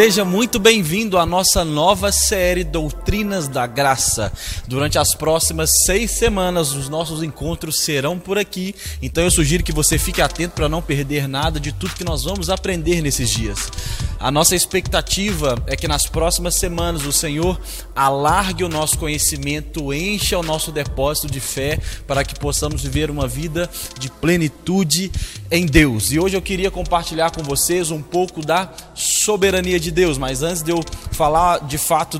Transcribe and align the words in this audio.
Seja 0.00 0.24
muito 0.24 0.58
bem-vindo 0.58 1.18
à 1.18 1.26
nossa 1.26 1.62
nova 1.62 2.10
série 2.10 2.64
Doutrinas 2.64 3.48
da 3.48 3.66
Graça. 3.66 4.32
Durante 4.66 4.98
as 4.98 5.14
próximas 5.14 5.70
seis 5.84 6.12
semanas, 6.12 6.72
os 6.72 6.88
nossos 6.88 7.22
encontros 7.22 7.80
serão 7.80 8.18
por 8.18 8.38
aqui, 8.38 8.74
então 9.02 9.22
eu 9.22 9.30
sugiro 9.30 9.62
que 9.62 9.72
você 9.72 9.98
fique 9.98 10.22
atento 10.22 10.54
para 10.54 10.70
não 10.70 10.80
perder 10.80 11.28
nada 11.28 11.60
de 11.60 11.70
tudo 11.70 11.94
que 11.94 12.02
nós 12.02 12.24
vamos 12.24 12.48
aprender 12.48 13.02
nesses 13.02 13.28
dias. 13.28 13.68
A 14.20 14.30
nossa 14.30 14.54
expectativa 14.54 15.62
é 15.66 15.74
que 15.74 15.88
nas 15.88 16.06
próximas 16.06 16.54
semanas 16.54 17.06
o 17.06 17.12
Senhor 17.12 17.58
alargue 17.96 18.62
o 18.62 18.68
nosso 18.68 18.98
conhecimento, 18.98 19.94
encha 19.94 20.38
o 20.38 20.42
nosso 20.42 20.70
depósito 20.70 21.26
de 21.26 21.40
fé 21.40 21.78
para 22.06 22.22
que 22.22 22.38
possamos 22.38 22.82
viver 22.82 23.10
uma 23.10 23.26
vida 23.26 23.68
de 23.98 24.10
plenitude 24.10 25.10
em 25.50 25.64
Deus. 25.64 26.12
E 26.12 26.20
hoje 26.20 26.36
eu 26.36 26.42
queria 26.42 26.70
compartilhar 26.70 27.30
com 27.30 27.42
vocês 27.42 27.90
um 27.90 28.02
pouco 28.02 28.44
da 28.44 28.70
soberania 28.94 29.80
de 29.80 29.89
Deus, 29.90 30.18
mas 30.18 30.42
antes 30.42 30.62
de 30.62 30.70
eu 30.70 30.82
falar 31.12 31.60
de 31.60 31.78
fato 31.78 32.18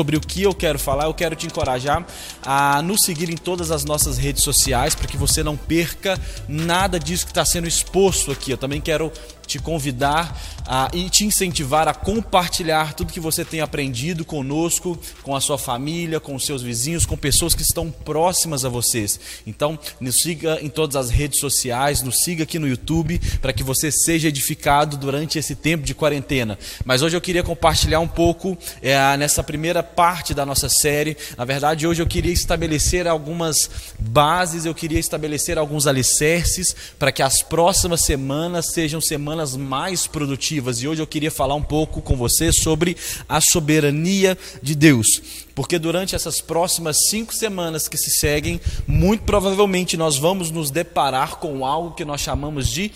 sobre 0.00 0.16
o 0.16 0.20
que 0.20 0.44
eu 0.44 0.54
quero 0.54 0.78
falar, 0.78 1.04
eu 1.04 1.12
quero 1.12 1.36
te 1.36 1.46
encorajar 1.46 2.06
a 2.42 2.80
nos 2.80 3.02
seguir 3.02 3.28
em 3.28 3.36
todas 3.36 3.70
as 3.70 3.84
nossas 3.84 4.16
redes 4.16 4.42
sociais 4.42 4.94
para 4.94 5.06
que 5.06 5.18
você 5.18 5.42
não 5.42 5.58
perca 5.58 6.18
nada 6.48 6.98
disso 6.98 7.26
que 7.26 7.32
está 7.32 7.44
sendo 7.44 7.68
exposto 7.68 8.32
aqui. 8.32 8.50
Eu 8.50 8.56
também 8.56 8.80
quero 8.80 9.12
te 9.50 9.58
convidar 9.58 10.40
a, 10.64 10.88
e 10.94 11.10
te 11.10 11.24
incentivar 11.24 11.88
a 11.88 11.94
compartilhar 11.94 12.94
tudo 12.94 13.12
que 13.12 13.18
você 13.18 13.44
tem 13.44 13.60
aprendido 13.60 14.24
conosco, 14.24 14.96
com 15.22 15.34
a 15.34 15.40
sua 15.40 15.58
família, 15.58 16.20
com 16.20 16.36
os 16.36 16.46
seus 16.46 16.62
vizinhos, 16.62 17.04
com 17.04 17.16
pessoas 17.16 17.54
que 17.54 17.62
estão 17.62 17.90
próximas 17.90 18.64
a 18.64 18.68
vocês. 18.68 19.18
Então, 19.44 19.76
nos 20.00 20.18
siga 20.22 20.60
em 20.62 20.68
todas 20.68 20.94
as 20.94 21.10
redes 21.10 21.40
sociais, 21.40 22.00
nos 22.00 22.22
siga 22.22 22.44
aqui 22.44 22.60
no 22.60 22.68
YouTube, 22.68 23.20
para 23.42 23.52
que 23.52 23.64
você 23.64 23.90
seja 23.90 24.28
edificado 24.28 24.96
durante 24.96 25.38
esse 25.38 25.56
tempo 25.56 25.84
de 25.84 25.94
quarentena. 25.94 26.56
Mas 26.84 27.02
hoje 27.02 27.16
eu 27.16 27.20
queria 27.20 27.42
compartilhar 27.42 27.98
um 27.98 28.08
pouco 28.08 28.56
é, 28.80 29.16
nessa 29.16 29.42
primeira 29.42 29.82
parte 29.94 30.32
da 30.32 30.46
nossa 30.46 30.68
série. 30.68 31.16
Na 31.36 31.44
verdade, 31.44 31.86
hoje 31.86 32.02
eu 32.02 32.06
queria 32.06 32.32
estabelecer 32.32 33.06
algumas 33.06 33.70
bases, 33.98 34.64
eu 34.64 34.74
queria 34.74 34.98
estabelecer 34.98 35.58
alguns 35.58 35.86
alicerces 35.86 36.74
para 36.98 37.12
que 37.12 37.22
as 37.22 37.42
próximas 37.42 38.02
semanas 38.02 38.72
sejam 38.72 39.00
semanas 39.00 39.56
mais 39.56 40.06
produtivas 40.06 40.82
e 40.82 40.88
hoje 40.88 41.02
eu 41.02 41.06
queria 41.06 41.30
falar 41.30 41.54
um 41.54 41.62
pouco 41.62 42.00
com 42.00 42.16
você 42.16 42.52
sobre 42.52 42.96
a 43.28 43.40
soberania 43.40 44.36
de 44.62 44.74
Deus. 44.74 45.06
Porque 45.54 45.78
durante 45.78 46.14
essas 46.14 46.40
próximas 46.40 46.96
cinco 47.08 47.34
semanas 47.34 47.88
que 47.88 47.98
se 47.98 48.10
seguem, 48.10 48.60
muito 48.86 49.24
provavelmente 49.24 49.96
nós 49.96 50.16
vamos 50.16 50.50
nos 50.50 50.70
deparar 50.70 51.36
com 51.36 51.66
algo 51.66 51.94
que 51.94 52.04
nós 52.04 52.20
chamamos 52.20 52.68
de 52.68 52.92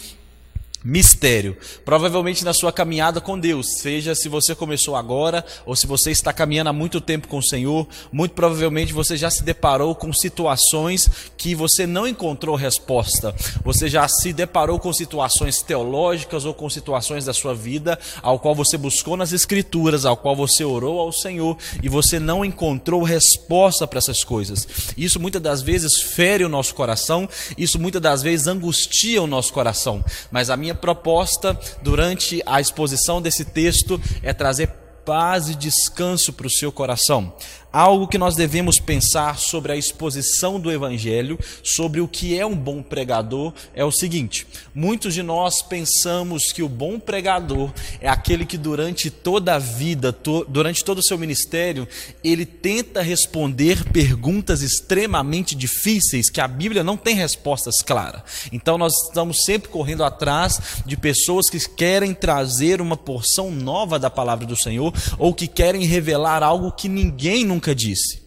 mistério. 0.85 1.57
Provavelmente 1.85 2.45
na 2.45 2.53
sua 2.53 2.71
caminhada 2.71 3.21
com 3.21 3.39
Deus, 3.39 3.79
seja 3.79 4.15
se 4.15 4.29
você 4.29 4.55
começou 4.55 4.95
agora 4.95 5.45
ou 5.65 5.75
se 5.75 5.87
você 5.87 6.11
está 6.11 6.33
caminhando 6.33 6.69
há 6.69 6.73
muito 6.73 7.01
tempo 7.01 7.27
com 7.27 7.39
o 7.39 7.43
Senhor, 7.43 7.89
muito 8.13 8.33
provavelmente 8.33 8.93
você 8.93 9.17
já 9.17 9.31
se 9.31 9.43
deparou 9.43 9.95
com 9.95 10.13
situações 10.13 11.09
que 11.39 11.55
você 11.55 11.87
não 11.87 12.07
encontrou 12.07 12.55
resposta. 12.55 13.35
Você 13.65 13.89
já 13.89 14.07
se 14.07 14.33
deparou 14.33 14.79
com 14.79 14.93
situações 14.93 15.63
teológicas 15.63 16.45
ou 16.45 16.53
com 16.53 16.69
situações 16.69 17.25
da 17.25 17.33
sua 17.33 17.55
vida 17.55 17.99
ao 18.23 18.39
qual 18.39 18.55
você 18.55 18.77
buscou 18.77 19.17
nas 19.17 19.33
escrituras, 19.33 20.05
ao 20.05 20.17
qual 20.17 20.37
você 20.37 20.65
orou 20.65 21.01
ao 21.01 21.13
Senhor 21.13 21.57
e 21.83 21.89
você 21.89 22.19
não 22.19 22.45
encontrou 22.45 23.03
resposta 23.03 23.87
para 23.87 23.99
essas 23.99 24.23
coisas. 24.23 24.69
Isso 24.97 25.19
muitas 25.19 25.41
das 25.41 25.63
vezes 25.63 26.03
fere 26.03 26.45
o 26.45 26.49
nosso 26.49 26.75
coração, 26.75 27.29
isso 27.57 27.79
muitas 27.79 28.03
das 28.03 28.23
vezes 28.23 28.47
angustia 28.47 29.23
o 29.23 29.27
nosso 29.27 29.53
coração. 29.53 30.05
Mas 30.31 30.51
a 30.51 30.57
minha 30.57 30.74
proposta 30.75 31.59
durante 31.83 32.43
a 32.47 32.61
exposição 32.61 33.21
desse 33.21 33.45
texto 33.45 34.01
é 34.23 34.33
trazer 34.33 34.69
paz 35.05 35.49
e 35.49 35.55
descanso 35.55 36.33
para 36.33 36.47
o 36.47 36.51
seu 36.51 36.73
coração 36.73 37.35
algo 37.75 38.07
que 38.07 38.17
nós 38.17 38.37
devemos 38.37 38.79
pensar 38.79 39.37
sobre 39.37 39.73
a 39.73 39.77
exposição 39.77 40.61
do 40.61 40.71
Evangelho, 40.71 41.37
sobre 41.61 42.01
o 42.01 42.07
que 42.07 42.39
é 42.39 42.47
um 42.47 42.55
bom 42.55 42.81
pregador, 42.81 43.53
é 43.75 43.85
o 43.85 43.91
seguinte: 43.91 44.47
muitos 44.73 45.13
de 45.13 45.25
nós 45.25 45.61
pensamos 45.61 46.53
que 46.53 46.63
o 46.63 46.69
bom 46.69 47.01
pregador 47.01 47.73
é 48.01 48.09
aquele 48.09 48.47
que 48.47 48.57
durante 48.57 49.11
toda 49.11 49.57
a 49.57 49.59
vida, 49.59 50.17
durante 50.49 50.85
todo 50.85 50.99
o 50.99 51.03
seu 51.03 51.19
ministério, 51.19 51.89
ele 52.23 52.47
tenta 52.47 53.03
responder 53.03 53.83
perguntas 53.91 54.63
extremamente 54.63 55.57
difíceis 55.57 56.31
que 56.31 56.41
a 56.41 56.47
Bíblia 56.47 56.85
não 56.85 56.97
tem 56.97 57.17
respostas 57.17 57.83
claras. 57.85 58.23
Então 58.53 58.79
nós 58.79 58.93
estamos 59.09 59.39
sempre 59.45 59.69
correndo 59.69 60.05
atrás 60.05 60.61
de 60.87 60.97
pessoas 60.97 61.51
que 61.51 61.59
querem 61.69 62.15
trazer 62.15 62.81
uma 62.81 62.97
porção 62.97 63.51
nova 63.51 63.99
da 63.99 64.11
palavra 64.11 64.47
do 64.47 64.55
Senhor 64.55 64.95
ou 65.19 65.35
que 65.35 65.49
querem 65.49 65.85
revelar 65.85 66.43
algo 66.43 66.71
que 66.71 66.89
ninguém 66.89 67.45
nunca 67.45 67.64
nunca 67.65 67.75
disse. 67.75 68.23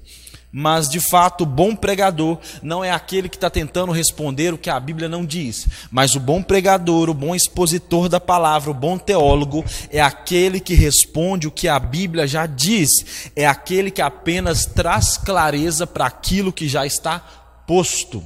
Mas 0.52 0.90
de 0.90 1.00
fato, 1.00 1.42
o 1.44 1.46
bom 1.46 1.76
pregador 1.76 2.40
não 2.64 2.84
é 2.84 2.90
aquele 2.90 3.30
que 3.30 3.36
está 3.36 3.50
tentando 3.50 3.92
responder 3.92 4.54
o 4.54 4.58
que 4.58 4.70
a 4.70 4.80
Bíblia 4.80 5.08
não 5.08 5.24
diz. 5.24 5.68
Mas 5.92 6.16
o 6.16 6.20
bom 6.20 6.42
pregador, 6.42 7.10
o 7.10 7.14
bom 7.14 7.36
expositor 7.36 8.10
da 8.10 8.20
palavra, 8.20 8.72
o 8.72 8.74
bom 8.74 8.98
teólogo, 8.98 9.64
é 9.92 10.02
aquele 10.02 10.60
que 10.60 10.74
responde 10.74 11.48
o 11.48 11.52
que 11.52 11.68
a 11.68 11.78
Bíblia 11.78 12.26
já 12.26 12.48
diz. 12.48 12.90
É 13.36 13.46
aquele 13.46 13.92
que 13.92 14.02
apenas 14.02 14.66
traz 14.66 15.18
clareza 15.18 15.86
para 15.86 16.08
aquilo 16.08 16.54
que 16.54 16.68
já 16.68 16.86
está 16.86 17.20
posto. 17.68 18.24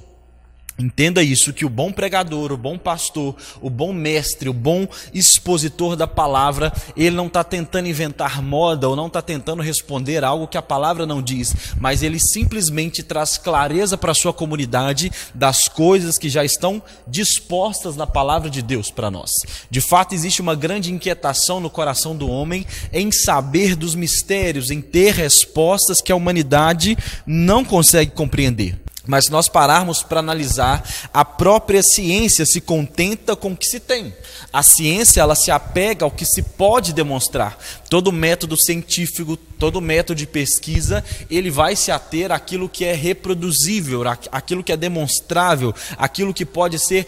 Entenda 0.80 1.22
isso, 1.22 1.54
que 1.54 1.66
o 1.66 1.70
bom 1.70 1.92
pregador, 1.92 2.52
o 2.52 2.58
bom 2.58 2.78
pastor, 2.78 3.36
o 3.62 3.70
bom 3.70 3.94
mestre, 3.94 4.50
o 4.50 4.54
bom 4.54 4.88
expositor 5.14 5.96
da 5.96 6.08
palavra, 6.08 6.74
ele 6.96 7.16
não 7.16 7.28
está 7.28 7.44
tentando 7.44 7.88
inventar 7.88 8.42
moda 8.42 8.90
ou 8.90 8.96
não 8.96 9.08
está 9.08 9.22
tentando 9.22 9.62
responder 9.62 10.24
algo 10.24 10.48
que 10.48 10.58
a 10.58 10.62
palavra 10.62 11.06
não 11.06 11.22
diz, 11.22 11.54
mas 11.80 12.02
ele 12.02 12.20
simplesmente 12.20 13.04
traz 13.04 13.38
clareza 13.38 13.98
para 13.98 14.12
a 14.12 14.16
sua 14.16 14.34
comunidade 14.34 15.12
das 15.36 15.68
coisas 15.68 16.18
que 16.18 16.30
já 16.30 16.44
estão 16.44 16.82
dispostas 17.08 17.96
na 17.96 18.08
palavra 18.08 18.50
de 18.50 18.62
Deus 18.62 18.90
para 18.90 19.12
nós. 19.12 19.30
De 19.70 19.82
fato, 19.82 20.16
existe 20.16 20.42
uma 20.42 20.56
grande 20.56 20.92
inquietação 20.92 21.60
no 21.60 21.70
coração 21.70 22.16
do 22.16 22.30
homem 22.30 22.66
em 22.92 23.12
saber 23.12 23.76
dos 23.76 23.94
mistérios, 23.94 24.72
em 24.72 24.82
ter 24.82 25.14
respostas 25.14 26.02
que 26.02 26.12
a 26.12 26.16
humanidade 26.16 26.98
não 27.26 27.64
consegue 27.64 28.12
compreender. 28.12 28.80
Mas 29.08 29.26
se 29.26 29.32
nós 29.32 29.50
pararmos 29.50 30.04
para 30.04 30.20
analisar, 30.20 30.88
a 31.12 31.26
própria 31.26 31.82
ciência 31.82 32.46
se 32.46 32.62
contenta 32.62 33.36
com 33.36 33.52
o 33.52 33.58
que 33.58 33.66
se 33.66 33.80
tem. 33.80 34.14
A 34.54 34.62
ciência 34.62 35.22
ela 35.22 35.34
se 35.34 35.50
apega 35.50 36.06
ao 36.06 36.12
que 36.12 36.24
se 36.24 36.44
pode 36.44 36.94
demonstrar. 36.94 37.58
Todo 37.90 38.12
método 38.12 38.56
científico, 38.56 39.36
todo 39.36 39.82
método 39.82 40.18
de 40.18 40.28
pesquisa, 40.28 41.04
ele 41.32 41.50
vai 41.50 41.76
se 41.76 41.92
ater 41.92 42.32
àquilo 42.32 42.70
que 42.70 42.86
é 42.86 42.94
reproduzível, 42.94 44.04
aquilo 44.32 44.64
que 44.64 44.72
é 44.72 44.78
demonstrável, 44.78 45.74
aquilo 45.98 46.34
que 46.34 46.46
pode 46.46 46.78
ser, 46.78 47.08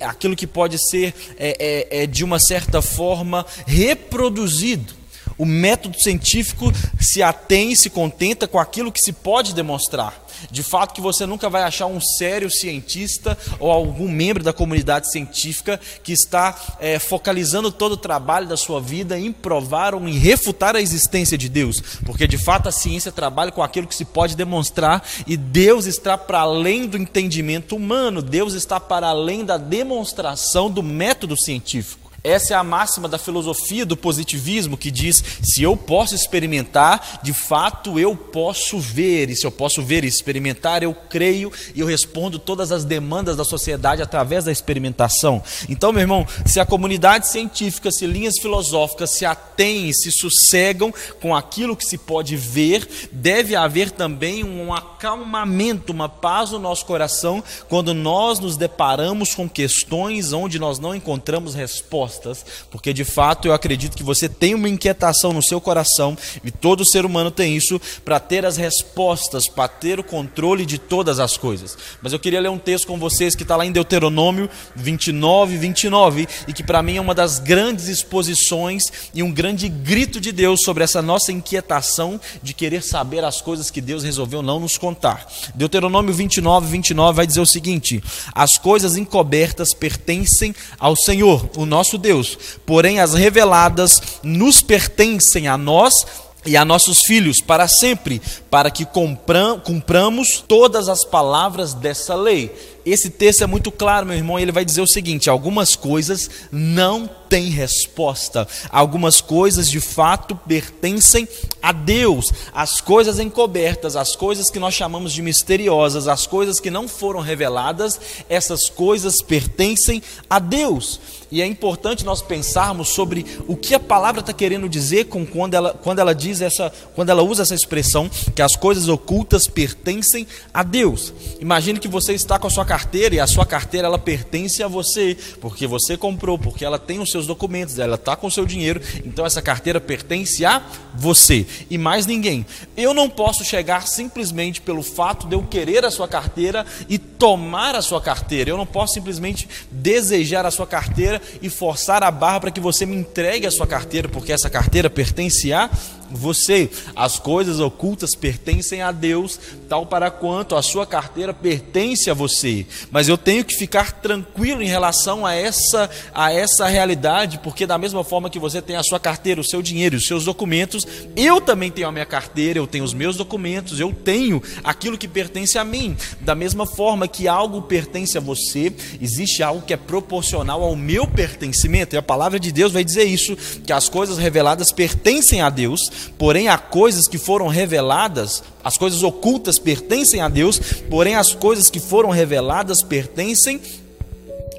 aquilo 0.00 0.34
que 0.34 0.46
pode 0.46 0.78
ser 0.78 1.14
é, 1.36 1.88
é, 1.90 2.02
é, 2.02 2.06
de 2.06 2.24
uma 2.24 2.38
certa 2.38 2.80
forma 2.80 3.44
reproduzido. 3.66 5.03
O 5.36 5.44
método 5.44 6.00
científico 6.00 6.72
se 7.00 7.22
atém 7.22 7.72
e 7.72 7.76
se 7.76 7.90
contenta 7.90 8.46
com 8.46 8.58
aquilo 8.58 8.92
que 8.92 9.00
se 9.00 9.12
pode 9.12 9.54
demonstrar. 9.54 10.24
De 10.50 10.62
fato 10.62 10.94
que 10.94 11.00
você 11.00 11.26
nunca 11.26 11.48
vai 11.48 11.62
achar 11.62 11.86
um 11.86 12.00
sério 12.00 12.50
cientista 12.50 13.36
ou 13.58 13.70
algum 13.70 14.08
membro 14.08 14.42
da 14.42 14.52
comunidade 14.52 15.10
científica 15.10 15.80
que 16.02 16.12
está 16.12 16.58
é, 16.80 16.98
focalizando 16.98 17.70
todo 17.70 17.92
o 17.92 17.96
trabalho 17.96 18.46
da 18.46 18.56
sua 18.56 18.80
vida 18.80 19.18
em 19.18 19.32
provar 19.32 19.94
ou 19.94 20.08
em 20.08 20.18
refutar 20.18 20.76
a 20.76 20.80
existência 20.80 21.38
de 21.38 21.48
Deus, 21.48 21.80
porque 22.04 22.26
de 22.26 22.38
fato 22.38 22.68
a 22.68 22.72
ciência 22.72 23.12
trabalha 23.12 23.52
com 23.52 23.62
aquilo 23.62 23.86
que 23.86 23.94
se 23.94 24.04
pode 24.04 24.36
demonstrar 24.36 25.02
e 25.26 25.36
Deus 25.36 25.86
está 25.86 26.16
para 26.18 26.40
além 26.40 26.86
do 26.86 26.96
entendimento 26.96 27.76
humano, 27.76 28.22
Deus 28.22 28.54
está 28.54 28.78
para 28.78 29.08
além 29.08 29.44
da 29.44 29.56
demonstração 29.56 30.70
do 30.70 30.82
método 30.82 31.36
científico. 31.36 32.03
Essa 32.24 32.54
é 32.54 32.56
a 32.56 32.64
máxima 32.64 33.06
da 33.06 33.18
filosofia 33.18 33.84
do 33.84 33.98
positivismo 33.98 34.78
que 34.78 34.90
diz: 34.90 35.22
se 35.42 35.62
eu 35.62 35.76
posso 35.76 36.14
experimentar, 36.14 37.20
de 37.22 37.34
fato 37.34 37.98
eu 37.98 38.16
posso 38.16 38.80
ver, 38.80 39.28
e 39.28 39.36
se 39.36 39.46
eu 39.46 39.52
posso 39.52 39.82
ver 39.82 40.04
e 40.04 40.08
experimentar, 40.08 40.82
eu 40.82 40.94
creio 40.94 41.52
e 41.74 41.80
eu 41.80 41.86
respondo 41.86 42.38
todas 42.38 42.72
as 42.72 42.82
demandas 42.82 43.36
da 43.36 43.44
sociedade 43.44 44.00
através 44.00 44.46
da 44.46 44.50
experimentação. 44.50 45.42
Então, 45.68 45.92
meu 45.92 46.00
irmão, 46.00 46.26
se 46.46 46.58
a 46.58 46.64
comunidade 46.64 47.28
científica, 47.28 47.92
se 47.92 48.06
linhas 48.06 48.38
filosóficas 48.40 49.10
se 49.10 49.26
atêm 49.26 49.90
e 49.90 49.94
se 49.94 50.10
sossegam 50.10 50.94
com 51.20 51.36
aquilo 51.36 51.76
que 51.76 51.84
se 51.84 51.98
pode 51.98 52.36
ver, 52.36 52.88
deve 53.12 53.54
haver 53.54 53.90
também 53.90 54.42
um 54.42 54.72
acalmamento, 54.72 55.92
uma 55.92 56.08
paz 56.08 56.52
no 56.52 56.58
nosso 56.58 56.86
coração 56.86 57.44
quando 57.68 57.92
nós 57.92 58.38
nos 58.38 58.56
deparamos 58.56 59.34
com 59.34 59.46
questões 59.46 60.32
onde 60.32 60.58
nós 60.58 60.78
não 60.78 60.94
encontramos 60.94 61.54
resposta 61.54 62.13
respostas, 62.14 62.44
porque 62.70 62.92
de 62.92 63.04
fato 63.04 63.48
eu 63.48 63.52
acredito 63.52 63.96
que 63.96 64.02
você 64.02 64.28
tem 64.28 64.54
uma 64.54 64.68
inquietação 64.68 65.32
no 65.32 65.42
seu 65.42 65.60
coração, 65.60 66.16
e 66.44 66.50
todo 66.50 66.84
ser 66.84 67.04
humano 67.04 67.30
tem 67.30 67.56
isso, 67.56 67.80
para 68.04 68.20
ter 68.20 68.46
as 68.46 68.56
respostas, 68.56 69.48
para 69.48 69.68
ter 69.68 69.98
o 69.98 70.04
controle 70.04 70.64
de 70.64 70.78
todas 70.78 71.18
as 71.18 71.36
coisas. 71.36 71.76
Mas 72.00 72.12
eu 72.12 72.18
queria 72.18 72.40
ler 72.40 72.50
um 72.50 72.58
texto 72.58 72.86
com 72.86 72.98
vocês 72.98 73.34
que 73.34 73.42
está 73.42 73.56
lá 73.56 73.66
em 73.66 73.72
Deuteronômio 73.72 74.48
29, 74.76 75.56
29, 75.56 76.28
e 76.46 76.52
que 76.52 76.62
para 76.62 76.82
mim 76.82 76.96
é 76.96 77.00
uma 77.00 77.14
das 77.14 77.38
grandes 77.38 77.88
exposições 77.88 78.84
e 79.12 79.22
um 79.22 79.32
grande 79.32 79.68
grito 79.68 80.20
de 80.20 80.32
Deus 80.32 80.60
sobre 80.64 80.84
essa 80.84 81.02
nossa 81.02 81.32
inquietação 81.32 82.20
de 82.42 82.54
querer 82.54 82.82
saber 82.82 83.24
as 83.24 83.40
coisas 83.40 83.70
que 83.70 83.80
Deus 83.80 84.02
resolveu 84.02 84.42
não 84.42 84.60
nos 84.60 84.76
contar. 84.76 85.26
Deuteronômio 85.54 86.12
29, 86.12 86.66
29 86.66 87.16
vai 87.16 87.26
dizer 87.26 87.40
o 87.40 87.46
seguinte: 87.46 88.02
As 88.34 88.58
coisas 88.58 88.96
encobertas 88.96 89.72
pertencem 89.74 90.54
ao 90.78 90.96
Senhor, 90.96 91.48
o 91.56 91.64
nosso 91.64 91.98
Deus, 92.04 92.36
porém 92.66 93.00
as 93.00 93.14
reveladas 93.14 94.20
nos 94.22 94.60
pertencem 94.60 95.48
a 95.48 95.56
nós 95.56 96.04
e 96.46 96.54
a 96.54 96.64
nossos 96.64 97.00
filhos 97.00 97.40
para 97.40 97.66
sempre, 97.66 98.20
para 98.50 98.70
que 98.70 98.84
cumpramos 98.84 100.44
todas 100.46 100.86
as 100.90 101.02
palavras 101.02 101.72
dessa 101.72 102.14
lei. 102.14 102.54
Esse 102.84 103.08
texto 103.08 103.42
é 103.42 103.46
muito 103.46 103.72
claro, 103.72 104.04
meu 104.04 104.14
irmão, 104.14 104.38
ele 104.38 104.52
vai 104.52 104.62
dizer 104.62 104.82
o 104.82 104.86
seguinte: 104.86 105.30
algumas 105.30 105.74
coisas 105.74 106.28
não 106.52 107.08
têm 107.30 107.48
resposta, 107.48 108.46
algumas 108.68 109.22
coisas 109.22 109.70
de 109.70 109.80
fato 109.80 110.36
pertencem 110.36 111.26
a 111.62 111.72
Deus. 111.72 112.30
As 112.52 112.82
coisas 112.82 113.18
encobertas, 113.18 113.96
as 113.96 114.14
coisas 114.14 114.50
que 114.50 114.58
nós 114.58 114.74
chamamos 114.74 115.14
de 115.14 115.22
misteriosas, 115.22 116.06
as 116.06 116.26
coisas 116.26 116.60
que 116.60 116.70
não 116.70 116.86
foram 116.86 117.20
reveladas, 117.20 117.98
essas 118.28 118.68
coisas 118.68 119.22
pertencem 119.22 120.02
a 120.28 120.38
Deus. 120.38 121.00
E 121.34 121.42
é 121.42 121.46
importante 121.46 122.04
nós 122.04 122.22
pensarmos 122.22 122.90
sobre 122.90 123.26
o 123.48 123.56
que 123.56 123.74
a 123.74 123.80
palavra 123.80 124.20
está 124.20 124.32
querendo 124.32 124.68
dizer 124.68 125.06
com 125.06 125.26
quando 125.26 125.54
ela, 125.54 125.74
quando 125.74 125.98
ela 125.98 126.14
diz 126.14 126.40
essa, 126.40 126.72
quando 126.94 127.10
ela 127.10 127.24
usa 127.24 127.42
essa 127.42 127.56
expressão 127.56 128.08
que 128.36 128.40
as 128.40 128.54
coisas 128.54 128.86
ocultas 128.88 129.48
pertencem 129.48 130.28
a 130.52 130.62
Deus. 130.62 131.12
Imagine 131.40 131.80
que 131.80 131.88
você 131.88 132.14
está 132.14 132.38
com 132.38 132.46
a 132.46 132.50
sua 132.50 132.64
carteira 132.64 133.16
e 133.16 133.20
a 133.20 133.26
sua 133.26 133.44
carteira 133.44 133.88
ela 133.88 133.98
pertence 133.98 134.62
a 134.62 134.68
você, 134.68 135.18
porque 135.40 135.66
você 135.66 135.96
comprou, 135.96 136.38
porque 136.38 136.64
ela 136.64 136.78
tem 136.78 137.00
os 137.00 137.10
seus 137.10 137.26
documentos, 137.26 137.80
ela 137.80 137.96
está 137.96 138.14
com 138.14 138.28
o 138.28 138.30
seu 138.30 138.46
dinheiro, 138.46 138.80
então 139.04 139.26
essa 139.26 139.42
carteira 139.42 139.80
pertence 139.80 140.44
a 140.44 140.62
você 140.94 141.44
e 141.68 141.76
mais 141.76 142.06
ninguém. 142.06 142.46
Eu 142.76 142.94
não 142.94 143.10
posso 143.10 143.44
chegar 143.44 143.88
simplesmente 143.88 144.60
pelo 144.60 144.84
fato 144.84 145.26
de 145.26 145.34
eu 145.34 145.42
querer 145.42 145.84
a 145.84 145.90
sua 145.90 146.06
carteira 146.06 146.64
e 146.88 146.96
tomar 146.96 147.74
a 147.74 147.82
sua 147.82 148.00
carteira. 148.00 148.50
Eu 148.50 148.56
não 148.56 148.66
posso 148.66 148.94
simplesmente 148.94 149.48
desejar 149.72 150.46
a 150.46 150.50
sua 150.52 150.68
carteira 150.68 151.23
e 151.40 151.48
forçar 151.48 152.02
a 152.02 152.10
barra 152.10 152.40
para 152.40 152.50
que 152.50 152.60
você 152.60 152.86
me 152.86 152.96
entregue 152.96 153.46
a 153.46 153.50
sua 153.50 153.66
carteira, 153.66 154.08
porque 154.08 154.32
essa 154.32 154.50
carteira 154.50 154.88
pertence 154.88 155.52
a 155.52 155.70
você. 156.18 156.70
As 156.94 157.18
coisas 157.18 157.60
ocultas 157.60 158.14
pertencem 158.14 158.82
a 158.82 158.92
Deus, 158.92 159.38
tal 159.68 159.86
para 159.86 160.10
quanto 160.10 160.56
a 160.56 160.62
sua 160.62 160.86
carteira 160.86 161.32
pertence 161.32 162.10
a 162.10 162.14
você. 162.14 162.66
Mas 162.90 163.08
eu 163.08 163.18
tenho 163.18 163.44
que 163.44 163.54
ficar 163.54 163.92
tranquilo 163.92 164.62
em 164.62 164.66
relação 164.66 165.24
a 165.26 165.34
essa 165.34 165.90
a 166.12 166.32
essa 166.32 166.66
realidade, 166.66 167.38
porque 167.42 167.66
da 167.66 167.78
mesma 167.78 168.04
forma 168.04 168.30
que 168.30 168.38
você 168.38 168.60
tem 168.60 168.76
a 168.76 168.82
sua 168.82 169.00
carteira, 169.00 169.40
o 169.40 169.44
seu 169.44 169.62
dinheiro, 169.62 169.96
os 169.96 170.06
seus 170.06 170.24
documentos, 170.24 170.86
eu 171.16 171.40
também 171.40 171.70
tenho 171.70 171.88
a 171.88 171.92
minha 171.92 172.06
carteira, 172.06 172.58
eu 172.58 172.66
tenho 172.66 172.84
os 172.84 172.94
meus 172.94 173.16
documentos, 173.16 173.80
eu 173.80 173.92
tenho 173.92 174.42
aquilo 174.62 174.98
que 174.98 175.08
pertence 175.08 175.58
a 175.58 175.64
mim. 175.64 175.96
Da 176.20 176.34
mesma 176.34 176.66
forma 176.66 177.08
que 177.08 177.28
algo 177.28 177.62
pertence 177.62 178.16
a 178.16 178.20
você, 178.20 178.72
existe 179.00 179.42
algo 179.42 179.62
que 179.62 179.72
é 179.72 179.76
proporcional 179.76 180.62
ao 180.62 180.76
meu 180.76 181.06
pertencimento. 181.06 181.94
E 181.94 181.98
a 181.98 182.02
palavra 182.02 182.38
de 182.38 182.52
Deus 182.52 182.72
vai 182.72 182.84
dizer 182.84 183.04
isso, 183.04 183.36
que 183.66 183.72
as 183.72 183.88
coisas 183.88 184.18
reveladas 184.18 184.72
pertencem 184.72 185.40
a 185.40 185.50
Deus, 185.50 185.80
porém 186.18 186.48
há 186.48 186.58
coisas 186.58 187.06
que 187.08 187.18
foram 187.18 187.48
reveladas, 187.48 188.42
as 188.62 188.78
coisas 188.78 189.02
ocultas 189.02 189.58
pertencem 189.58 190.20
a 190.20 190.28
Deus, 190.28 190.58
porém 190.90 191.14
as 191.14 191.34
coisas 191.34 191.70
que 191.70 191.80
foram 191.80 192.10
reveladas 192.10 192.82
pertencem 192.82 193.60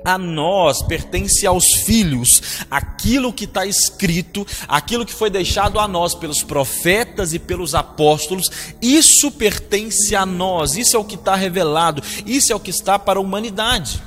a 0.06 0.20
nós, 0.20 0.84
pertence 0.84 1.48
aos 1.48 1.66
filhos, 1.84 2.60
aquilo 2.70 3.34
que 3.34 3.46
está 3.46 3.66
escrito, 3.66 4.46
aquilo 4.68 5.06
que 5.06 5.14
foi 5.14 5.32
deixado 5.32 5.80
a 5.80 5.88
nós 5.88 6.14
pelos 6.14 6.44
profetas 6.44 7.34
e 7.34 7.40
pelos 7.40 7.74
apóstolos, 7.74 8.50
isso 8.80 9.32
pertence 9.32 10.16
a 10.16 10.26
nós, 10.26 10.78
isso 10.78 10.96
é 10.96 11.00
o 11.00 11.04
que 11.04 11.16
está 11.16 11.36
revelado, 11.36 12.04
isso 12.26 12.54
é 12.54 12.56
o 12.56 12.60
que 12.60 12.70
está 12.70 13.00
para 13.00 13.18
a 13.18 13.22
humanidade. 13.22 14.00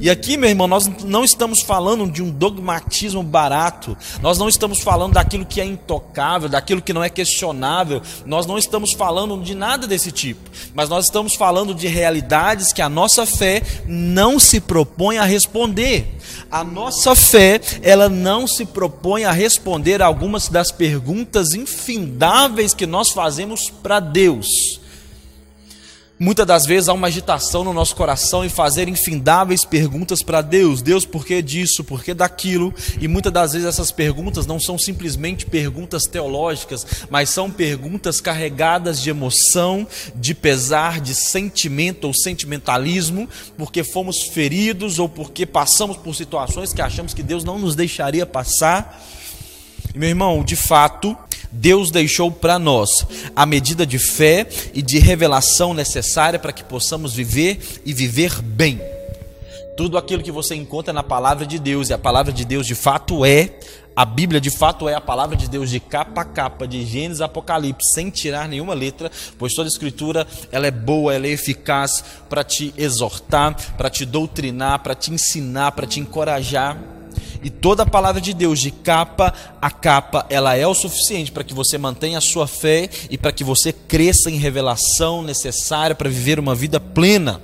E 0.00 0.10
aqui, 0.10 0.36
meu 0.36 0.48
irmão, 0.48 0.66
nós 0.66 0.86
não 1.04 1.24
estamos 1.24 1.62
falando 1.62 2.10
de 2.10 2.22
um 2.22 2.30
dogmatismo 2.30 3.22
barato, 3.22 3.96
nós 4.20 4.38
não 4.38 4.48
estamos 4.48 4.80
falando 4.80 5.14
daquilo 5.14 5.44
que 5.44 5.60
é 5.60 5.64
intocável, 5.64 6.48
daquilo 6.48 6.82
que 6.82 6.92
não 6.92 7.02
é 7.02 7.08
questionável, 7.08 8.02
nós 8.26 8.46
não 8.46 8.58
estamos 8.58 8.92
falando 8.92 9.40
de 9.42 9.54
nada 9.54 9.86
desse 9.86 10.10
tipo, 10.10 10.50
mas 10.74 10.88
nós 10.88 11.06
estamos 11.06 11.34
falando 11.34 11.74
de 11.74 11.86
realidades 11.86 12.72
que 12.72 12.82
a 12.82 12.88
nossa 12.88 13.26
fé 13.26 13.62
não 13.86 14.38
se 14.38 14.60
propõe 14.60 15.18
a 15.18 15.24
responder. 15.24 16.18
A 16.50 16.64
nossa 16.64 17.14
fé, 17.14 17.60
ela 17.82 18.08
não 18.08 18.46
se 18.46 18.64
propõe 18.64 19.24
a 19.24 19.32
responder 19.32 20.02
algumas 20.02 20.48
das 20.48 20.70
perguntas 20.70 21.54
infindáveis 21.54 22.74
que 22.74 22.86
nós 22.86 23.10
fazemos 23.10 23.70
para 23.70 24.00
Deus. 24.00 24.83
Muitas 26.24 26.46
das 26.46 26.64
vezes 26.64 26.88
há 26.88 26.94
uma 26.94 27.08
agitação 27.08 27.62
no 27.64 27.74
nosso 27.74 27.94
coração 27.94 28.46
em 28.46 28.48
fazer 28.48 28.88
infindáveis 28.88 29.62
perguntas 29.62 30.22
para 30.22 30.40
Deus. 30.40 30.80
Deus, 30.80 31.04
por 31.04 31.26
que 31.26 31.42
disso? 31.42 31.84
Por 31.84 32.02
que 32.02 32.14
daquilo? 32.14 32.72
E 32.98 33.06
muitas 33.06 33.30
das 33.30 33.52
vezes 33.52 33.68
essas 33.68 33.90
perguntas 33.90 34.46
não 34.46 34.58
são 34.58 34.78
simplesmente 34.78 35.44
perguntas 35.44 36.04
teológicas, 36.04 36.86
mas 37.10 37.28
são 37.28 37.50
perguntas 37.50 38.22
carregadas 38.22 39.02
de 39.02 39.10
emoção, 39.10 39.86
de 40.16 40.34
pesar, 40.34 40.98
de 40.98 41.14
sentimento 41.14 42.06
ou 42.06 42.14
sentimentalismo, 42.14 43.28
porque 43.58 43.84
fomos 43.84 44.22
feridos 44.22 44.98
ou 44.98 45.10
porque 45.10 45.44
passamos 45.44 45.98
por 45.98 46.14
situações 46.14 46.72
que 46.72 46.80
achamos 46.80 47.12
que 47.12 47.22
Deus 47.22 47.44
não 47.44 47.58
nos 47.58 47.76
deixaria 47.76 48.24
passar. 48.24 48.98
E, 49.94 49.98
meu 49.98 50.08
irmão, 50.08 50.42
de 50.42 50.56
fato, 50.56 51.14
Deus 51.54 51.92
deixou 51.92 52.32
para 52.32 52.58
nós 52.58 52.90
a 53.34 53.46
medida 53.46 53.86
de 53.86 53.98
fé 53.98 54.46
e 54.74 54.82
de 54.82 54.98
revelação 54.98 55.72
necessária 55.72 56.38
para 56.38 56.52
que 56.52 56.64
possamos 56.64 57.14
viver 57.14 57.80
e 57.86 57.92
viver 57.92 58.42
bem. 58.42 58.80
Tudo 59.76 59.96
aquilo 59.96 60.22
que 60.22 60.32
você 60.32 60.54
encontra 60.54 60.92
na 60.92 61.02
palavra 61.02 61.46
de 61.46 61.58
Deus, 61.58 61.88
e 61.88 61.92
a 61.92 61.98
palavra 61.98 62.32
de 62.32 62.44
Deus 62.44 62.66
de 62.66 62.74
fato 62.74 63.24
é, 63.24 63.50
a 63.96 64.04
Bíblia 64.04 64.40
de 64.40 64.50
fato 64.50 64.88
é 64.88 64.94
a 64.94 65.00
palavra 65.00 65.36
de 65.36 65.48
Deus 65.48 65.70
de 65.70 65.78
capa 65.78 66.22
a 66.22 66.24
capa, 66.24 66.66
de 66.66 66.84
Gênesis 66.84 67.20
a 67.20 67.26
Apocalipse, 67.26 67.92
sem 67.92 68.10
tirar 68.10 68.48
nenhuma 68.48 68.74
letra, 68.74 69.10
pois 69.38 69.54
toda 69.54 69.68
escritura 69.68 70.26
ela 70.50 70.66
é 70.66 70.72
boa, 70.72 71.14
ela 71.14 71.26
é 71.26 71.30
eficaz 71.30 72.04
para 72.28 72.42
te 72.42 72.74
exortar, 72.76 73.54
para 73.76 73.88
te 73.88 74.04
doutrinar, 74.04 74.80
para 74.80 74.96
te 74.96 75.12
ensinar, 75.12 75.70
para 75.72 75.86
te 75.86 76.00
encorajar. 76.00 76.93
E 77.44 77.50
toda 77.50 77.82
a 77.82 77.86
palavra 77.86 78.22
de 78.22 78.32
Deus, 78.32 78.58
de 78.58 78.70
capa 78.70 79.32
a 79.60 79.70
capa, 79.70 80.24
ela 80.30 80.56
é 80.56 80.66
o 80.66 80.74
suficiente 80.74 81.30
para 81.30 81.44
que 81.44 81.52
você 81.52 81.76
mantenha 81.76 82.16
a 82.16 82.22
sua 82.22 82.46
fé 82.46 82.88
e 83.10 83.18
para 83.18 83.32
que 83.32 83.44
você 83.44 83.70
cresça 83.70 84.30
em 84.30 84.38
revelação 84.38 85.22
necessária 85.22 85.94
para 85.94 86.08
viver 86.08 86.40
uma 86.40 86.54
vida 86.54 86.80
plena. 86.80 87.40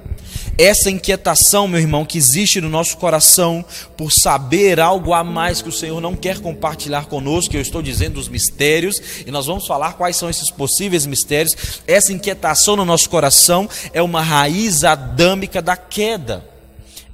Essa 0.56 0.90
inquietação, 0.90 1.66
meu 1.68 1.80
irmão, 1.80 2.04
que 2.04 2.18
existe 2.18 2.60
no 2.60 2.68
nosso 2.68 2.96
coração 2.96 3.64
por 3.96 4.12
saber 4.12 4.80
algo 4.80 5.12
a 5.12 5.22
mais 5.24 5.62
que 5.62 5.68
o 5.68 5.72
Senhor 5.72 6.00
não 6.00 6.14
quer 6.14 6.38
compartilhar 6.40 7.06
conosco, 7.06 7.54
eu 7.54 7.60
estou 7.60 7.82
dizendo 7.82 8.18
os 8.18 8.28
mistérios, 8.28 9.00
e 9.26 9.30
nós 9.30 9.46
vamos 9.46 9.66
falar 9.66 9.94
quais 9.94 10.16
são 10.16 10.28
esses 10.30 10.50
possíveis 10.50 11.06
mistérios. 11.06 11.82
Essa 11.86 12.12
inquietação 12.12 12.76
no 12.76 12.84
nosso 12.84 13.08
coração 13.08 13.68
é 13.92 14.02
uma 14.02 14.22
raiz 14.22 14.84
adâmica 14.84 15.60
da 15.60 15.76
queda. 15.76 16.49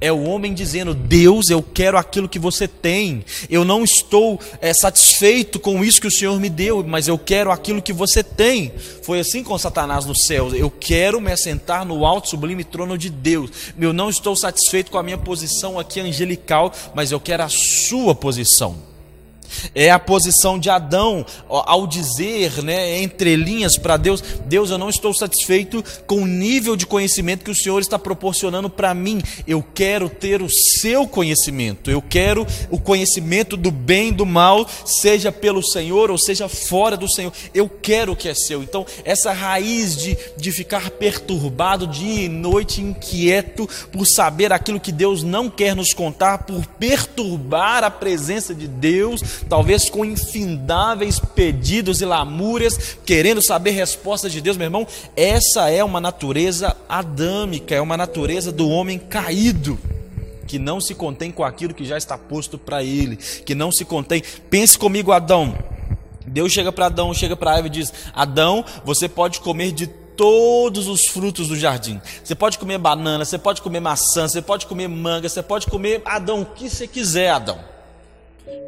É 0.01 0.13
o 0.13 0.25
homem 0.25 0.53
dizendo: 0.53 0.95
Deus, 0.95 1.49
eu 1.49 1.63
quero 1.63 1.97
aquilo 1.97 2.29
que 2.29 2.39
você 2.39 2.69
tem. 2.69 3.25
Eu 3.49 3.65
não 3.65 3.83
estou 3.83 4.39
é, 4.61 4.75
satisfeito 4.75 5.59
com 5.59 5.83
isso 5.83 6.01
que 6.01 6.07
o 6.07 6.11
Senhor 6.11 6.39
me 6.39 6.51
deu, 6.51 6.85
mas 6.87 7.09
eu 7.09 7.19
quero 7.19 7.51
aquilo 7.51 7.81
que 7.81 7.93
você 7.93 8.23
tem. 8.23 8.73
Foi 9.03 9.21
assim 9.21 9.43
com 9.43 9.57
Satanás 9.57 10.05
no 10.05 10.17
céu. 10.17 10.55
Eu 10.55 10.71
quero 10.71 11.21
me 11.21 11.33
assentar 11.33 11.85
no 11.85 12.05
alto 12.05 12.29
sublime 12.29 12.65
trono 12.65 12.99
de 12.99 13.09
Deus. 13.09 13.51
Eu 13.79 13.93
não 13.93 14.11
estou 14.11 14.37
satisfeito 14.37 14.91
com 14.91 14.99
a 14.99 15.03
minha 15.03 15.19
posição 15.19 15.79
aqui 15.79 16.01
angelical, 16.01 16.73
mas 16.95 17.11
eu 17.11 17.21
quero 17.21 17.43
a 17.43 17.49
sua 17.49 18.15
posição. 18.15 18.96
É 19.75 19.91
a 19.91 19.99
posição 19.99 20.59
de 20.59 20.71
Adão 20.71 21.25
ao 21.49 21.87
dizer, 21.87 22.63
né, 22.63 23.01
entre 23.01 23.37
linhas 23.37 23.77
para 23.77 23.97
Deus: 23.97 24.23
Deus, 24.47 24.71
eu 24.71 24.79
não 24.79 24.89
estou 24.89 25.13
satisfeito 25.15 25.85
com 26.07 26.23
o 26.23 26.27
nível 26.27 26.77
de 26.77 26.87
conhecimento 26.87 27.45
que 27.45 27.51
o 27.51 27.55
Senhor 27.55 27.81
está 27.81 27.99
proporcionando 27.99 28.69
para 28.71 28.95
mim. 28.95 29.21
Eu 29.47 29.65
quero 29.75 30.09
ter 30.09 30.43
o 30.43 30.49
seu 30.49 31.07
conhecimento. 31.07 31.91
Eu 31.91 32.03
quero 32.03 32.47
o 32.71 32.79
conhecimento 32.79 33.57
do 33.57 33.71
bem 33.71 34.09
e 34.09 34.13
do 34.13 34.27
mal, 34.27 34.67
seja 34.85 35.31
pelo 35.33 35.63
Senhor 35.63 36.11
ou 36.11 36.19
seja 36.19 36.49
fora 36.49 36.97
do 36.97 37.11
Senhor. 37.11 37.33
Eu 37.55 37.69
quero 37.69 38.13
o 38.13 38.17
que 38.17 38.29
é 38.29 38.35
seu. 38.35 38.63
Então, 38.63 38.85
essa 39.05 39.33
raiz 39.33 39.97
de, 39.97 40.17
de 40.37 40.53
ficar 40.53 40.91
perturbado 40.91 41.87
dia 41.87 42.25
e 42.25 42.29
noite, 42.29 42.81
inquieto 42.81 43.69
por 43.93 44.07
saber 44.07 44.53
aquilo 44.53 44.81
que 44.81 44.93
Deus 44.93 45.23
não 45.23 45.51
quer 45.51 45.75
nos 45.75 45.93
contar, 45.93 46.39
por 46.39 46.65
perturbar 46.67 47.85
a 47.85 47.91
presença 47.91 48.55
de 48.55 48.67
Deus 48.67 49.36
talvez 49.49 49.89
com 49.89 50.05
infindáveis 50.05 51.19
pedidos 51.19 52.01
e 52.01 52.05
lamúrias, 52.05 52.97
querendo 53.05 53.45
saber 53.45 53.71
respostas 53.71 54.33
de 54.33 54.41
Deus, 54.41 54.57
meu 54.57 54.67
irmão, 54.67 54.87
essa 55.15 55.71
é 55.71 55.83
uma 55.83 56.01
natureza 56.01 56.77
adâmica, 56.89 57.75
é 57.75 57.81
uma 57.81 57.97
natureza 57.97 58.51
do 58.53 58.69
homem 58.69 58.99
caído 58.99 59.79
que 60.47 60.59
não 60.59 60.81
se 60.81 60.95
contém 60.95 61.31
com 61.33 61.45
aquilo 61.45 61.75
que 61.75 61.85
já 61.85 61.99
está 61.99 62.17
posto 62.17 62.57
para 62.57 62.83
ele, 62.83 63.17
que 63.17 63.55
não 63.55 63.73
se 63.73 63.85
contém. 63.85 64.23
Pense 64.49 64.79
comigo, 64.79 65.13
Adão. 65.13 65.57
Deus 66.27 66.53
chega 66.53 66.73
para 66.73 66.87
Adão, 66.87 67.13
chega 67.13 67.37
para 67.37 67.59
Eva 67.59 67.67
e 67.67 67.71
diz: 67.71 67.93
Adão, 68.15 68.65
você 68.85 69.09
pode 69.09 69.41
comer 69.41 69.73
de 69.73 69.87
todos 69.87 70.89
os 70.89 71.07
frutos 71.07 71.49
do 71.49 71.57
jardim. 71.57 72.01
Você 72.25 72.35
pode 72.35 72.59
comer 72.59 72.79
banana, 72.79 73.25
você 73.25 73.39
pode 73.39 73.61
comer 73.61 73.81
maçã, 73.81 74.27
você 74.27 74.41
pode 74.41 74.67
comer 74.67 74.89
manga, 74.89 75.29
você 75.29 75.43
pode 75.43 75.67
comer 75.67 76.03
Adão, 76.05 76.43
o 76.43 76.47
que 76.47 76.69
você 76.69 76.87
quiser, 76.87 77.31
Adão. 77.31 77.76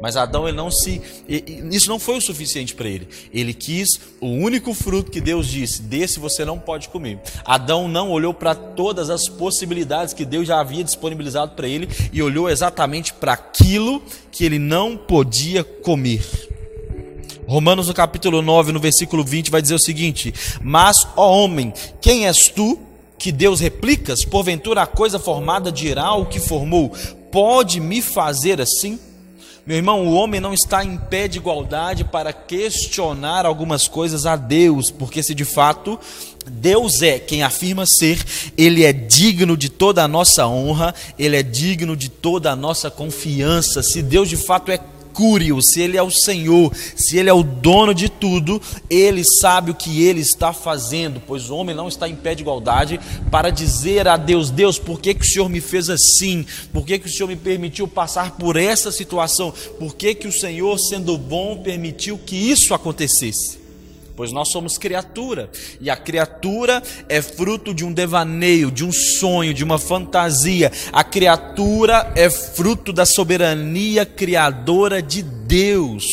Mas 0.01 0.15
Adão 0.15 0.47
ele 0.47 0.55
não 0.55 0.71
se 0.71 1.01
isso 1.27 1.89
não 1.89 1.99
foi 1.99 2.17
o 2.17 2.21
suficiente 2.21 2.73
para 2.73 2.87
ele. 2.87 3.07
Ele 3.33 3.53
quis 3.53 3.99
o 4.21 4.27
único 4.27 4.73
fruto 4.73 5.11
que 5.11 5.19
Deus 5.19 5.47
disse: 5.47 5.81
"Desse 5.81 6.19
você 6.19 6.45
não 6.45 6.57
pode 6.57 6.89
comer". 6.89 7.19
Adão 7.45 7.87
não 7.87 8.09
olhou 8.09 8.33
para 8.33 8.55
todas 8.55 9.09
as 9.09 9.27
possibilidades 9.27 10.13
que 10.13 10.25
Deus 10.25 10.47
já 10.47 10.59
havia 10.59 10.83
disponibilizado 10.83 11.53
para 11.53 11.67
ele 11.67 11.89
e 12.13 12.21
olhou 12.21 12.49
exatamente 12.49 13.13
para 13.13 13.33
aquilo 13.33 14.01
que 14.31 14.45
ele 14.45 14.59
não 14.59 14.95
podia 14.95 15.63
comer. 15.63 16.23
Romanos 17.45 17.87
no 17.87 17.93
capítulo 17.93 18.41
9, 18.41 18.71
no 18.71 18.79
versículo 18.79 19.23
20 19.23 19.51
vai 19.51 19.61
dizer 19.61 19.75
o 19.75 19.79
seguinte: 19.79 20.33
"Mas 20.61 21.05
ó 21.17 21.43
homem, 21.43 21.73
quem 21.99 22.25
és 22.25 22.47
tu 22.47 22.79
que 23.17 23.33
Deus 23.33 23.59
replicas? 23.59 24.23
Porventura 24.23 24.83
a 24.83 24.87
coisa 24.87 25.19
formada 25.19 25.71
dirá 25.71 26.13
o 26.13 26.25
que 26.25 26.39
formou: 26.39 26.93
Pode 27.31 27.81
me 27.81 28.01
fazer 28.01 28.61
assim?" 28.61 28.99
Meu 29.69 29.77
irmão, 29.77 30.03
o 30.03 30.13
homem 30.13 30.41
não 30.41 30.51
está 30.51 30.83
em 30.83 30.97
pé 30.97 31.27
de 31.27 31.37
igualdade 31.37 32.03
para 32.03 32.33
questionar 32.33 33.45
algumas 33.45 33.87
coisas 33.87 34.25
a 34.25 34.35
Deus, 34.35 34.89
porque 34.89 35.21
se 35.21 35.35
de 35.35 35.45
fato 35.45 35.99
Deus 36.47 37.03
é 37.03 37.19
quem 37.19 37.43
afirma 37.43 37.85
ser, 37.85 38.17
Ele 38.57 38.83
é 38.83 38.91
digno 38.91 39.55
de 39.55 39.69
toda 39.69 40.03
a 40.03 40.07
nossa 40.07 40.47
honra, 40.47 40.95
Ele 41.19 41.37
é 41.37 41.43
digno 41.43 41.95
de 41.95 42.09
toda 42.09 42.49
a 42.49 42.55
nossa 42.55 42.89
confiança. 42.89 43.83
Se 43.83 44.01
Deus 44.01 44.27
de 44.27 44.37
fato 44.37 44.71
é 44.71 44.79
Mercúrio, 45.19 45.61
se 45.61 45.81
ele 45.81 45.97
é 45.97 46.01
o 46.01 46.09
Senhor, 46.09 46.73
se 46.95 47.17
ele 47.17 47.29
é 47.29 47.33
o 47.33 47.43
dono 47.43 47.93
de 47.93 48.07
tudo, 48.07 48.61
ele 48.89 49.21
sabe 49.25 49.69
o 49.69 49.75
que 49.75 50.01
ele 50.01 50.21
está 50.21 50.53
fazendo, 50.53 51.21
pois 51.27 51.49
o 51.49 51.55
homem 51.57 51.75
não 51.75 51.89
está 51.89 52.07
em 52.07 52.15
pé 52.15 52.33
de 52.33 52.41
igualdade 52.41 52.97
para 53.29 53.49
dizer 53.49 54.07
a 54.07 54.15
Deus: 54.15 54.49
Deus, 54.49 54.79
por 54.79 55.01
que, 55.01 55.13
que 55.13 55.25
o 55.25 55.27
Senhor 55.27 55.49
me 55.49 55.59
fez 55.59 55.89
assim? 55.89 56.45
Por 56.71 56.85
que, 56.85 56.97
que 56.97 57.07
o 57.07 57.11
Senhor 57.11 57.27
me 57.27 57.35
permitiu 57.35 57.85
passar 57.85 58.37
por 58.37 58.55
essa 58.55 58.93
situação? 58.93 59.53
Por 59.77 59.93
que, 59.93 60.15
que 60.15 60.27
o 60.27 60.31
Senhor, 60.31 60.79
sendo 60.79 61.17
bom, 61.17 61.57
permitiu 61.57 62.17
que 62.17 62.37
isso 62.37 62.73
acontecesse? 62.73 63.59
Pois 64.19 64.33
nós 64.33 64.51
somos 64.51 64.77
criatura, 64.77 65.49
e 65.79 65.89
a 65.89 65.95
criatura 65.95 66.83
é 67.07 67.21
fruto 67.21 67.73
de 67.73 67.85
um 67.85 67.93
devaneio, 67.93 68.69
de 68.69 68.83
um 68.83 68.91
sonho, 68.91 69.53
de 69.53 69.63
uma 69.63 69.79
fantasia. 69.79 70.69
A 70.91 71.05
criatura 71.05 72.11
é 72.17 72.29
fruto 72.29 72.91
da 72.91 73.05
soberania 73.05 74.05
criadora 74.05 75.01
de 75.01 75.23
Deus. 75.23 76.03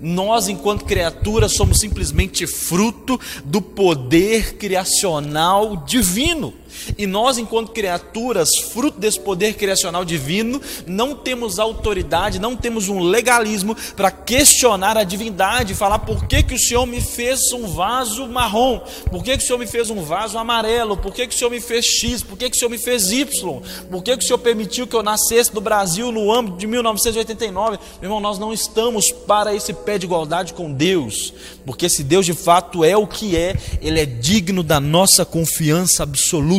Nós, 0.00 0.48
enquanto 0.48 0.84
criaturas, 0.84 1.52
somos 1.52 1.78
simplesmente 1.78 2.44
fruto 2.44 3.20
do 3.44 3.62
poder 3.62 4.56
criacional 4.56 5.76
divino. 5.86 6.52
E 6.96 7.06
nós, 7.06 7.38
enquanto 7.38 7.72
criaturas, 7.72 8.50
fruto 8.72 8.98
desse 8.98 9.20
poder 9.20 9.54
criacional 9.54 10.04
divino, 10.04 10.60
não 10.86 11.14
temos 11.14 11.58
autoridade, 11.58 12.38
não 12.38 12.56
temos 12.56 12.88
um 12.88 13.00
legalismo 13.00 13.76
para 13.96 14.10
questionar 14.10 14.96
a 14.96 15.04
divindade, 15.04 15.74
falar 15.74 16.00
por 16.00 16.26
que, 16.26 16.42
que 16.42 16.54
o 16.54 16.58
Senhor 16.58 16.86
me 16.86 17.00
fez 17.00 17.52
um 17.52 17.66
vaso 17.66 18.26
marrom, 18.28 18.80
por 19.10 19.22
que, 19.22 19.36
que 19.36 19.44
o 19.44 19.46
Senhor 19.46 19.58
me 19.58 19.66
fez 19.66 19.90
um 19.90 20.02
vaso 20.02 20.38
amarelo, 20.38 20.96
por 20.96 21.12
que, 21.12 21.26
que 21.26 21.34
o 21.34 21.38
Senhor 21.38 21.50
me 21.50 21.60
fez 21.60 21.84
X, 21.84 22.22
por 22.22 22.36
que, 22.36 22.50
que 22.50 22.56
o 22.56 22.58
Senhor 22.58 22.70
me 22.70 22.78
fez 22.78 23.10
Y, 23.10 23.60
por 23.90 24.02
que, 24.02 24.16
que 24.16 24.24
o 24.24 24.26
Senhor 24.26 24.38
permitiu 24.38 24.86
que 24.86 24.96
eu 24.96 25.02
nascesse 25.02 25.54
no 25.54 25.60
Brasil 25.60 26.10
no 26.12 26.32
âmbito 26.32 26.58
de 26.58 26.66
1989. 26.66 27.78
Meu 28.00 28.08
irmão, 28.08 28.20
nós 28.20 28.38
não 28.38 28.52
estamos 28.52 29.10
para 29.26 29.54
esse 29.54 29.72
pé 29.72 29.98
de 29.98 30.06
igualdade 30.06 30.52
com 30.52 30.72
Deus, 30.72 31.32
porque 31.64 31.88
se 31.88 32.02
Deus 32.02 32.26
de 32.26 32.34
fato 32.34 32.84
é 32.84 32.96
o 32.96 33.06
que 33.06 33.36
é, 33.36 33.56
Ele 33.80 34.00
é 34.00 34.06
digno 34.06 34.62
da 34.62 34.80
nossa 34.80 35.24
confiança 35.24 36.02
absoluta. 36.02 36.57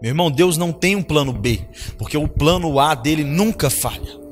Meu 0.00 0.10
irmão, 0.10 0.30
Deus 0.30 0.56
não 0.56 0.72
tem 0.72 0.96
um 0.96 1.02
plano 1.02 1.32
B, 1.32 1.60
porque 1.96 2.16
o 2.16 2.28
plano 2.28 2.78
A 2.78 2.94
dele 2.94 3.24
nunca 3.24 3.70
falha. 3.70 4.23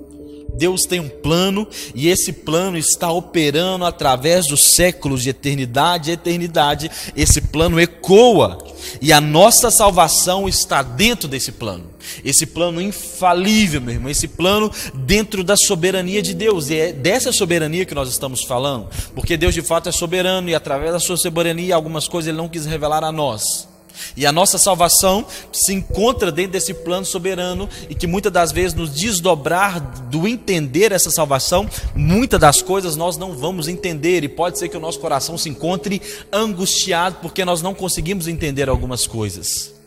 Deus 0.55 0.83
tem 0.83 1.01
um 1.01 1.09
plano 1.09 1.67
e 1.95 2.09
esse 2.09 2.33
plano 2.33 2.77
está 2.77 3.11
operando 3.11 3.85
através 3.85 4.47
dos 4.47 4.63
séculos 4.65 5.23
de 5.23 5.31
eternidade 5.31 6.11
e 6.11 6.15
eternidade. 6.15 6.91
Esse 7.17 7.41
plano 7.41 7.81
ecoa 7.81 8.59
e 9.01 9.13
a 9.13 9.21
nossa 9.21 9.71
salvação 9.71 10.49
está 10.49 10.83
dentro 10.83 11.29
desse 11.29 11.53
plano. 11.53 11.85
Esse 12.25 12.47
plano 12.47 12.81
infalível, 12.81 13.81
meu 13.81 13.95
irmão, 13.95 14.11
esse 14.11 14.29
plano 14.29 14.71
dentro 14.95 15.43
da 15.43 15.57
soberania 15.57 16.21
de 16.21 16.35
Deus. 16.35 16.69
E 16.71 16.77
é 16.77 16.93
dessa 16.93 17.33
soberania 17.33 17.85
que 17.85 17.95
nós 17.95 18.09
estamos 18.09 18.43
falando, 18.45 18.89
porque 19.15 19.37
Deus 19.37 19.55
de 19.55 19.63
fato 19.63 19.89
é 19.89 19.93
soberano 19.93 20.49
e 20.49 20.55
através 20.55 20.93
da 20.93 21.01
sua 21.01 21.17
soberania 21.17 21.75
algumas 21.75 22.09
coisas 22.09 22.29
ele 22.29 22.37
não 22.37 22.49
quis 22.49 22.67
revelar 22.67 23.05
a 23.05 23.13
nós. 23.13 23.72
E 24.17 24.27
a 24.27 24.33
nossa 24.33 24.59
salvação 24.59 25.25
se 25.53 25.73
encontra 25.73 26.31
dentro 26.33 26.53
desse 26.53 26.75
plano 26.75 27.05
soberano 27.05 27.69
e 27.89 27.95
que 27.95 28.07
muitas 28.07 28.33
das 28.33 28.53
vezes 28.53 28.75
nos 28.75 28.95
desdobrar 28.95 29.81
do 30.09 30.27
entender 30.27 30.93
essa 30.93 31.11
salvação, 31.11 31.69
muitas 31.95 32.41
das 32.41 32.63
coisas 32.63 32.97
nós 32.97 33.17
não 33.17 33.33
vamos 33.33 33.69
entender 33.69 34.25
e 34.25 34.29
pode 34.29 34.59
ser 34.59 34.69
que 34.69 34.77
o 34.77 34.81
nosso 34.81 35.01
coração 35.01 35.37
se 35.37 35.49
encontre 35.49 36.01
angustiado 36.33 37.17
porque 37.21 37.45
nós 37.45 37.63
não 37.63 37.75
conseguimos 37.75 38.29
entender 38.29 38.69
algumas 38.69 39.07
coisas. 39.07 39.82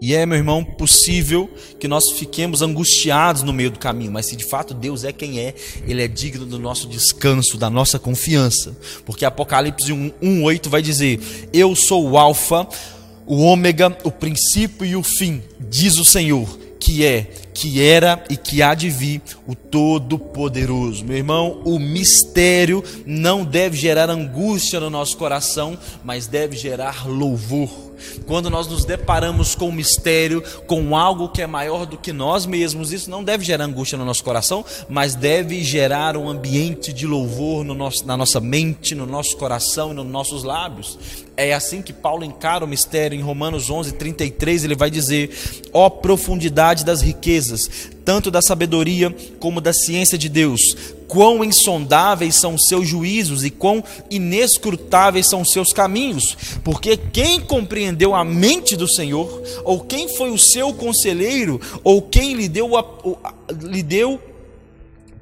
E 0.00 0.14
é, 0.14 0.24
meu 0.24 0.38
irmão, 0.38 0.64
possível 0.64 1.50
que 1.78 1.86
nós 1.86 2.12
fiquemos 2.12 2.62
angustiados 2.62 3.42
no 3.42 3.52
meio 3.52 3.70
do 3.70 3.78
caminho, 3.78 4.10
mas 4.10 4.26
se 4.26 4.34
de 4.34 4.44
fato 4.44 4.72
Deus 4.72 5.04
é 5.04 5.12
quem 5.12 5.40
é, 5.40 5.54
Ele 5.86 6.02
é 6.02 6.08
digno 6.08 6.46
do 6.46 6.58
nosso 6.58 6.88
descanso, 6.88 7.58
da 7.58 7.68
nossa 7.68 7.98
confiança. 7.98 8.74
Porque 9.04 9.26
Apocalipse 9.26 9.92
1,8 9.92 10.68
vai 10.68 10.80
dizer: 10.80 11.20
Eu 11.52 11.76
sou 11.76 12.08
o 12.08 12.16
Alfa, 12.16 12.66
o 13.26 13.42
Ômega, 13.42 13.94
o 14.02 14.10
princípio 14.10 14.86
e 14.86 14.96
o 14.96 15.02
fim, 15.02 15.42
diz 15.60 15.98
o 15.98 16.04
Senhor, 16.04 16.48
que 16.78 17.04
é, 17.04 17.30
que 17.52 17.82
era 17.82 18.24
e 18.30 18.38
que 18.38 18.62
há 18.62 18.74
de 18.74 18.88
vir 18.88 19.20
o 19.46 19.54
Todo-Poderoso. 19.54 21.04
Meu 21.04 21.18
irmão, 21.18 21.60
o 21.66 21.78
mistério 21.78 22.82
não 23.04 23.44
deve 23.44 23.76
gerar 23.76 24.08
angústia 24.08 24.80
no 24.80 24.88
nosso 24.88 25.14
coração, 25.18 25.78
mas 26.02 26.26
deve 26.26 26.56
gerar 26.56 27.06
louvor 27.06 27.89
quando 28.26 28.50
nós 28.50 28.66
nos 28.66 28.84
deparamos 28.84 29.54
com 29.54 29.68
um 29.68 29.72
mistério, 29.72 30.42
com 30.66 30.96
algo 30.96 31.28
que 31.28 31.42
é 31.42 31.46
maior 31.46 31.86
do 31.86 31.96
que 31.96 32.12
nós 32.12 32.46
mesmos, 32.46 32.92
isso 32.92 33.10
não 33.10 33.24
deve 33.24 33.44
gerar 33.44 33.64
angústia 33.64 33.98
no 33.98 34.04
nosso 34.04 34.24
coração, 34.24 34.64
mas 34.88 35.14
deve 35.14 35.62
gerar 35.62 36.16
um 36.16 36.28
ambiente 36.28 36.92
de 36.92 37.06
louvor 37.06 37.64
no 37.64 37.74
nosso, 37.74 38.06
na 38.06 38.16
nossa 38.16 38.40
mente, 38.40 38.94
no 38.94 39.06
nosso 39.06 39.36
coração 39.36 39.92
e 39.92 39.94
nos 39.94 40.06
nossos 40.06 40.44
lábios. 40.44 40.98
É 41.36 41.54
assim 41.54 41.80
que 41.80 41.92
Paulo 41.92 42.24
encara 42.24 42.64
o 42.64 42.68
mistério 42.68 43.18
em 43.18 43.22
Romanos 43.22 43.70
11, 43.70 43.92
33, 43.92 44.64
ele 44.64 44.74
vai 44.74 44.90
dizer: 44.90 45.30
Ó 45.72 45.86
oh, 45.86 45.90
profundidade 45.90 46.84
das 46.84 47.00
riquezas, 47.00 47.90
tanto 48.04 48.30
da 48.30 48.42
sabedoria 48.42 49.14
como 49.38 49.60
da 49.60 49.72
ciência 49.72 50.18
de 50.18 50.28
Deus, 50.28 50.60
quão 51.10 51.42
insondáveis 51.44 52.36
são 52.36 52.54
os 52.54 52.68
seus 52.68 52.86
juízos 52.86 53.44
e 53.44 53.50
quão 53.50 53.82
inescrutáveis 54.08 55.28
são 55.28 55.42
os 55.42 55.50
seus 55.50 55.72
caminhos. 55.72 56.36
Porque 56.62 56.96
quem 56.96 57.40
compreendeu 57.40 58.14
a 58.14 58.24
mente 58.24 58.76
do 58.76 58.88
Senhor, 58.88 59.42
ou 59.64 59.80
quem 59.80 60.06
foi 60.16 60.30
o 60.30 60.38
seu 60.38 60.72
conselheiro, 60.72 61.60
ou 61.82 62.00
quem 62.00 62.34
lhe 62.34 62.48
deu, 62.48 62.76
a, 62.76 62.84
lhe 63.60 63.82
deu 63.82 64.20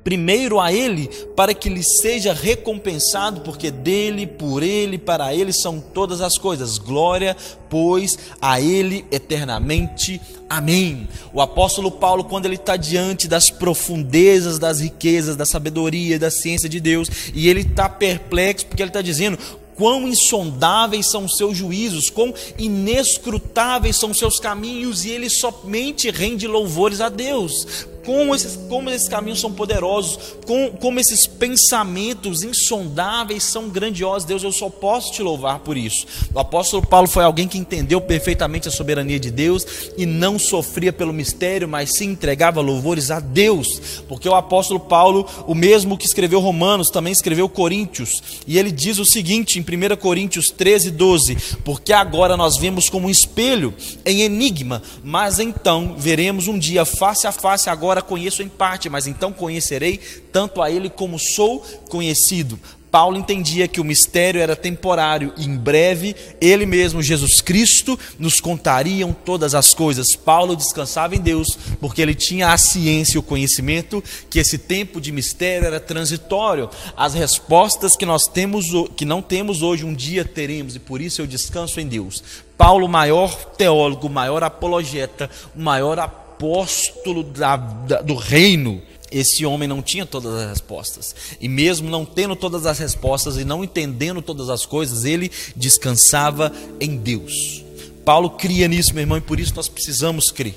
primeiro 0.08 0.58
a 0.58 0.72
Ele, 0.72 1.06
para 1.36 1.52
que 1.52 1.68
lhe 1.68 1.82
seja 1.82 2.32
recompensado, 2.32 3.42
porque 3.42 3.70
dele, 3.70 4.26
por 4.26 4.62
Ele, 4.62 4.96
para 4.96 5.34
Ele 5.34 5.52
são 5.52 5.80
todas 5.80 6.22
as 6.22 6.38
coisas. 6.38 6.78
Glória, 6.78 7.36
pois, 7.68 8.18
a 8.40 8.58
Ele 8.58 9.04
eternamente. 9.12 10.18
Amém. 10.48 11.06
O 11.30 11.42
apóstolo 11.42 11.90
Paulo, 11.90 12.24
quando 12.24 12.46
ele 12.46 12.54
está 12.54 12.74
diante 12.74 13.28
das 13.28 13.50
profundezas, 13.50 14.58
das 14.58 14.80
riquezas, 14.80 15.36
da 15.36 15.44
sabedoria, 15.44 16.18
da 16.18 16.30
ciência 16.30 16.70
de 16.70 16.80
Deus, 16.80 17.10
e 17.34 17.50
ele 17.50 17.60
está 17.60 17.86
perplexo, 17.86 18.64
porque 18.64 18.82
ele 18.82 18.88
está 18.88 19.02
dizendo: 19.02 19.38
quão 19.76 20.08
insondáveis 20.08 21.10
são 21.10 21.26
os 21.26 21.36
seus 21.36 21.54
juízos, 21.54 22.08
quão 22.08 22.32
inescrutáveis 22.58 23.98
são 23.98 24.12
os 24.12 24.18
seus 24.18 24.40
caminhos, 24.40 25.04
e 25.04 25.10
ele 25.10 25.28
somente 25.28 26.10
rende 26.10 26.46
louvores 26.46 27.02
a 27.02 27.10
Deus 27.10 27.86
como 28.08 28.34
esses, 28.34 28.58
como 28.70 28.88
esses 28.88 29.06
caminhos 29.06 29.38
são 29.38 29.52
poderosos, 29.52 30.18
como, 30.46 30.70
como 30.78 30.98
esses 30.98 31.26
pensamentos 31.26 32.42
insondáveis 32.42 33.44
são 33.44 33.68
grandiosos. 33.68 34.24
Deus, 34.24 34.42
eu 34.42 34.50
só 34.50 34.70
posso 34.70 35.12
te 35.12 35.22
louvar 35.22 35.58
por 35.58 35.76
isso. 35.76 36.06
O 36.32 36.38
apóstolo 36.38 36.86
Paulo 36.86 37.06
foi 37.06 37.22
alguém 37.22 37.46
que 37.46 37.58
entendeu 37.58 38.00
perfeitamente 38.00 38.66
a 38.66 38.70
soberania 38.70 39.20
de 39.20 39.30
Deus 39.30 39.66
e 39.98 40.06
não 40.06 40.38
sofria 40.38 40.90
pelo 40.90 41.12
mistério, 41.12 41.68
mas 41.68 41.98
se 41.98 42.04
entregava 42.06 42.62
louvores 42.62 43.10
a 43.10 43.20
Deus, 43.20 44.02
porque 44.08 44.26
o 44.26 44.34
apóstolo 44.34 44.80
Paulo, 44.80 45.26
o 45.46 45.54
mesmo 45.54 45.98
que 45.98 46.06
escreveu 46.06 46.40
Romanos, 46.40 46.88
também 46.88 47.12
escreveu 47.12 47.46
Coríntios, 47.46 48.22
e 48.46 48.56
ele 48.56 48.72
diz 48.72 48.98
o 48.98 49.04
seguinte 49.04 49.58
em 49.58 49.60
1 49.60 49.96
Coríntios 49.96 50.46
13, 50.46 50.92
12: 50.92 51.36
Porque 51.62 51.92
agora 51.92 52.38
nós 52.38 52.56
vemos 52.56 52.88
como 52.88 53.06
um 53.06 53.10
espelho 53.10 53.74
em 54.06 54.22
enigma, 54.22 54.80
mas 55.04 55.38
então 55.38 55.94
veremos 55.98 56.48
um 56.48 56.58
dia 56.58 56.86
face 56.86 57.26
a 57.26 57.32
face 57.32 57.68
agora 57.68 57.97
agora 57.98 58.02
conheço 58.02 58.42
em 58.42 58.48
parte, 58.48 58.88
mas 58.88 59.06
então 59.06 59.32
conhecerei 59.32 59.98
tanto 60.32 60.62
a 60.62 60.70
ele 60.70 60.88
como 60.88 61.18
sou 61.18 61.60
conhecido. 61.88 62.58
Paulo 62.90 63.18
entendia 63.18 63.68
que 63.68 63.82
o 63.82 63.84
mistério 63.84 64.40
era 64.40 64.56
temporário 64.56 65.34
e 65.36 65.44
em 65.44 65.58
breve 65.58 66.16
ele 66.40 66.64
mesmo, 66.64 67.02
Jesus 67.02 67.42
Cristo, 67.42 67.98
nos 68.18 68.40
contariam 68.40 69.12
todas 69.12 69.54
as 69.54 69.74
coisas. 69.74 70.16
Paulo 70.16 70.56
descansava 70.56 71.14
em 71.14 71.20
Deus 71.20 71.58
porque 71.80 72.00
ele 72.00 72.14
tinha 72.14 72.50
a 72.50 72.56
ciência 72.56 73.16
e 73.16 73.18
o 73.18 73.22
conhecimento 73.22 74.02
que 74.30 74.38
esse 74.38 74.56
tempo 74.56 75.02
de 75.02 75.12
mistério 75.12 75.66
era 75.66 75.78
transitório. 75.78 76.70
As 76.96 77.12
respostas 77.12 77.94
que 77.94 78.06
nós 78.06 78.22
temos 78.22 78.64
que 78.96 79.04
não 79.04 79.20
temos 79.20 79.60
hoje 79.60 79.84
um 79.84 79.92
dia 79.92 80.24
teremos 80.24 80.74
e 80.74 80.78
por 80.78 81.02
isso 81.02 81.20
eu 81.20 81.26
descanso 81.26 81.78
em 81.80 81.86
Deus. 81.86 82.22
Paulo, 82.56 82.88
maior 82.88 83.34
teólogo, 83.52 84.08
maior 84.08 84.42
apologeta, 84.42 85.28
o 85.54 85.60
maior 85.60 85.98
apóstolo 85.98 86.27
apóstolo 86.38 87.24
da, 87.24 87.56
da, 87.56 88.00
do 88.00 88.14
reino, 88.14 88.80
esse 89.10 89.44
homem 89.44 89.66
não 89.66 89.82
tinha 89.82 90.06
todas 90.06 90.32
as 90.32 90.48
respostas. 90.50 91.14
E 91.40 91.48
mesmo 91.48 91.90
não 91.90 92.04
tendo 92.04 92.36
todas 92.36 92.64
as 92.64 92.78
respostas 92.78 93.36
e 93.36 93.44
não 93.44 93.64
entendendo 93.64 94.22
todas 94.22 94.48
as 94.48 94.64
coisas, 94.64 95.04
ele 95.04 95.30
descansava 95.56 96.52
em 96.80 96.96
Deus. 96.96 97.64
Paulo 98.04 98.30
cria 98.30 98.68
nisso, 98.68 98.94
meu 98.94 99.02
irmão, 99.02 99.18
e 99.18 99.20
por 99.20 99.40
isso 99.40 99.52
nós 99.56 99.68
precisamos 99.68 100.30
crer. 100.30 100.54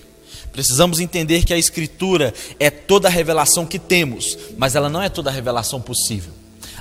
Precisamos 0.54 1.00
entender 1.00 1.44
que 1.44 1.54
a 1.54 1.58
Escritura 1.58 2.34
é 2.60 2.70
toda 2.70 3.08
a 3.08 3.12
revelação 3.12 3.66
que 3.66 3.80
temos, 3.80 4.38
mas 4.58 4.76
ela 4.76 4.90
não 4.90 5.02
é 5.02 5.10
toda 5.10 5.30
a 5.30 5.34
revelação 5.34 5.82
possível. 5.82 6.32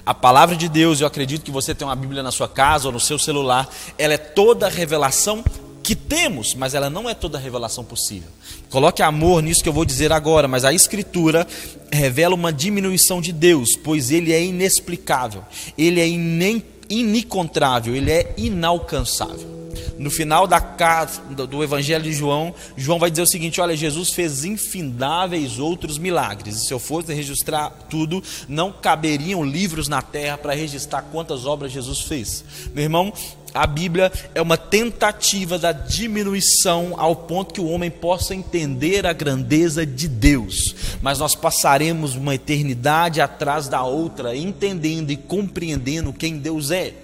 A 0.04 0.12
palavra 0.12 0.56
de 0.56 0.68
Deus, 0.68 1.00
eu 1.00 1.06
acredito 1.06 1.44
que 1.44 1.50
você 1.50 1.74
tem 1.74 1.86
uma 1.86 1.96
Bíblia 1.96 2.22
na 2.22 2.32
sua 2.32 2.48
casa 2.48 2.88
ou 2.88 2.92
no 2.92 3.00
seu 3.00 3.18
celular, 3.18 3.68
ela 3.96 4.14
é 4.14 4.18
toda 4.18 4.66
a 4.66 4.70
revelação 4.70 5.44
que 5.82 5.94
temos, 5.94 6.54
mas 6.54 6.74
ela 6.74 6.90
não 6.90 7.08
é 7.08 7.14
toda 7.14 7.38
a 7.38 7.40
revelação 7.40 7.84
possível. 7.84 8.28
Coloque 8.68 9.02
amor 9.02 9.42
nisso 9.42 9.62
que 9.62 9.68
eu 9.68 9.72
vou 9.72 9.84
dizer 9.84 10.12
agora, 10.12 10.46
mas 10.46 10.64
a 10.64 10.72
Escritura 10.72 11.46
revela 11.92 12.34
uma 12.34 12.52
diminuição 12.52 13.20
de 13.20 13.32
Deus, 13.32 13.70
pois 13.82 14.10
ele 14.10 14.32
é 14.32 14.42
inexplicável, 14.42 15.42
ele 15.76 16.00
é 16.00 16.06
inencontrável, 16.88 17.94
ele 17.94 18.10
é 18.10 18.34
inalcançável. 18.36 19.60
No 19.98 20.10
final 20.10 20.46
da 20.46 20.58
do 21.46 21.62
Evangelho 21.62 22.04
de 22.04 22.12
João, 22.12 22.54
João 22.74 22.98
vai 22.98 23.10
dizer 23.10 23.22
o 23.22 23.26
seguinte: 23.26 23.60
olha, 23.60 23.76
Jesus 23.76 24.10
fez 24.10 24.44
infindáveis 24.44 25.58
outros 25.58 25.98
milagres. 25.98 26.56
E 26.56 26.66
se 26.66 26.72
eu 26.72 26.78
fosse 26.78 27.12
registrar 27.12 27.68
tudo, 27.90 28.22
não 28.48 28.72
caberiam 28.72 29.44
livros 29.44 29.88
na 29.88 30.00
terra 30.00 30.38
para 30.38 30.54
registrar 30.54 31.02
quantas 31.02 31.44
obras 31.44 31.70
Jesus 31.70 32.00
fez. 32.00 32.42
Meu 32.74 32.84
irmão, 32.84 33.12
a 33.54 33.66
Bíblia 33.66 34.12
é 34.34 34.40
uma 34.40 34.56
tentativa 34.56 35.58
da 35.58 35.72
diminuição 35.72 36.94
ao 36.96 37.14
ponto 37.14 37.54
que 37.54 37.60
o 37.60 37.68
homem 37.68 37.90
possa 37.90 38.34
entender 38.34 39.06
a 39.06 39.12
grandeza 39.12 39.84
de 39.84 40.08
Deus. 40.08 40.74
Mas 41.02 41.18
nós 41.18 41.34
passaremos 41.34 42.14
uma 42.14 42.34
eternidade 42.34 43.20
atrás 43.20 43.68
da 43.68 43.82
outra, 43.82 44.36
entendendo 44.36 45.10
e 45.10 45.16
compreendendo 45.16 46.12
quem 46.12 46.38
Deus 46.38 46.70
é. 46.70 46.94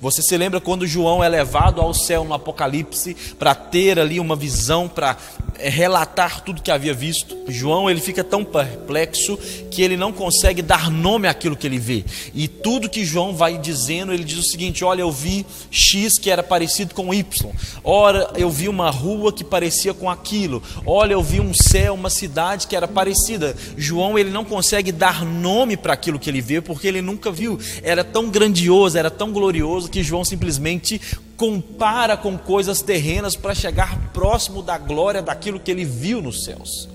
Você 0.00 0.22
se 0.22 0.36
lembra 0.36 0.60
quando 0.60 0.86
João 0.86 1.22
é 1.22 1.28
levado 1.28 1.80
ao 1.80 1.92
céu 1.92 2.24
no 2.24 2.34
Apocalipse 2.34 3.16
para 3.38 3.54
ter 3.54 3.98
ali 3.98 4.20
uma 4.20 4.36
visão, 4.36 4.88
para 4.88 5.16
é, 5.58 5.68
relatar 5.68 6.42
tudo 6.42 6.62
que 6.62 6.70
havia 6.70 6.94
visto? 6.94 7.36
João 7.48 7.90
ele 7.90 8.00
fica 8.00 8.22
tão 8.22 8.44
perplexo 8.44 9.38
que 9.70 9.82
ele 9.82 9.96
não 9.96 10.12
consegue 10.12 10.62
dar 10.62 10.90
nome 10.90 11.28
àquilo 11.28 11.56
que 11.56 11.66
ele 11.66 11.78
vê. 11.78 12.04
E 12.34 12.46
tudo 12.46 12.88
que 12.88 13.04
João 13.04 13.34
vai 13.34 13.58
dizendo, 13.58 14.12
ele 14.12 14.24
diz 14.24 14.38
o 14.38 14.42
seguinte: 14.42 14.84
Olha, 14.84 15.02
eu 15.02 15.10
vi 15.10 15.44
X 15.70 16.18
que 16.18 16.30
era 16.30 16.42
parecido 16.42 16.94
com 16.94 17.12
Y. 17.12 17.50
Ora, 17.82 18.30
eu 18.36 18.50
vi 18.50 18.68
uma 18.68 18.90
rua 18.90 19.32
que 19.32 19.44
parecia 19.44 19.94
com 19.94 20.10
aquilo. 20.10 20.62
Olha, 20.86 21.12
eu 21.12 21.22
vi 21.22 21.40
um 21.40 21.52
céu, 21.54 21.94
uma 21.94 22.10
cidade 22.10 22.66
que 22.66 22.76
era 22.76 22.86
parecida. 22.86 23.56
João 23.76 24.18
ele 24.18 24.30
não 24.30 24.44
consegue 24.44 24.92
dar 24.92 25.24
nome 25.24 25.76
para 25.76 25.92
aquilo 25.92 26.18
que 26.18 26.30
ele 26.30 26.40
vê 26.40 26.60
porque 26.60 26.86
ele 26.86 27.02
nunca 27.02 27.30
viu. 27.30 27.58
Era 27.82 28.04
tão 28.04 28.28
grandioso, 28.28 28.98
era 28.98 29.10
tão 29.10 29.32
glorioso 29.32 29.67
glorioso 29.68 29.90
que 29.90 30.02
João 30.02 30.24
simplesmente 30.24 31.00
compara 31.36 32.16
com 32.16 32.38
coisas 32.38 32.80
terrenas 32.80 33.36
para 33.36 33.54
chegar 33.54 34.10
próximo 34.12 34.62
da 34.62 34.78
glória 34.78 35.20
daquilo 35.20 35.60
que 35.60 35.70
ele 35.70 35.84
viu 35.84 36.22
nos 36.22 36.44
céus. 36.44 36.88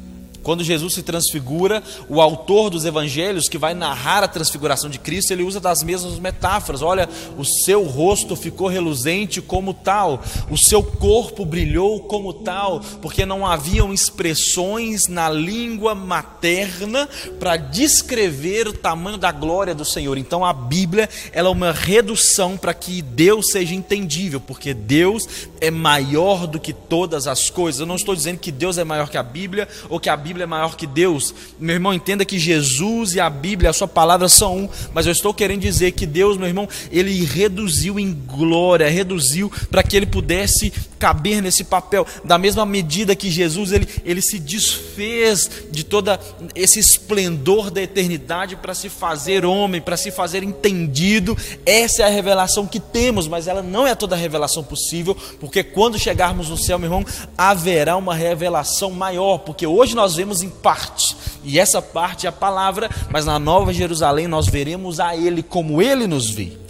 Quando 0.44 0.64
Jesus 0.64 0.94
se 0.94 1.02
transfigura, 1.02 1.82
o 2.10 2.22
autor 2.22 2.70
dos 2.70 2.86
evangelhos 2.86 3.48
que 3.48 3.58
vai 3.58 3.74
narrar 3.74 4.24
a 4.24 4.28
transfiguração 4.28 4.90
de 4.90 5.00
Cristo, 5.00 5.32
ele 5.32 5.44
usa 5.44 5.60
das 5.60 5.82
mesmas 5.82 6.20
metáforas. 6.20 6.82
Olha, 6.82 7.10
o 7.38 7.46
seu 7.46 7.84
rosto 7.84 8.36
ficou 8.36 8.68
reluzente 8.68 9.42
como 9.42 9.74
tal, 9.74 10.22
o 10.52 10.58
seu 10.58 10.84
corpo 10.84 11.46
brilhou 11.46 12.02
como 12.02 12.34
tal, 12.34 12.82
porque 13.02 13.26
não 13.26 13.46
haviam 13.46 13.94
expressões 13.94 15.08
na 15.08 15.30
língua 15.30 15.96
materna 15.96 17.08
para 17.40 17.56
descrever 17.56 18.68
o 18.68 18.74
tamanho 18.74 19.18
da 19.18 19.32
glória 19.32 19.74
do 19.74 19.86
Senhor. 19.86 20.18
Então 20.18 20.44
a 20.44 20.52
Bíblia, 20.52 21.10
ela 21.32 21.48
é 21.48 21.52
uma 21.52 21.72
redução 21.72 22.58
para 22.58 22.74
que 22.74 23.02
Deus 23.02 23.48
seja 23.52 23.74
entendível, 23.74 24.42
porque 24.42 24.74
Deus 24.74 25.28
é 25.62 25.72
maior 25.72 26.46
do 26.48 26.60
que 26.60 26.74
todas 26.74 27.28
as 27.28 27.50
coisas. 27.50 27.80
Eu 27.80 27.88
não 27.88 27.96
estou 27.96 28.14
dizendo 28.14 28.40
que 28.40 28.52
Deus 28.52 28.78
é 28.78 28.84
maior 28.84 29.10
que 29.10 29.18
a 29.18 29.24
Bíblia 29.24 29.68
ou 29.90 30.00
que 30.00 30.10
a 30.10 30.18
Bíblia 30.18 30.33
Bíblia 30.34 30.44
é 30.44 30.48
maior 30.48 30.76
que 30.76 30.88
Deus. 30.88 31.34
Meu 31.60 31.76
irmão, 31.76 31.94
entenda 31.94 32.26
que 32.26 32.40
Jesus 32.40 33.14
e 33.14 33.20
a 33.20 33.30
Bíblia, 33.30 33.70
a 33.70 33.74
sua 33.74 33.88
palavra 33.88 34.28
são 34.28 34.64
um, 34.64 34.70
mas 34.94 35.06
eu 35.06 35.12
estou 35.12 35.34
querendo 35.34 35.62
dizer 35.62 35.92
que 35.92 36.06
Deus, 36.06 36.38
meu 36.38 36.48
irmão, 36.48 36.68
ele 36.92 37.24
reduziu 37.24 38.00
em 38.00 38.12
glória, 38.14 38.90
reduziu 38.90 39.52
para 39.70 39.84
que 39.84 39.96
ele 39.96 40.06
pudesse 40.06 40.74
caber 41.04 41.42
nesse 41.42 41.66
papel. 41.66 42.08
Da 42.24 42.38
mesma 42.38 42.66
medida 42.66 43.14
que 43.14 43.30
Jesus, 43.30 43.74
ele, 43.74 43.86
ele 44.06 44.22
se 44.22 44.40
desfez 44.40 45.50
de 45.70 45.84
todo 45.84 46.18
esse 46.56 46.80
esplendor 46.80 47.70
da 47.70 47.82
eternidade 47.82 48.56
para 48.56 48.74
se 48.74 48.88
fazer 48.88 49.44
homem, 49.44 49.82
para 49.82 49.98
se 49.98 50.12
fazer 50.12 50.44
entendido. 50.44 51.38
Essa 51.66 52.04
é 52.04 52.06
a 52.06 52.10
revelação 52.10 52.66
que 52.66 52.80
temos, 52.80 53.28
mas 53.28 53.50
ela 53.50 53.62
não 53.62 53.86
é 53.86 53.94
toda 53.94 54.16
a 54.16 54.18
revelação 54.18 54.64
possível, 54.64 55.14
porque 55.42 55.62
quando 55.62 56.00
chegarmos 56.00 56.48
no 56.48 56.56
céu, 56.56 56.80
meu 56.80 56.88
irmão, 56.88 57.06
haverá 57.38 57.98
uma 57.98 58.16
revelação 58.16 58.90
maior, 58.90 59.40
porque 59.40 59.68
hoje 59.68 59.96
nós 59.96 60.16
vemos 60.16 60.42
em 60.42 60.50
parte, 60.50 61.18
e 61.44 61.60
essa 61.60 61.82
parte 61.82 62.28
é 62.28 62.30
a 62.30 62.32
palavra, 62.32 62.90
mas 63.10 63.26
na 63.26 63.38
Nova 63.38 63.74
Jerusalém 63.74 64.26
nós 64.26 64.48
veremos 64.48 65.02
a 65.02 65.18
Ele 65.18 65.44
como 65.44 65.82
Ele 65.82 66.08
nos 66.08 66.30
vê. 66.30 66.63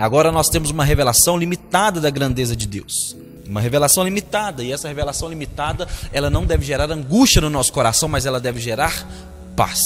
Agora 0.00 0.32
nós 0.32 0.48
temos 0.48 0.70
uma 0.70 0.82
revelação 0.82 1.36
limitada 1.36 2.00
da 2.00 2.08
grandeza 2.08 2.56
de 2.56 2.66
Deus. 2.66 3.14
Uma 3.46 3.60
revelação 3.60 4.02
limitada, 4.02 4.64
e 4.64 4.72
essa 4.72 4.88
revelação 4.88 5.28
limitada, 5.28 5.86
ela 6.10 6.30
não 6.30 6.46
deve 6.46 6.64
gerar 6.64 6.90
angústia 6.90 7.42
no 7.42 7.50
nosso 7.50 7.70
coração, 7.70 8.08
mas 8.08 8.24
ela 8.24 8.40
deve 8.40 8.58
gerar 8.58 9.06
paz. 9.54 9.78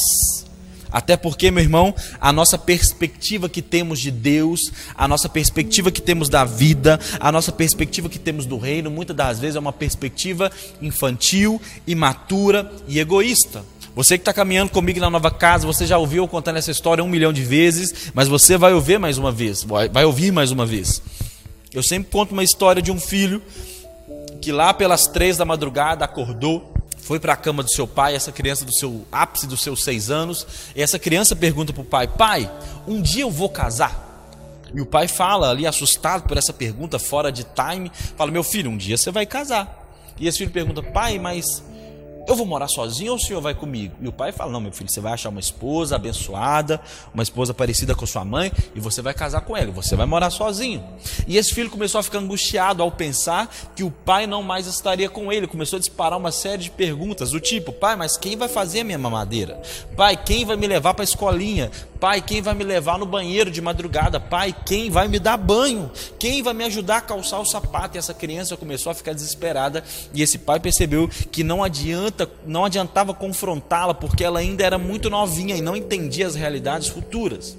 Até 0.92 1.16
porque, 1.16 1.50
meu 1.50 1.64
irmão, 1.64 1.92
a 2.20 2.32
nossa 2.32 2.56
perspectiva 2.56 3.48
que 3.48 3.60
temos 3.60 3.98
de 3.98 4.12
Deus, 4.12 4.60
a 4.94 5.08
nossa 5.08 5.28
perspectiva 5.28 5.90
que 5.90 6.00
temos 6.00 6.28
da 6.28 6.44
vida, 6.44 7.00
a 7.18 7.32
nossa 7.32 7.50
perspectiva 7.50 8.08
que 8.08 8.20
temos 8.20 8.46
do 8.46 8.56
reino, 8.56 8.92
muitas 8.92 9.16
das 9.16 9.40
vezes 9.40 9.56
é 9.56 9.58
uma 9.58 9.72
perspectiva 9.72 10.48
infantil, 10.80 11.60
imatura 11.88 12.70
e 12.86 13.00
egoísta. 13.00 13.64
Você 13.94 14.18
que 14.18 14.22
está 14.22 14.32
caminhando 14.32 14.70
comigo 14.70 14.98
na 14.98 15.08
nova 15.08 15.30
casa, 15.30 15.66
você 15.66 15.86
já 15.86 15.96
ouviu 15.96 16.24
eu 16.24 16.28
contando 16.28 16.56
essa 16.56 16.70
história 16.70 17.02
um 17.02 17.08
milhão 17.08 17.32
de 17.32 17.42
vezes, 17.42 18.10
mas 18.12 18.26
você 18.26 18.56
vai 18.56 18.72
ouvir 18.72 18.98
mais 18.98 19.18
uma 19.18 19.30
vez, 19.30 19.62
vai 19.62 20.04
ouvir 20.04 20.32
mais 20.32 20.50
uma 20.50 20.66
vez. 20.66 21.00
Eu 21.72 21.82
sempre 21.82 22.10
conto 22.10 22.32
uma 22.32 22.42
história 22.42 22.82
de 22.82 22.90
um 22.90 22.98
filho 22.98 23.40
que 24.40 24.50
lá 24.50 24.74
pelas 24.74 25.06
três 25.06 25.36
da 25.36 25.44
madrugada 25.44 26.04
acordou 26.04 26.74
foi 27.04 27.20
para 27.20 27.34
a 27.34 27.36
cama 27.36 27.62
do 27.62 27.70
seu 27.70 27.86
pai, 27.86 28.14
essa 28.14 28.32
criança 28.32 28.64
do 28.64 28.74
seu 28.74 29.06
ápice 29.12 29.46
dos 29.46 29.62
seus 29.62 29.84
seis 29.84 30.10
anos, 30.10 30.46
e 30.74 30.82
essa 30.82 30.98
criança 30.98 31.36
pergunta 31.36 31.72
para 31.72 31.82
o 31.82 31.84
pai: 31.84 32.08
Pai, 32.08 32.50
um 32.86 33.00
dia 33.00 33.22
eu 33.22 33.30
vou 33.30 33.48
casar? 33.48 34.02
E 34.74 34.80
o 34.80 34.86
pai 34.86 35.06
fala, 35.06 35.50
ali 35.50 35.66
assustado 35.66 36.26
por 36.26 36.36
essa 36.36 36.52
pergunta, 36.52 36.98
fora 36.98 37.30
de 37.30 37.44
time, 37.44 37.92
fala: 38.16 38.30
Meu 38.30 38.42
filho, 38.42 38.70
um 38.70 38.76
dia 38.76 38.96
você 38.96 39.10
vai 39.10 39.26
casar. 39.26 39.86
E 40.18 40.26
esse 40.26 40.38
filho 40.38 40.50
pergunta: 40.50 40.82
Pai, 40.82 41.18
mas 41.18 41.62
eu 42.26 42.34
vou 42.34 42.46
morar 42.46 42.68
sozinho 42.68 43.12
ou 43.12 43.18
o 43.18 43.20
senhor 43.20 43.40
vai 43.40 43.54
comigo? 43.54 43.94
E 44.00 44.08
o 44.08 44.12
pai 44.12 44.32
fala: 44.32 44.50
Não, 44.50 44.60
meu 44.60 44.72
filho, 44.72 44.90
você 44.90 45.00
vai 45.00 45.12
achar 45.12 45.28
uma 45.28 45.40
esposa 45.40 45.96
abençoada, 45.96 46.80
uma 47.12 47.22
esposa 47.22 47.52
parecida 47.52 47.94
com 47.94 48.06
sua 48.06 48.24
mãe, 48.24 48.50
e 48.74 48.80
você 48.80 49.02
vai 49.02 49.12
casar 49.12 49.42
com 49.42 49.56
ela, 49.56 49.70
você 49.70 49.94
vai 49.94 50.06
morar 50.06 50.30
sozinho. 50.30 50.82
E 51.26 51.36
esse 51.36 51.52
filho 51.54 51.70
começou 51.70 51.98
a 51.98 52.02
ficar 52.02 52.18
angustiado 52.18 52.82
ao 52.82 52.90
pensar 52.90 53.48
que 53.74 53.82
o 53.82 53.90
pai 53.90 54.26
não 54.26 54.42
mais 54.42 54.66
estaria 54.66 55.08
com 55.08 55.32
ele. 55.32 55.46
Começou 55.46 55.76
a 55.76 55.80
disparar 55.80 56.18
uma 56.18 56.32
série 56.32 56.62
de 56.62 56.70
perguntas, 56.70 57.30
do 57.30 57.40
tipo: 57.40 57.72
Pai, 57.72 57.96
mas 57.96 58.16
quem 58.16 58.36
vai 58.36 58.48
fazer 58.48 58.80
a 58.80 58.84
minha 58.84 58.98
mamadeira? 58.98 59.60
Pai, 59.96 60.16
quem 60.16 60.44
vai 60.44 60.56
me 60.56 60.66
levar 60.66 60.94
para 60.94 61.02
a 61.02 61.04
escolinha? 61.04 61.70
Pai, 62.00 62.20
quem 62.20 62.42
vai 62.42 62.54
me 62.54 62.64
levar 62.64 62.98
no 62.98 63.06
banheiro 63.06 63.50
de 63.50 63.62
madrugada? 63.62 64.20
Pai, 64.20 64.54
quem 64.66 64.90
vai 64.90 65.08
me 65.08 65.18
dar 65.18 65.38
banho? 65.38 65.90
Quem 66.18 66.42
vai 66.42 66.52
me 66.52 66.64
ajudar 66.64 66.98
a 66.98 67.00
calçar 67.00 67.40
o 67.40 67.46
sapato? 67.46 67.96
E 67.96 67.98
essa 67.98 68.12
criança 68.12 68.56
começou 68.56 68.92
a 68.92 68.94
ficar 68.94 69.14
desesperada, 69.14 69.82
e 70.12 70.20
esse 70.20 70.36
pai 70.36 70.60
percebeu 70.60 71.08
que 71.32 71.42
não 71.42 71.64
adianta 71.64 72.13
não 72.46 72.64
adiantava 72.64 73.12
confrontá-la 73.12 73.94
porque 73.94 74.24
ela 74.24 74.38
ainda 74.38 74.64
era 74.64 74.78
muito 74.78 75.10
novinha 75.10 75.56
e 75.56 75.62
não 75.62 75.76
entendia 75.76 76.26
as 76.26 76.34
realidades 76.34 76.88
futuras. 76.88 77.56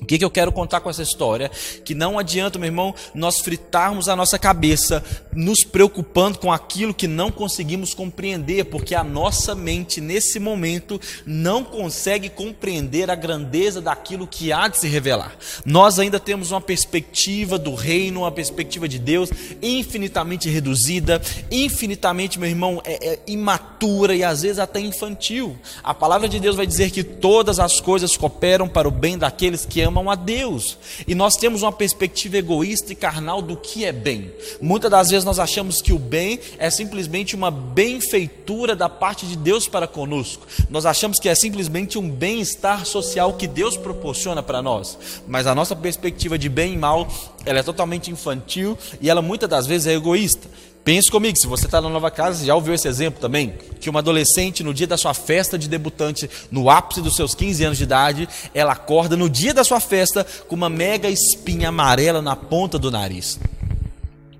O 0.00 0.06
que, 0.06 0.18
que 0.18 0.24
eu 0.24 0.30
quero 0.30 0.50
contar 0.50 0.80
com 0.80 0.88
essa 0.88 1.02
história? 1.02 1.50
Que 1.84 1.94
não 1.94 2.18
adianta, 2.18 2.58
meu 2.58 2.66
irmão, 2.66 2.94
nós 3.14 3.40
fritarmos 3.40 4.08
a 4.08 4.16
nossa 4.16 4.38
cabeça 4.38 5.04
nos 5.32 5.62
preocupando 5.62 6.38
com 6.38 6.50
aquilo 6.52 6.94
que 6.94 7.06
não 7.06 7.30
conseguimos 7.30 7.92
compreender, 7.92 8.64
porque 8.64 8.94
a 8.94 9.04
nossa 9.04 9.54
mente, 9.54 10.00
nesse 10.00 10.40
momento, 10.40 11.00
não 11.26 11.62
consegue 11.62 12.30
compreender 12.30 13.10
a 13.10 13.14
grandeza 13.14 13.80
daquilo 13.80 14.26
que 14.26 14.52
há 14.52 14.68
de 14.68 14.78
se 14.78 14.88
revelar. 14.88 15.36
Nós 15.64 15.98
ainda 15.98 16.18
temos 16.18 16.50
uma 16.50 16.60
perspectiva 16.60 17.58
do 17.58 17.74
reino, 17.74 18.20
uma 18.20 18.32
perspectiva 18.32 18.88
de 18.88 18.98
Deus 18.98 19.30
infinitamente 19.62 20.48
reduzida, 20.48 21.20
infinitamente, 21.50 22.38
meu 22.38 22.48
irmão, 22.48 22.80
é, 22.84 23.12
é 23.12 23.18
imatura 23.26 24.14
e 24.14 24.24
às 24.24 24.42
vezes 24.42 24.58
até 24.58 24.80
infantil. 24.80 25.56
A 25.84 25.92
palavra 25.92 26.28
de 26.28 26.40
Deus 26.40 26.56
vai 26.56 26.66
dizer 26.66 26.90
que 26.90 27.04
todas 27.04 27.60
as 27.60 27.80
coisas 27.80 28.16
cooperam 28.16 28.66
para 28.66 28.88
o 28.88 28.90
bem 28.90 29.18
daqueles 29.18 29.66
que 29.66 29.80
amam 29.80 29.89
amam 29.90 30.10
a 30.10 30.14
Deus. 30.14 30.78
E 31.06 31.14
nós 31.14 31.36
temos 31.36 31.62
uma 31.62 31.72
perspectiva 31.72 32.38
egoísta 32.38 32.92
e 32.92 32.96
carnal 32.96 33.42
do 33.42 33.56
que 33.56 33.84
é 33.84 33.92
bem. 33.92 34.32
Muitas 34.60 34.90
das 34.90 35.10
vezes 35.10 35.24
nós 35.24 35.38
achamos 35.38 35.82
que 35.82 35.92
o 35.92 35.98
bem 35.98 36.40
é 36.58 36.70
simplesmente 36.70 37.36
uma 37.36 37.50
benfeitura 37.50 38.74
da 38.74 38.88
parte 38.88 39.26
de 39.26 39.36
Deus 39.36 39.68
para 39.68 39.86
conosco. 39.86 40.46
Nós 40.70 40.86
achamos 40.86 41.18
que 41.18 41.28
é 41.28 41.34
simplesmente 41.34 41.98
um 41.98 42.08
bem-estar 42.08 42.86
social 42.86 43.34
que 43.34 43.46
Deus 43.46 43.76
proporciona 43.76 44.42
para 44.42 44.62
nós. 44.62 44.96
Mas 45.26 45.46
a 45.46 45.54
nossa 45.54 45.76
perspectiva 45.76 46.38
de 46.38 46.48
bem 46.48 46.74
e 46.74 46.78
mal, 46.78 47.08
ela 47.44 47.58
é 47.58 47.62
totalmente 47.62 48.10
infantil 48.10 48.78
e 49.00 49.10
ela 49.10 49.20
muitas 49.20 49.48
das 49.48 49.66
vezes 49.66 49.86
é 49.86 49.94
egoísta. 49.94 50.48
Pense 50.82 51.10
comigo, 51.10 51.38
se 51.38 51.46
você 51.46 51.66
está 51.66 51.80
na 51.80 51.90
nova 51.90 52.10
casa, 52.10 52.44
já 52.44 52.54
ouviu 52.54 52.72
esse 52.72 52.88
exemplo 52.88 53.20
também? 53.20 53.54
Que 53.78 53.90
uma 53.90 53.98
adolescente, 53.98 54.64
no 54.64 54.72
dia 54.72 54.86
da 54.86 54.96
sua 54.96 55.12
festa 55.12 55.58
de 55.58 55.68
debutante, 55.68 56.28
no 56.50 56.70
ápice 56.70 57.02
dos 57.02 57.16
seus 57.16 57.34
15 57.34 57.64
anos 57.64 57.78
de 57.78 57.84
idade, 57.84 58.28
ela 58.54 58.72
acorda 58.72 59.14
no 59.14 59.28
dia 59.28 59.52
da 59.52 59.62
sua 59.62 59.78
festa 59.78 60.26
com 60.48 60.54
uma 60.54 60.70
mega 60.70 61.08
espinha 61.08 61.68
amarela 61.68 62.22
na 62.22 62.34
ponta 62.34 62.78
do 62.78 62.90
nariz. 62.90 63.38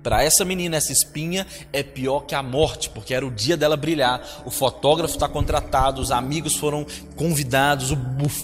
Para 0.03 0.23
essa 0.23 0.43
menina, 0.43 0.77
essa 0.77 0.91
espinha 0.91 1.45
é 1.71 1.83
pior 1.83 2.21
que 2.21 2.33
a 2.33 2.41
morte, 2.41 2.89
porque 2.89 3.13
era 3.13 3.25
o 3.25 3.29
dia 3.29 3.55
dela 3.55 3.77
brilhar. 3.77 4.21
O 4.45 4.49
fotógrafo 4.49 5.13
está 5.13 5.27
contratado, 5.27 6.01
os 6.01 6.11
amigos 6.11 6.55
foram 6.55 6.85
convidados, 7.15 7.91
o, 7.91 7.97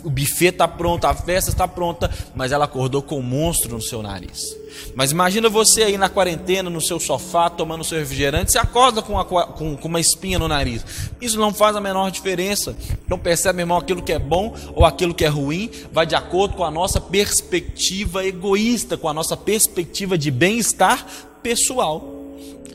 o 0.04 0.10
buffet 0.10 0.50
está 0.50 0.68
pronto, 0.68 1.06
a 1.06 1.16
festa 1.16 1.50
está 1.50 1.68
pronta, 1.68 2.12
mas 2.36 2.52
ela 2.52 2.66
acordou 2.66 3.02
com 3.02 3.18
um 3.20 3.24
monstro 3.24 3.74
no 3.74 3.82
seu 3.82 4.04
nariz. 4.04 4.56
Mas 4.96 5.12
imagina 5.12 5.50
você 5.50 5.84
aí 5.84 5.98
na 5.98 6.10
quarentena, 6.10 6.70
no 6.70 6.82
seu 6.82 7.00
sofá, 7.00 7.50
tomando 7.50 7.84
seu 7.84 7.98
refrigerante, 7.98 8.52
você 8.52 8.60
acorda 8.60 9.02
com 9.02 9.14
uma, 9.14 9.26
com, 9.26 9.76
com 9.76 9.88
uma 9.88 10.00
espinha 10.00 10.38
no 10.38 10.48
nariz. 10.48 10.86
Isso 11.20 11.40
não 11.40 11.52
faz 11.52 11.76
a 11.76 11.82
menor 11.82 12.12
diferença. 12.12 12.76
Então 13.06 13.18
percebe, 13.18 13.62
irmão, 13.62 13.78
aquilo 13.78 14.04
que 14.04 14.14
é 14.14 14.20
bom 14.20 14.56
ou 14.76 14.86
aquilo 14.86 15.14
que 15.14 15.26
é 15.26 15.30
ruim 15.30 15.72
vai 15.92 16.06
de 16.06 16.16
acordo 16.16 16.56
com 16.56 16.64
a 16.64 16.70
nossa 16.70 17.02
perspectiva 17.02 18.24
egoísta, 18.24 18.96
com 18.96 19.10
a 19.10 19.14
nossa 19.14 19.36
perspectiva 19.36 20.18
de 20.18 20.30
bem-estar 20.30 21.06
pessoal. 21.42 22.16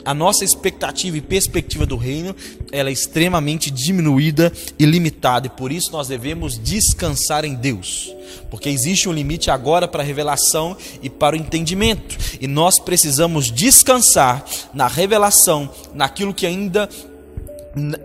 A 0.05 0.13
nossa 0.13 0.43
expectativa 0.43 1.15
e 1.17 1.21
perspectiva 1.21 1.85
do 1.85 1.95
reino 1.95 2.35
ela 2.73 2.89
é 2.89 2.91
extremamente 2.91 3.71
diminuída 3.71 4.51
e 4.77 4.85
limitada, 4.85 5.47
e 5.47 5.49
por 5.49 5.71
isso 5.71 5.91
nós 5.93 6.09
devemos 6.09 6.57
descansar 6.57 7.45
em 7.45 7.55
Deus, 7.55 8.13
porque 8.49 8.67
existe 8.67 9.07
um 9.07 9.13
limite 9.13 9.49
agora 9.49 9.87
para 9.87 10.03
a 10.03 10.05
revelação 10.05 10.75
e 11.01 11.09
para 11.09 11.37
o 11.37 11.39
entendimento, 11.39 12.17
e 12.41 12.47
nós 12.47 12.79
precisamos 12.79 13.49
descansar 13.49 14.43
na 14.73 14.87
revelação, 14.87 15.69
naquilo 15.93 16.33
que 16.33 16.45
ainda 16.45 16.89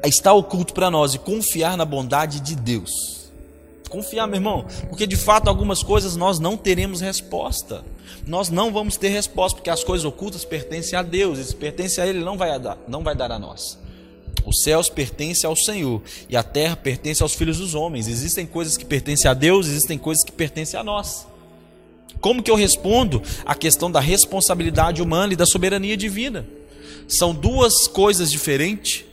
está 0.05 0.33
oculto 0.33 0.73
para 0.73 0.91
nós 0.91 1.15
e 1.15 1.19
confiar 1.19 1.77
na 1.77 1.85
bondade 1.85 2.39
de 2.39 2.55
Deus. 2.55 3.18
Confiar, 3.89 4.27
meu 4.27 4.37
irmão, 4.37 4.67
porque 4.89 5.07
de 5.07 5.17
fato 5.17 5.49
algumas 5.49 5.83
coisas 5.83 6.17
nós 6.17 6.39
não 6.39 6.57
teremos 6.57 7.01
resposta. 7.01 7.85
Nós 8.27 8.51
não 8.51 8.73
vamos 8.73 8.97
ter 8.97 9.09
resposta, 9.09 9.57
porque 9.57 9.71
as 9.71 9.83
coisas 9.83 10.05
ocultas 10.05 10.45
pertencem 10.45 10.99
a 10.99 11.03
Deus, 11.03 11.39
e 11.39 11.45
se 11.45 11.55
pertence 11.55 12.01
a 12.01 12.07
Ele, 12.07 12.21
não 12.21 12.37
vai 12.37 12.59
dar, 12.59 12.79
não 12.87 13.03
vai 13.03 13.15
dar 13.15 13.33
a 13.33 13.39
nós. 13.39 13.79
Os 14.45 14.63
céus 14.63 14.89
pertencem 14.89 15.47
ao 15.47 15.55
Senhor 15.55 16.01
e 16.29 16.37
a 16.37 16.43
terra 16.43 16.75
pertence 16.75 17.23
aos 17.23 17.35
filhos 17.35 17.59
dos 17.59 17.75
homens. 17.75 18.09
Existem 18.09 18.47
coisas 18.47 18.77
que 18.77 18.85
pertencem 18.85 19.31
a 19.31 19.35
Deus, 19.35 19.67
existem 19.67 19.99
coisas 19.99 20.25
que 20.25 20.33
pertencem 20.33 20.81
a 20.81 20.83
nós. 20.83 21.27
Como 22.21 22.43
que 22.43 22.51
eu 22.51 22.55
respondo 22.55 23.23
à 23.45 23.55
questão 23.55 23.91
da 23.91 24.01
responsabilidade 24.01 25.03
humana 25.03 25.35
e 25.35 25.37
da 25.37 25.45
soberania 25.45 25.97
divina? 25.97 26.47
São 27.07 27.35
duas 27.35 27.87
coisas 27.87 28.31
diferentes. 28.31 29.05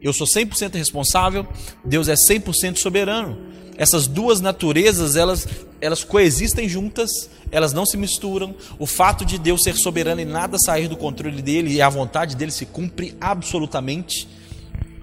Eu 0.00 0.12
sou 0.12 0.26
100% 0.26 0.74
responsável, 0.74 1.46
Deus 1.84 2.08
é 2.08 2.14
100% 2.14 2.76
soberano 2.76 3.50
essas 3.80 4.06
duas 4.06 4.42
naturezas, 4.42 5.16
elas, 5.16 5.48
elas 5.80 6.04
coexistem 6.04 6.68
juntas, 6.68 7.30
elas 7.50 7.72
não 7.72 7.86
se 7.86 7.96
misturam. 7.96 8.54
O 8.78 8.84
fato 8.84 9.24
de 9.24 9.38
Deus 9.38 9.62
ser 9.62 9.74
soberano 9.74 10.20
e 10.20 10.24
nada 10.26 10.58
sair 10.58 10.86
do 10.86 10.98
controle 10.98 11.40
dele 11.40 11.72
e 11.72 11.80
a 11.80 11.88
vontade 11.88 12.36
dele 12.36 12.50
se 12.50 12.66
cumpre 12.66 13.16
absolutamente. 13.18 14.28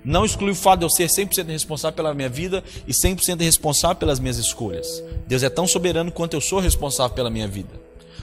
Não 0.05 0.23
exclui 0.23 0.51
o 0.51 0.55
fato 0.55 0.81
de 0.81 0.85
eu 0.85 0.91
ser 0.91 1.07
100% 1.07 1.47
responsável 1.47 1.95
pela 1.95 2.13
minha 2.13 2.29
vida 2.29 2.63
e 2.87 2.93
100% 2.93 3.41
responsável 3.41 3.95
pelas 3.95 4.19
minhas 4.19 4.37
escolhas. 4.37 5.03
Deus 5.25 5.41
é 5.41 5.49
tão 5.49 5.65
soberano 5.65 6.11
quanto 6.11 6.35
eu 6.35 6.41
sou 6.41 6.59
responsável 6.59 7.15
pela 7.15 7.31
minha 7.31 7.47
vida. 7.47 7.81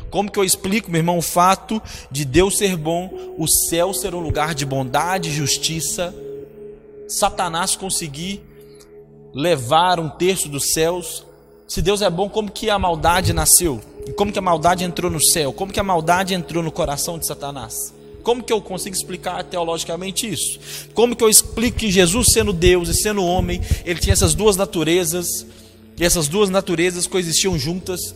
Como 0.08 0.30
que 0.30 0.38
eu 0.38 0.44
explico, 0.44 0.88
meu 0.88 1.00
irmão, 1.00 1.18
o 1.18 1.22
fato 1.22 1.82
de 2.12 2.24
Deus 2.24 2.58
ser 2.58 2.76
bom, 2.76 3.10
o 3.37 3.48
céu 3.48 3.92
ser 3.92 4.14
um 4.14 4.20
lugar 4.20 4.54
de 4.54 4.64
bondade 4.64 5.32
justiça, 5.32 6.14
Satanás 7.09 7.77
conseguir 7.77 8.43
levar 9.35 9.99
um 9.99 10.09
terço 10.09 10.49
dos 10.49 10.73
céus. 10.73 11.27
Se 11.67 11.83
Deus 11.83 12.03
é 12.03 12.11
bom, 12.11 12.29
como 12.29 12.51
que 12.51 12.71
a 12.71 12.79
maldade 12.79 13.33
nasceu? 13.33 13.81
Como 14.17 14.33
que 14.33 14.38
a 14.38 14.43
maldade 14.43 14.85
entrou 14.85 15.11
no 15.11 15.23
céu? 15.23 15.53
Como 15.53 15.73
que 15.73 15.81
a 15.81 15.85
maldade 15.85 16.35
entrou 16.35 16.62
no 16.62 16.71
coração 16.71 17.19
de 17.19 17.27
Satanás? 17.27 17.93
Como 18.23 18.43
que 18.43 18.53
eu 18.53 18.61
consigo 18.61 18.97
explicar 18.97 19.45
teologicamente 19.45 20.31
isso? 20.31 20.59
Como 20.95 21.14
que 21.14 21.23
eu 21.23 21.29
explico 21.29 21.79
que 21.79 21.90
Jesus, 21.90 22.29
sendo 22.33 22.53
Deus 22.53 22.88
e 22.88 22.95
sendo 22.95 23.23
homem, 23.25 23.61
ele 23.85 24.01
tinha 24.01 24.14
essas 24.14 24.35
duas 24.35 24.57
naturezas, 24.57 25.47
e 25.97 26.05
essas 26.05 26.27
duas 26.27 26.49
naturezas 26.49 27.07
coexistiam 27.07 27.59
juntas? 27.59 28.14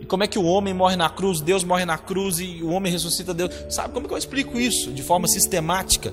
E 0.00 0.04
como 0.04 0.24
é 0.24 0.26
que 0.26 0.38
o 0.38 0.44
homem 0.44 0.74
morre 0.74 0.96
na 0.96 1.08
cruz, 1.08 1.40
Deus 1.40 1.62
morre 1.62 1.84
na 1.84 1.96
cruz 1.96 2.40
e 2.40 2.60
o 2.62 2.70
homem 2.70 2.90
ressuscita 2.90 3.32
Deus? 3.32 3.52
Sabe 3.68 3.94
como 3.94 4.08
que 4.08 4.14
eu 4.14 4.18
explico 4.18 4.58
isso 4.58 4.90
de 4.90 5.02
forma 5.02 5.28
sistemática? 5.28 6.12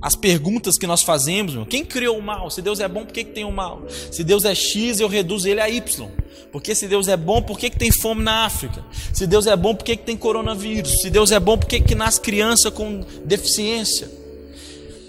As 0.00 0.14
perguntas 0.14 0.78
que 0.78 0.86
nós 0.86 1.02
fazemos, 1.02 1.54
meu, 1.54 1.66
quem 1.66 1.84
criou 1.84 2.18
o 2.18 2.22
mal? 2.22 2.50
Se 2.50 2.62
Deus 2.62 2.78
é 2.78 2.86
bom, 2.86 3.04
por 3.04 3.12
que, 3.12 3.24
que 3.24 3.32
tem 3.32 3.44
o 3.44 3.50
mal? 3.50 3.82
Se 4.12 4.22
Deus 4.22 4.44
é 4.44 4.54
X, 4.54 5.00
eu 5.00 5.08
reduzo 5.08 5.48
ele 5.48 5.60
a 5.60 5.68
Y. 5.68 6.08
Porque 6.52 6.74
se 6.74 6.86
Deus 6.86 7.08
é 7.08 7.16
bom, 7.16 7.42
por 7.42 7.58
que, 7.58 7.68
que 7.68 7.78
tem 7.78 7.90
fome 7.90 8.22
na 8.22 8.44
África? 8.44 8.84
Se 9.12 9.26
Deus 9.26 9.46
é 9.46 9.56
bom, 9.56 9.74
por 9.74 9.84
que, 9.84 9.96
que 9.96 10.04
tem 10.04 10.16
coronavírus? 10.16 11.00
Se 11.02 11.10
Deus 11.10 11.32
é 11.32 11.40
bom, 11.40 11.58
por 11.58 11.66
que, 11.66 11.80
que 11.80 11.94
nasce 11.94 12.20
criança 12.20 12.70
com 12.70 13.04
deficiência? 13.24 14.08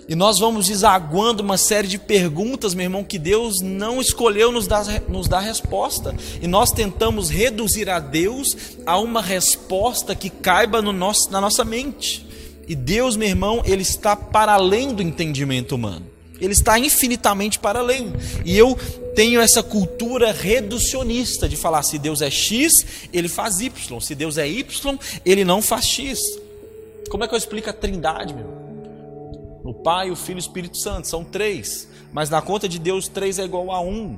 E 0.09 0.15
nós 0.15 0.39
vamos 0.39 0.65
desaguando 0.65 1.43
uma 1.43 1.55
série 1.55 1.87
de 1.87 1.99
perguntas, 1.99 2.73
meu 2.73 2.85
irmão, 2.85 3.03
que 3.03 3.19
Deus 3.19 3.61
não 3.61 4.01
escolheu 4.01 4.51
nos 4.51 4.65
dar, 4.65 4.83
nos 5.07 5.27
dar 5.27 5.39
resposta. 5.39 6.15
E 6.41 6.47
nós 6.47 6.71
tentamos 6.71 7.29
reduzir 7.29 7.87
a 7.91 7.99
Deus 7.99 8.57
a 8.87 8.97
uma 8.97 9.21
resposta 9.21 10.15
que 10.15 10.31
caiba 10.31 10.81
no 10.81 10.91
nosso, 10.91 11.31
na 11.31 11.39
nossa 11.39 11.63
mente. 11.63 12.27
E 12.69 12.75
Deus, 12.75 13.17
meu 13.17 13.27
irmão, 13.27 13.63
ele 13.65 13.81
está 13.81 14.15
para 14.15 14.53
além 14.53 14.93
do 14.93 15.01
entendimento 15.01 15.73
humano. 15.73 16.05
Ele 16.39 16.53
está 16.53 16.77
infinitamente 16.77 17.57
para 17.57 17.79
além. 17.79 18.13
E 18.45 18.55
eu 18.55 18.77
tenho 19.15 19.41
essa 19.41 19.63
cultura 19.63 20.31
reducionista 20.31 21.49
de 21.49 21.57
falar: 21.57 21.81
se 21.81 21.97
Deus 21.97 22.21
é 22.21 22.29
X, 22.29 22.71
ele 23.11 23.27
faz 23.27 23.59
Y. 23.59 23.99
Se 23.99 24.13
Deus 24.13 24.37
é 24.37 24.47
Y, 24.47 24.97
ele 25.25 25.43
não 25.43 25.63
faz 25.63 25.85
X. 25.85 26.19
Como 27.09 27.23
é 27.23 27.27
que 27.27 27.33
eu 27.33 27.37
explico 27.39 27.71
a 27.71 27.73
trindade, 27.73 28.35
meu? 28.35 28.59
O 29.63 29.73
Pai, 29.73 30.11
o 30.11 30.15
Filho 30.15 30.37
e 30.37 30.39
o 30.39 30.45
Espírito 30.45 30.77
Santo, 30.77 31.07
são 31.07 31.23
três. 31.23 31.87
Mas 32.13 32.29
na 32.29 32.39
conta 32.39 32.69
de 32.69 32.77
Deus, 32.77 33.07
três 33.07 33.39
é 33.39 33.43
igual 33.43 33.71
a 33.71 33.81
um. 33.81 34.17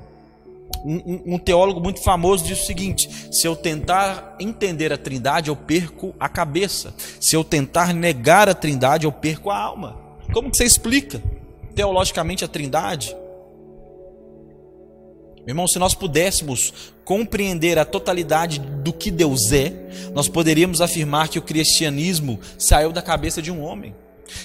Um, 0.83 1.35
um, 1.35 1.37
teólogo 1.37 1.79
muito 1.79 2.01
famoso 2.03 2.43
diz 2.43 2.63
o 2.63 2.65
seguinte: 2.65 3.09
se 3.31 3.47
eu 3.47 3.55
tentar 3.55 4.35
entender 4.39 4.91
a 4.91 4.97
trindade, 4.97 5.49
eu 5.49 5.55
perco 5.55 6.13
a 6.19 6.27
cabeça. 6.27 6.93
Se 7.19 7.35
eu 7.35 7.43
tentar 7.43 7.93
negar 7.93 8.49
a 8.49 8.53
trindade, 8.53 9.05
eu 9.05 9.11
perco 9.11 9.49
a 9.49 9.57
alma. 9.57 9.97
Como 10.33 10.49
que 10.49 10.57
você 10.57 10.65
explica 10.65 11.21
teologicamente 11.75 12.43
a 12.43 12.47
trindade? 12.47 13.15
Meu 15.37 15.53
irmão, 15.53 15.67
se 15.67 15.79
nós 15.79 15.95
pudéssemos 15.95 16.93
compreender 17.03 17.79
a 17.79 17.85
totalidade 17.85 18.59
do 18.59 18.93
que 18.93 19.09
Deus 19.09 19.51
é, 19.51 19.73
nós 20.13 20.27
poderíamos 20.27 20.81
afirmar 20.81 21.29
que 21.29 21.39
o 21.39 21.41
cristianismo 21.41 22.39
saiu 22.57 22.91
da 22.91 23.01
cabeça 23.01 23.41
de 23.41 23.51
um 23.51 23.61
homem. 23.61 23.95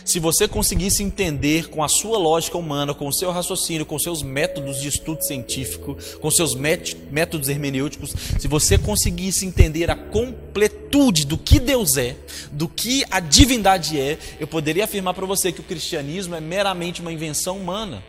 Se 0.04 0.18
você 0.18 0.48
conseguisse 0.48 1.02
entender 1.02 1.68
com 1.68 1.82
a 1.82 1.88
sua 1.88 2.18
lógica 2.18 2.58
humana, 2.58 2.94
com 2.94 3.06
o 3.06 3.12
seu 3.12 3.30
raciocínio, 3.30 3.86
com 3.86 3.98
seus 3.98 4.22
métodos 4.22 4.80
de 4.80 4.88
estudo 4.88 5.24
científico, 5.24 5.96
com 6.20 6.30
seus 6.30 6.54
métodos 6.54 7.48
hermenêuticos, 7.48 8.12
se 8.38 8.48
você 8.48 8.78
conseguisse 8.78 9.46
entender 9.46 9.90
a 9.90 9.96
completude 9.96 11.26
do 11.26 11.38
que 11.38 11.58
Deus 11.58 11.96
é, 11.96 12.16
do 12.50 12.68
que 12.68 13.04
a 13.10 13.20
divindade 13.20 14.00
é, 14.00 14.18
eu 14.40 14.46
poderia 14.46 14.84
afirmar 14.84 15.14
para 15.14 15.26
você 15.26 15.52
que 15.52 15.60
o 15.60 15.64
cristianismo 15.64 16.34
é 16.34 16.40
meramente 16.40 17.00
uma 17.00 17.12
invenção 17.12 17.58
humana. 17.58 18.02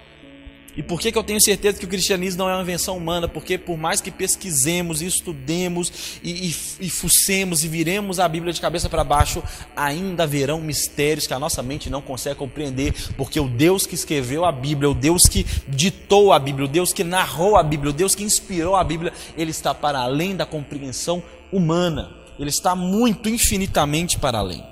E 0.78 0.84
por 0.84 1.02
que, 1.02 1.12
que 1.12 1.18
eu 1.18 1.24
tenho 1.24 1.42
certeza 1.42 1.80
que 1.80 1.86
o 1.86 1.88
cristianismo 1.88 2.44
não 2.44 2.50
é 2.52 2.54
uma 2.54 2.62
invenção 2.62 2.96
humana? 2.96 3.28
Porque 3.28 3.58
por 3.58 3.80
mais 3.80 4.00
que 4.00 4.12
pesquisemos, 4.12 5.02
estudemos 5.02 6.20
e, 6.24 6.50
e, 6.50 6.56
e 6.82 6.90
fucemos 6.92 7.64
e 7.64 7.68
viremos 7.68 8.20
a 8.20 8.28
Bíblia 8.28 8.54
de 8.54 8.62
cabeça 8.62 8.88
para 8.88 9.04
baixo, 9.04 9.42
ainda 9.76 10.22
haverão 10.22 10.62
mistérios 10.62 11.26
que 11.26 11.34
a 11.34 11.40
nossa 11.40 11.64
mente 11.64 11.90
não 11.90 12.00
consegue 12.00 12.36
compreender, 12.36 12.94
porque 13.18 13.40
o 13.40 13.50
Deus 13.50 13.88
que 13.88 13.96
escreveu 13.96 14.46
a 14.46 14.52
Bíblia, 14.52 14.88
o 14.88 14.94
Deus 14.94 15.24
que 15.24 15.44
ditou 15.68 16.32
a 16.32 16.38
Bíblia, 16.38 16.66
o 16.66 16.70
Deus 16.70 16.94
que 16.94 17.04
narrou 17.04 17.58
a 17.58 17.64
Bíblia, 17.64 17.90
o 17.90 17.94
Deus 17.94 18.14
que 18.14 18.24
inspirou 18.24 18.76
a 18.76 18.84
Bíblia, 18.84 19.12
ele 19.36 19.50
está 19.50 19.74
para 19.74 19.98
além 19.98 20.36
da 20.36 20.46
compreensão 20.46 21.24
humana. 21.52 22.12
Ele 22.38 22.52
está 22.52 22.76
muito 22.76 23.28
infinitamente 23.28 24.20
para 24.20 24.38
além. 24.38 24.64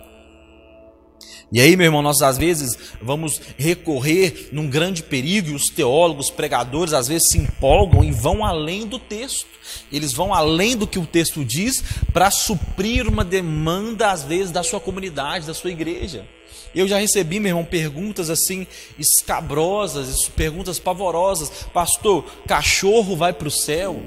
E 1.56 1.62
aí, 1.62 1.78
meu 1.78 1.86
irmão, 1.86 2.02
nós 2.02 2.22
às 2.22 2.38
vezes 2.38 2.78
vamos 3.02 3.40
recorrer 3.58 4.50
num 4.52 4.70
grande 4.70 5.02
perigo, 5.02 5.52
e 5.52 5.56
os 5.56 5.70
teólogos, 5.70 6.30
pregadores, 6.30 6.92
às 6.92 7.08
vezes 7.08 7.30
se 7.32 7.38
empolgam 7.38 8.04
e 8.04 8.12
vão 8.12 8.44
além 8.44 8.86
do 8.86 9.00
texto. 9.00 9.48
Eles 9.90 10.12
vão 10.12 10.34
além 10.34 10.76
do 10.76 10.86
que 10.86 11.00
o 11.00 11.06
texto 11.06 11.46
diz 11.46 11.82
para 12.12 12.30
suprir 12.30 13.08
uma 13.08 13.24
demanda, 13.24 14.12
às 14.12 14.22
vezes, 14.22 14.52
da 14.52 14.64
sua 14.64 14.82
comunidade, 14.82 15.48
da 15.48 15.54
sua 15.54 15.72
igreja. 15.72 16.28
Eu 16.76 16.90
já 16.90 17.00
recebi, 17.00 17.40
meu 17.40 17.52
irmão, 17.52 17.64
perguntas 17.64 18.30
assim 18.30 18.68
escabrosas, 19.00 20.28
perguntas 20.28 20.78
pavorosas. 20.78 21.50
Pastor, 21.74 22.26
cachorro 22.46 23.16
vai 23.16 23.32
para 23.32 23.48
o 23.48 23.52
céu? 23.52 23.98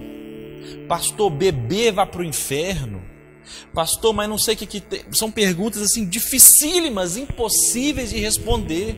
Pastor, 0.87 1.31
bebê 1.31 1.91
vai 1.91 2.05
para 2.05 2.21
o 2.21 2.25
inferno? 2.27 3.03
Pastor, 3.73 4.13
mas 4.15 4.29
não 4.29 4.39
sei 4.39 4.55
o 4.55 4.57
que, 4.57 4.67
que 4.67 4.81
tem. 4.81 5.05
São 5.13 5.31
perguntas 5.31 5.83
assim 5.83 6.07
dificílimas, 6.07 7.17
impossíveis 7.17 8.11
de 8.11 8.19
responder. 8.19 8.97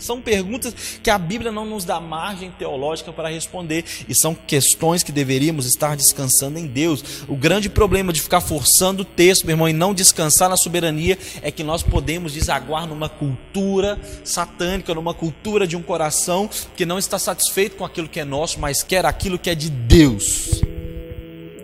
São 0.00 0.20
perguntas 0.20 0.74
que 1.02 1.10
a 1.10 1.18
Bíblia 1.18 1.52
não 1.52 1.66
nos 1.66 1.84
dá 1.84 2.00
margem 2.00 2.50
teológica 2.50 3.12
para 3.12 3.28
responder 3.28 3.84
e 4.08 4.14
são 4.14 4.34
questões 4.34 5.02
que 5.02 5.12
deveríamos 5.12 5.66
estar 5.66 5.96
descansando 5.96 6.58
em 6.58 6.66
Deus. 6.66 7.24
O 7.28 7.36
grande 7.36 7.68
problema 7.68 8.12
de 8.12 8.20
ficar 8.20 8.40
forçando 8.40 9.02
o 9.02 9.04
texto, 9.04 9.44
meu 9.44 9.54
irmão, 9.54 9.68
e 9.68 9.72
não 9.72 9.94
descansar 9.94 10.48
na 10.48 10.56
soberania 10.56 11.18
é 11.42 11.50
que 11.50 11.62
nós 11.62 11.82
podemos 11.82 12.32
desaguar 12.32 12.86
numa 12.86 13.08
cultura 13.08 14.00
satânica, 14.24 14.94
numa 14.94 15.14
cultura 15.14 15.66
de 15.66 15.76
um 15.76 15.82
coração 15.82 16.48
que 16.74 16.86
não 16.86 16.98
está 16.98 17.18
satisfeito 17.18 17.76
com 17.76 17.84
aquilo 17.84 18.08
que 18.08 18.20
é 18.20 18.24
nosso, 18.24 18.58
mas 18.58 18.82
quer 18.82 19.04
aquilo 19.04 19.38
que 19.38 19.50
é 19.50 19.54
de 19.54 19.70
Deus. 19.70 20.62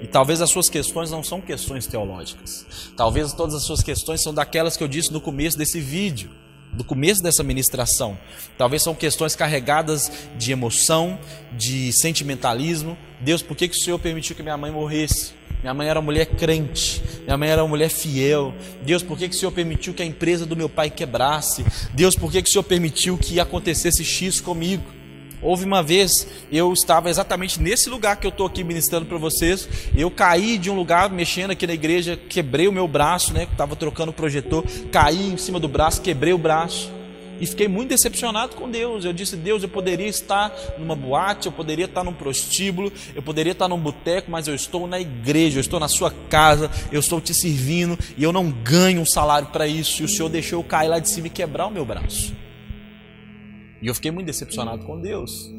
E 0.03 0.07
talvez 0.07 0.43
as 0.43 0.51
suas 0.51 0.69
questões 0.69 1.11
não 1.11 1.23
são 1.23 1.41
questões 1.41 1.87
teológicas. 1.87 2.67
Talvez 2.97 3.33
todas 3.33 3.55
as 3.55 3.65
suas 3.65 3.83
questões 3.83 4.23
são 4.23 4.33
daquelas 4.33 4.77
que 4.77 4.85
eu 4.85 4.89
disse 4.89 5.13
no 5.13 5.21
começo 5.21 5.57
desse 5.57 5.81
vídeo, 5.81 6.31
do 6.73 6.85
começo 6.85 7.23
dessa 7.23 7.43
ministração. 7.43 8.19
Talvez 8.59 8.83
são 8.83 8.95
questões 8.95 9.35
carregadas 9.35 10.11
de 10.37 10.53
emoção, 10.53 11.19
de 11.53 11.93
sentimentalismo. 11.93 12.97
Deus, 13.21 13.43
por 13.43 13.57
que, 13.57 13.69
que 13.69 13.77
o 13.77 13.81
Senhor 13.81 13.99
permitiu 13.99 14.37
que 14.37 14.43
minha 14.43 14.57
mãe 14.57 14.71
morresse? 14.71 15.35
Minha 15.63 15.73
mãe 15.73 15.89
era 15.89 15.99
uma 15.99 16.05
mulher 16.05 16.27
crente, 16.27 17.03
minha 17.25 17.37
mãe 17.37 17.49
era 17.49 17.63
uma 17.63 17.69
mulher 17.69 17.89
fiel. 17.89 18.55
Deus, 18.83 19.03
por 19.03 19.19
que, 19.19 19.29
que 19.29 19.35
o 19.35 19.39
Senhor 19.39 19.51
permitiu 19.51 19.95
que 19.95 20.03
a 20.03 20.07
empresa 20.07 20.45
do 20.45 20.55
meu 20.55 20.69
pai 20.69 20.91
quebrasse? 20.91 21.65
Deus, 21.95 22.15
por 22.15 22.31
que, 22.31 22.43
que 22.43 22.49
o 22.49 22.53
Senhor 22.53 22.63
permitiu 22.63 23.17
que 23.17 23.41
acontecesse 23.41 24.05
X 24.05 24.41
comigo? 24.41 24.85
Houve 25.47 25.65
uma 25.65 25.81
vez, 25.81 26.27
eu 26.51 26.73
estava 26.73 27.09
exatamente 27.09 27.63
nesse 27.63 27.89
lugar 27.89 28.17
que 28.17 28.27
eu 28.27 28.31
estou 28.31 28.49
aqui 28.49 28.65
ministrando 28.65 29.07
para 29.07 29.17
vocês. 29.17 29.69
Eu 29.97 30.11
caí 30.11 30.59
de 30.59 30.69
um 30.69 30.75
lugar, 30.75 31.09
mexendo 31.09 31.53
aqui 31.53 31.69
na 31.69 31.73
igreja, 31.73 32.19
quebrei 32.29 32.67
o 32.67 32.73
meu 32.73 32.89
braço, 32.89 33.33
né? 33.33 33.47
Estava 33.49 33.77
trocando 33.77 34.11
o 34.11 34.13
projetor, 34.13 34.65
caí 34.91 35.35
em 35.35 35.37
cima 35.37 35.61
do 35.61 35.69
braço, 35.69 36.03
quebrei 36.03 36.33
o 36.33 36.39
braço. 36.39 36.91
E 37.41 37.47
fiquei 37.47 37.69
muito 37.69 37.91
decepcionado 37.91 38.57
com 38.57 38.69
Deus. 38.69 39.05
Eu 39.05 39.13
disse: 39.13 39.37
Deus, 39.37 39.63
eu 39.63 39.69
poderia 39.69 40.09
estar 40.09 40.53
numa 40.79 40.97
boate, 40.97 41.47
eu 41.47 41.53
poderia 41.53 41.85
estar 41.85 42.03
num 42.03 42.13
prostíbulo, 42.13 42.93
eu 43.15 43.23
poderia 43.23 43.53
estar 43.53 43.69
num 43.69 43.79
boteco, 43.79 44.29
mas 44.29 44.49
eu 44.49 44.55
estou 44.55 44.89
na 44.89 44.99
igreja, 44.99 45.59
eu 45.59 45.61
estou 45.61 45.79
na 45.79 45.87
sua 45.87 46.13
casa, 46.29 46.69
eu 46.91 46.99
estou 46.99 47.21
te 47.21 47.33
servindo 47.33 47.97
e 48.19 48.25
eu 48.25 48.33
não 48.33 48.51
ganho 48.51 49.01
um 49.01 49.07
salário 49.07 49.47
para 49.53 49.69
isso. 49.69 50.03
E 50.03 50.07
o 50.07 50.09
Senhor 50.09 50.29
deixou 50.29 50.59
eu 50.59 50.65
cair 50.65 50.89
lá 50.89 50.99
de 50.99 51.09
cima 51.09 51.29
e 51.29 51.31
quebrar 51.31 51.69
o 51.69 51.71
meu 51.71 51.85
braço. 51.85 52.35
E 53.81 53.87
eu 53.87 53.95
fiquei 53.95 54.11
muito 54.11 54.27
decepcionado 54.27 54.85
com 54.85 55.01
Deus. 55.01 55.51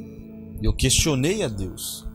Eu 0.62 0.74
questionei 0.74 1.44
a 1.44 1.48
Deus. 1.48 2.06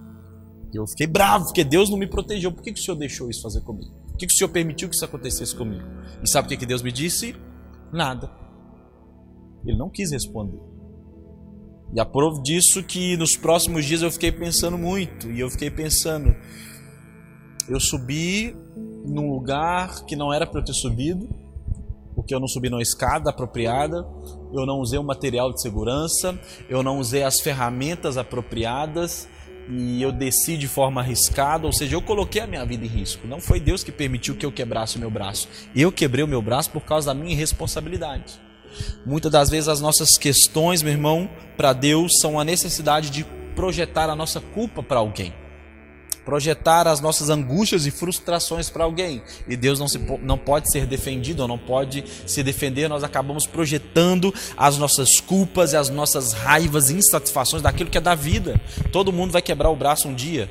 Eu 0.72 0.86
fiquei 0.86 1.06
bravo, 1.06 1.46
porque 1.46 1.62
Deus 1.62 1.90
não 1.90 1.98
me 1.98 2.06
protegeu. 2.06 2.50
Por 2.50 2.62
que, 2.62 2.72
que 2.72 2.80
o 2.80 2.82
Senhor 2.82 2.96
deixou 2.96 3.30
isso 3.30 3.42
fazer 3.42 3.60
comigo? 3.60 3.92
Por 4.08 4.16
que, 4.16 4.26
que 4.26 4.32
o 4.32 4.36
Senhor 4.36 4.50
permitiu 4.50 4.88
que 4.88 4.94
isso 4.94 5.04
acontecesse 5.04 5.54
comigo? 5.54 5.84
E 6.22 6.28
sabe 6.28 6.46
o 6.46 6.48
que, 6.48 6.56
que 6.56 6.66
Deus 6.66 6.82
me 6.82 6.90
disse? 6.90 7.36
Nada. 7.92 8.30
Ele 9.64 9.76
não 9.76 9.90
quis 9.90 10.10
responder. 10.10 10.60
E 11.94 12.00
a 12.00 12.04
prova 12.04 12.40
disso 12.42 12.82
que 12.82 13.16
nos 13.16 13.36
próximos 13.36 13.84
dias 13.84 14.02
eu 14.02 14.10
fiquei 14.10 14.32
pensando 14.32 14.78
muito. 14.78 15.30
E 15.30 15.40
eu 15.40 15.50
fiquei 15.50 15.70
pensando. 15.70 16.34
Eu 17.68 17.78
subi 17.78 18.56
num 19.04 19.30
lugar 19.30 20.04
que 20.04 20.16
não 20.16 20.32
era 20.32 20.46
para 20.46 20.60
eu 20.60 20.64
ter 20.64 20.74
subido 20.74 21.28
porque 22.14 22.34
eu 22.34 22.40
não 22.40 22.48
subi 22.48 22.68
numa 22.68 22.82
escada 22.82 23.30
apropriada, 23.30 24.06
eu 24.52 24.66
não 24.66 24.78
usei 24.78 24.98
o 24.98 25.04
material 25.04 25.52
de 25.52 25.60
segurança, 25.60 26.38
eu 26.68 26.82
não 26.82 26.98
usei 26.98 27.22
as 27.22 27.40
ferramentas 27.40 28.16
apropriadas 28.16 29.28
e 29.68 30.02
eu 30.02 30.10
desci 30.10 30.56
de 30.56 30.66
forma 30.66 31.00
arriscada, 31.00 31.66
ou 31.66 31.72
seja, 31.72 31.94
eu 31.94 32.02
coloquei 32.02 32.42
a 32.42 32.46
minha 32.46 32.64
vida 32.64 32.84
em 32.84 32.88
risco. 32.88 33.26
Não 33.26 33.40
foi 33.40 33.60
Deus 33.60 33.82
que 33.84 33.92
permitiu 33.92 34.34
que 34.34 34.44
eu 34.44 34.52
quebrasse 34.52 34.96
o 34.96 35.00
meu 35.00 35.10
braço. 35.10 35.48
Eu 35.74 35.92
quebrei 35.92 36.24
o 36.24 36.28
meu 36.28 36.42
braço 36.42 36.70
por 36.70 36.82
causa 36.82 37.06
da 37.06 37.14
minha 37.14 37.32
irresponsabilidade. 37.32 38.40
Muitas 39.04 39.30
das 39.30 39.50
vezes 39.50 39.68
as 39.68 39.80
nossas 39.80 40.16
questões, 40.18 40.82
meu 40.82 40.92
irmão, 40.92 41.30
para 41.56 41.72
Deus 41.72 42.18
são 42.20 42.40
a 42.40 42.44
necessidade 42.44 43.10
de 43.10 43.24
projetar 43.54 44.08
a 44.08 44.16
nossa 44.16 44.40
culpa 44.40 44.82
para 44.82 44.98
alguém 44.98 45.32
projetar 46.24 46.86
as 46.86 47.00
nossas 47.00 47.30
angústias 47.30 47.86
e 47.86 47.90
frustrações 47.90 48.70
para 48.70 48.84
alguém. 48.84 49.22
E 49.48 49.56
Deus 49.56 49.78
não, 49.78 49.88
se, 49.88 49.98
não 49.98 50.38
pode 50.38 50.70
ser 50.70 50.86
defendido, 50.86 51.40
ou 51.40 51.48
não 51.48 51.58
pode 51.58 52.04
se 52.26 52.42
defender, 52.42 52.88
nós 52.88 53.04
acabamos 53.04 53.46
projetando 53.46 54.32
as 54.56 54.78
nossas 54.78 55.20
culpas 55.20 55.72
e 55.72 55.76
as 55.76 55.88
nossas 55.88 56.32
raivas 56.32 56.90
e 56.90 56.94
insatisfações 56.94 57.62
daquilo 57.62 57.90
que 57.90 57.98
é 57.98 58.00
da 58.00 58.14
vida. 58.14 58.60
Todo 58.90 59.12
mundo 59.12 59.32
vai 59.32 59.42
quebrar 59.42 59.70
o 59.70 59.76
braço 59.76 60.08
um 60.08 60.14
dia, 60.14 60.50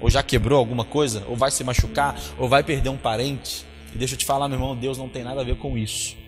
ou 0.00 0.08
já 0.08 0.22
quebrou 0.22 0.58
alguma 0.58 0.84
coisa, 0.84 1.24
ou 1.28 1.36
vai 1.36 1.50
se 1.50 1.64
machucar, 1.64 2.18
ou 2.38 2.48
vai 2.48 2.62
perder 2.62 2.88
um 2.88 2.96
parente. 2.96 3.66
E 3.94 3.98
deixa 3.98 4.14
eu 4.14 4.18
te 4.18 4.26
falar, 4.26 4.48
meu 4.48 4.58
irmão, 4.58 4.76
Deus 4.76 4.98
não 4.98 5.08
tem 5.08 5.24
nada 5.24 5.40
a 5.40 5.44
ver 5.44 5.56
com 5.56 5.76
isso. 5.76 6.27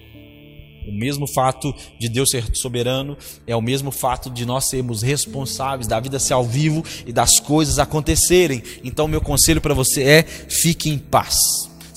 O 0.86 0.92
mesmo 0.92 1.26
fato 1.26 1.74
de 1.98 2.08
Deus 2.08 2.30
ser 2.30 2.44
soberano 2.54 3.16
é 3.46 3.54
o 3.54 3.60
mesmo 3.60 3.90
fato 3.90 4.30
de 4.30 4.46
nós 4.46 4.68
sermos 4.68 5.02
responsáveis 5.02 5.86
da 5.86 6.00
vida 6.00 6.18
ser 6.18 6.32
ao 6.32 6.44
vivo 6.44 6.84
e 7.06 7.12
das 7.12 7.38
coisas 7.38 7.78
acontecerem. 7.78 8.62
Então, 8.82 9.06
meu 9.06 9.20
conselho 9.20 9.60
para 9.60 9.74
você 9.74 10.02
é: 10.02 10.22
fique 10.22 10.88
em 10.88 10.98
paz. 10.98 11.36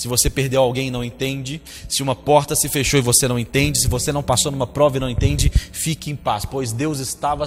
Se 0.03 0.07
você 0.09 0.29
perdeu 0.29 0.61
alguém 0.61 0.89
e 0.89 0.91
não 0.91 1.01
entende, 1.01 1.61
se 1.87 2.03
uma 2.03 2.13
porta 2.13 2.57
se 2.57 2.67
fechou 2.67 2.99
e 2.99 3.01
você 3.01 3.25
não 3.25 3.39
entende, 3.39 3.79
se 3.79 3.87
você 3.87 4.11
não 4.11 4.21
passou 4.21 4.51
numa 4.51 4.67
prova 4.67 4.97
e 4.97 4.99
não 4.99 5.09
entende, 5.09 5.49
fique 5.49 6.11
em 6.11 6.15
paz, 6.15 6.43
pois 6.43 6.73
Deus 6.73 6.99
estava 6.99 7.45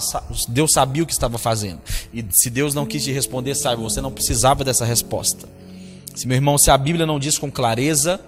Deus 0.49 0.73
sabia 0.73 1.03
o 1.03 1.07
que 1.07 1.13
estava 1.13 1.37
fazendo. 1.37 1.81
E 2.15 2.25
se 2.31 2.49
Deus 2.49 2.73
não 2.73 2.87
quis 2.87 3.05
te 3.05 3.13
responder, 3.13 3.55
saiba, 3.55 3.83
você 3.83 4.01
não 4.01 4.11
precisava 4.11 4.65
dessa 4.65 4.87
resposta. 4.87 5.47
Se 6.15 6.27
meu 6.27 6.35
irmão, 6.35 6.57
se 6.57 6.71
a 6.71 6.79
Bíblia 6.79 7.05
não 7.05 7.19
diz 7.19 7.37
com 7.37 7.51
clareza, 7.51 8.19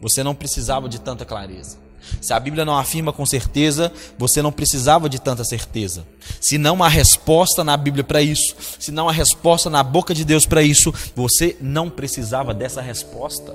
você 0.00 0.24
não 0.24 0.34
precisava 0.34 0.88
de 0.88 1.00
tanta 1.00 1.24
clareza. 1.24 1.89
Se 2.20 2.32
a 2.32 2.40
Bíblia 2.40 2.64
não 2.64 2.76
afirma 2.76 3.12
com 3.12 3.24
certeza, 3.24 3.92
você 4.18 4.42
não 4.42 4.52
precisava 4.52 5.08
de 5.08 5.20
tanta 5.20 5.44
certeza. 5.44 6.06
Se 6.40 6.58
não 6.58 6.82
há 6.82 6.88
resposta 6.88 7.64
na 7.64 7.76
Bíblia 7.76 8.04
para 8.04 8.22
isso, 8.22 8.54
se 8.78 8.90
não 8.90 9.08
há 9.08 9.12
resposta 9.12 9.70
na 9.70 9.82
boca 9.82 10.14
de 10.14 10.24
Deus 10.24 10.46
para 10.46 10.62
isso, 10.62 10.92
você 11.14 11.56
não 11.60 11.88
precisava 11.90 12.54
dessa 12.54 12.80
resposta. 12.80 13.54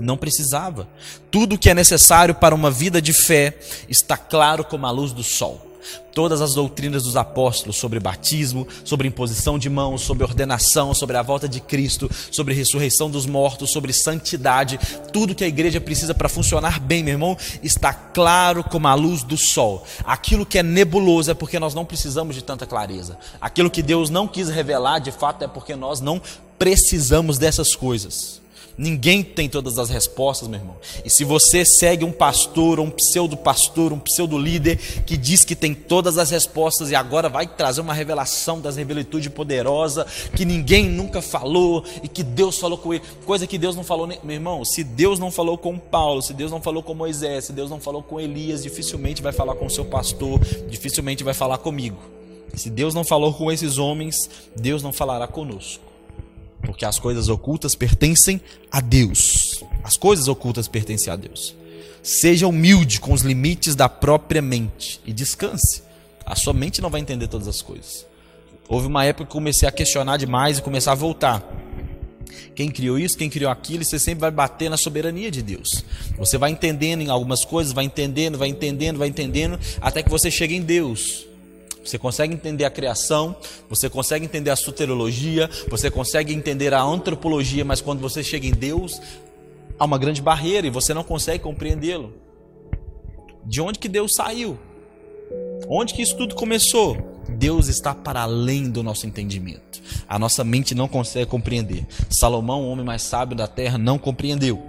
Não 0.00 0.16
precisava. 0.16 0.86
Tudo 1.30 1.58
que 1.58 1.68
é 1.68 1.74
necessário 1.74 2.34
para 2.34 2.54
uma 2.54 2.70
vida 2.70 3.02
de 3.02 3.12
fé 3.12 3.58
está 3.88 4.16
claro 4.16 4.64
como 4.64 4.86
a 4.86 4.90
luz 4.90 5.12
do 5.12 5.22
sol. 5.24 5.67
Todas 6.12 6.40
as 6.40 6.54
doutrinas 6.54 7.04
dos 7.04 7.16
apóstolos 7.16 7.76
sobre 7.76 8.00
batismo, 8.00 8.66
sobre 8.84 9.06
imposição 9.08 9.58
de 9.58 9.70
mãos, 9.70 10.02
sobre 10.02 10.24
ordenação, 10.24 10.92
sobre 10.92 11.16
a 11.16 11.22
volta 11.22 11.48
de 11.48 11.60
Cristo, 11.60 12.10
sobre 12.30 12.54
ressurreição 12.54 13.10
dos 13.10 13.26
mortos, 13.26 13.70
sobre 13.70 13.92
santidade, 13.92 14.78
tudo 15.12 15.34
que 15.34 15.44
a 15.44 15.48
igreja 15.48 15.80
precisa 15.80 16.14
para 16.14 16.28
funcionar 16.28 16.80
bem, 16.80 17.02
meu 17.02 17.14
irmão, 17.14 17.36
está 17.62 17.92
claro 17.92 18.64
como 18.64 18.88
a 18.88 18.94
luz 18.94 19.22
do 19.22 19.36
sol. 19.36 19.84
Aquilo 20.04 20.46
que 20.46 20.58
é 20.58 20.62
nebuloso 20.62 21.30
é 21.30 21.34
porque 21.34 21.58
nós 21.58 21.74
não 21.74 21.84
precisamos 21.84 22.34
de 22.34 22.42
tanta 22.42 22.66
clareza. 22.66 23.18
Aquilo 23.40 23.70
que 23.70 23.82
Deus 23.82 24.10
não 24.10 24.26
quis 24.26 24.48
revelar, 24.48 24.98
de 24.98 25.12
fato, 25.12 25.44
é 25.44 25.48
porque 25.48 25.76
nós 25.76 26.00
não 26.00 26.20
precisamos 26.58 27.38
dessas 27.38 27.74
coisas. 27.74 28.40
Ninguém 28.78 29.24
tem 29.24 29.48
todas 29.48 29.76
as 29.76 29.90
respostas, 29.90 30.46
meu 30.46 30.60
irmão. 30.60 30.76
E 31.04 31.10
se 31.10 31.24
você 31.24 31.64
segue 31.64 32.04
um 32.04 32.12
pastor, 32.12 32.78
um 32.78 32.88
pseudo-pastor, 32.88 33.92
um 33.92 33.98
pseudo-líder 33.98 34.76
que 35.04 35.16
diz 35.16 35.44
que 35.44 35.56
tem 35.56 35.74
todas 35.74 36.16
as 36.16 36.30
respostas 36.30 36.92
e 36.92 36.94
agora 36.94 37.28
vai 37.28 37.44
trazer 37.44 37.80
uma 37.80 37.92
revelação 37.92 38.60
das 38.60 38.76
revelitude 38.76 39.30
poderosa 39.30 40.06
que 40.36 40.44
ninguém 40.44 40.84
nunca 40.84 41.20
falou 41.20 41.84
e 42.04 42.08
que 42.08 42.22
Deus 42.22 42.56
falou 42.56 42.78
com 42.78 42.94
ele, 42.94 43.02
coisa 43.26 43.48
que 43.48 43.58
Deus 43.58 43.74
não 43.74 43.82
falou, 43.82 44.06
meu 44.06 44.16
irmão. 44.30 44.64
Se 44.64 44.84
Deus 44.84 45.18
não 45.18 45.32
falou 45.32 45.58
com 45.58 45.76
Paulo, 45.76 46.22
se 46.22 46.32
Deus 46.32 46.52
não 46.52 46.62
falou 46.62 46.80
com 46.80 46.94
Moisés, 46.94 47.46
se 47.46 47.52
Deus 47.52 47.68
não 47.68 47.80
falou 47.80 48.00
com 48.00 48.20
Elias, 48.20 48.62
dificilmente 48.62 49.20
vai 49.20 49.32
falar 49.32 49.56
com 49.56 49.66
o 49.66 49.70
seu 49.70 49.84
pastor, 49.84 50.38
dificilmente 50.68 51.24
vai 51.24 51.34
falar 51.34 51.58
comigo. 51.58 51.98
Se 52.54 52.70
Deus 52.70 52.94
não 52.94 53.02
falou 53.02 53.34
com 53.34 53.50
esses 53.50 53.76
homens, 53.76 54.30
Deus 54.54 54.84
não 54.84 54.92
falará 54.92 55.26
conosco. 55.26 55.87
Porque 56.62 56.84
as 56.84 56.98
coisas 56.98 57.28
ocultas 57.28 57.74
pertencem 57.74 58.40
a 58.70 58.80
Deus. 58.80 59.62
As 59.82 59.96
coisas 59.96 60.28
ocultas 60.28 60.68
pertencem 60.68 61.12
a 61.12 61.16
Deus. 61.16 61.54
Seja 62.02 62.46
humilde 62.46 63.00
com 63.00 63.12
os 63.12 63.22
limites 63.22 63.74
da 63.74 63.88
própria 63.88 64.42
mente 64.42 65.00
e 65.06 65.12
descanse. 65.12 65.82
A 66.24 66.34
sua 66.34 66.52
mente 66.52 66.80
não 66.80 66.90
vai 66.90 67.00
entender 67.00 67.28
todas 67.28 67.48
as 67.48 67.62
coisas. 67.62 68.06
Houve 68.68 68.86
uma 68.86 69.04
época 69.04 69.26
que 69.26 69.32
comecei 69.32 69.66
a 69.68 69.72
questionar 69.72 70.16
demais 70.16 70.58
e 70.58 70.62
começar 70.62 70.92
a 70.92 70.94
voltar. 70.94 71.42
Quem 72.54 72.70
criou 72.70 72.98
isso, 72.98 73.16
quem 73.16 73.30
criou 73.30 73.50
aquilo, 73.50 73.82
e 73.82 73.86
você 73.86 74.00
sempre 74.00 74.22
vai 74.22 74.30
bater 74.32 74.68
na 74.68 74.76
soberania 74.76 75.30
de 75.30 75.42
Deus. 75.42 75.84
Você 76.16 76.36
vai 76.36 76.50
entendendo 76.50 77.02
em 77.02 77.08
algumas 77.08 77.44
coisas, 77.44 77.72
vai 77.72 77.84
entendendo, 77.84 78.36
vai 78.36 78.48
entendendo, 78.48 78.98
vai 78.98 79.06
entendendo, 79.06 79.58
até 79.80 80.02
que 80.02 80.10
você 80.10 80.28
chega 80.28 80.52
em 80.52 80.60
Deus. 80.60 81.27
Você 81.84 81.98
consegue 81.98 82.34
entender 82.34 82.64
a 82.64 82.70
criação, 82.70 83.36
você 83.68 83.88
consegue 83.88 84.24
entender 84.24 84.50
a 84.50 84.56
soteriologia, 84.56 85.48
você 85.68 85.90
consegue 85.90 86.34
entender 86.34 86.74
a 86.74 86.82
antropologia, 86.82 87.64
mas 87.64 87.80
quando 87.80 88.00
você 88.00 88.22
chega 88.22 88.46
em 88.46 88.52
Deus, 88.52 89.00
há 89.78 89.84
uma 89.84 89.98
grande 89.98 90.20
barreira 90.20 90.66
e 90.66 90.70
você 90.70 90.92
não 90.92 91.04
consegue 91.04 91.42
compreendê-lo. 91.42 92.12
De 93.44 93.60
onde 93.62 93.78
que 93.78 93.88
Deus 93.88 94.14
saiu? 94.14 94.58
Onde 95.68 95.94
que 95.94 96.02
isso 96.02 96.16
tudo 96.16 96.34
começou? 96.34 97.07
Deus 97.38 97.68
está 97.68 97.94
para 97.94 98.22
além 98.22 98.68
do 98.68 98.82
nosso 98.82 99.06
entendimento. 99.06 99.80
A 100.08 100.18
nossa 100.18 100.42
mente 100.42 100.74
não 100.74 100.88
consegue 100.88 101.30
compreender. 101.30 101.86
Salomão, 102.10 102.62
o 102.62 102.70
homem 102.70 102.84
mais 102.84 103.02
sábio 103.02 103.36
da 103.36 103.46
terra, 103.46 103.78
não 103.78 103.96
compreendeu. 103.96 104.60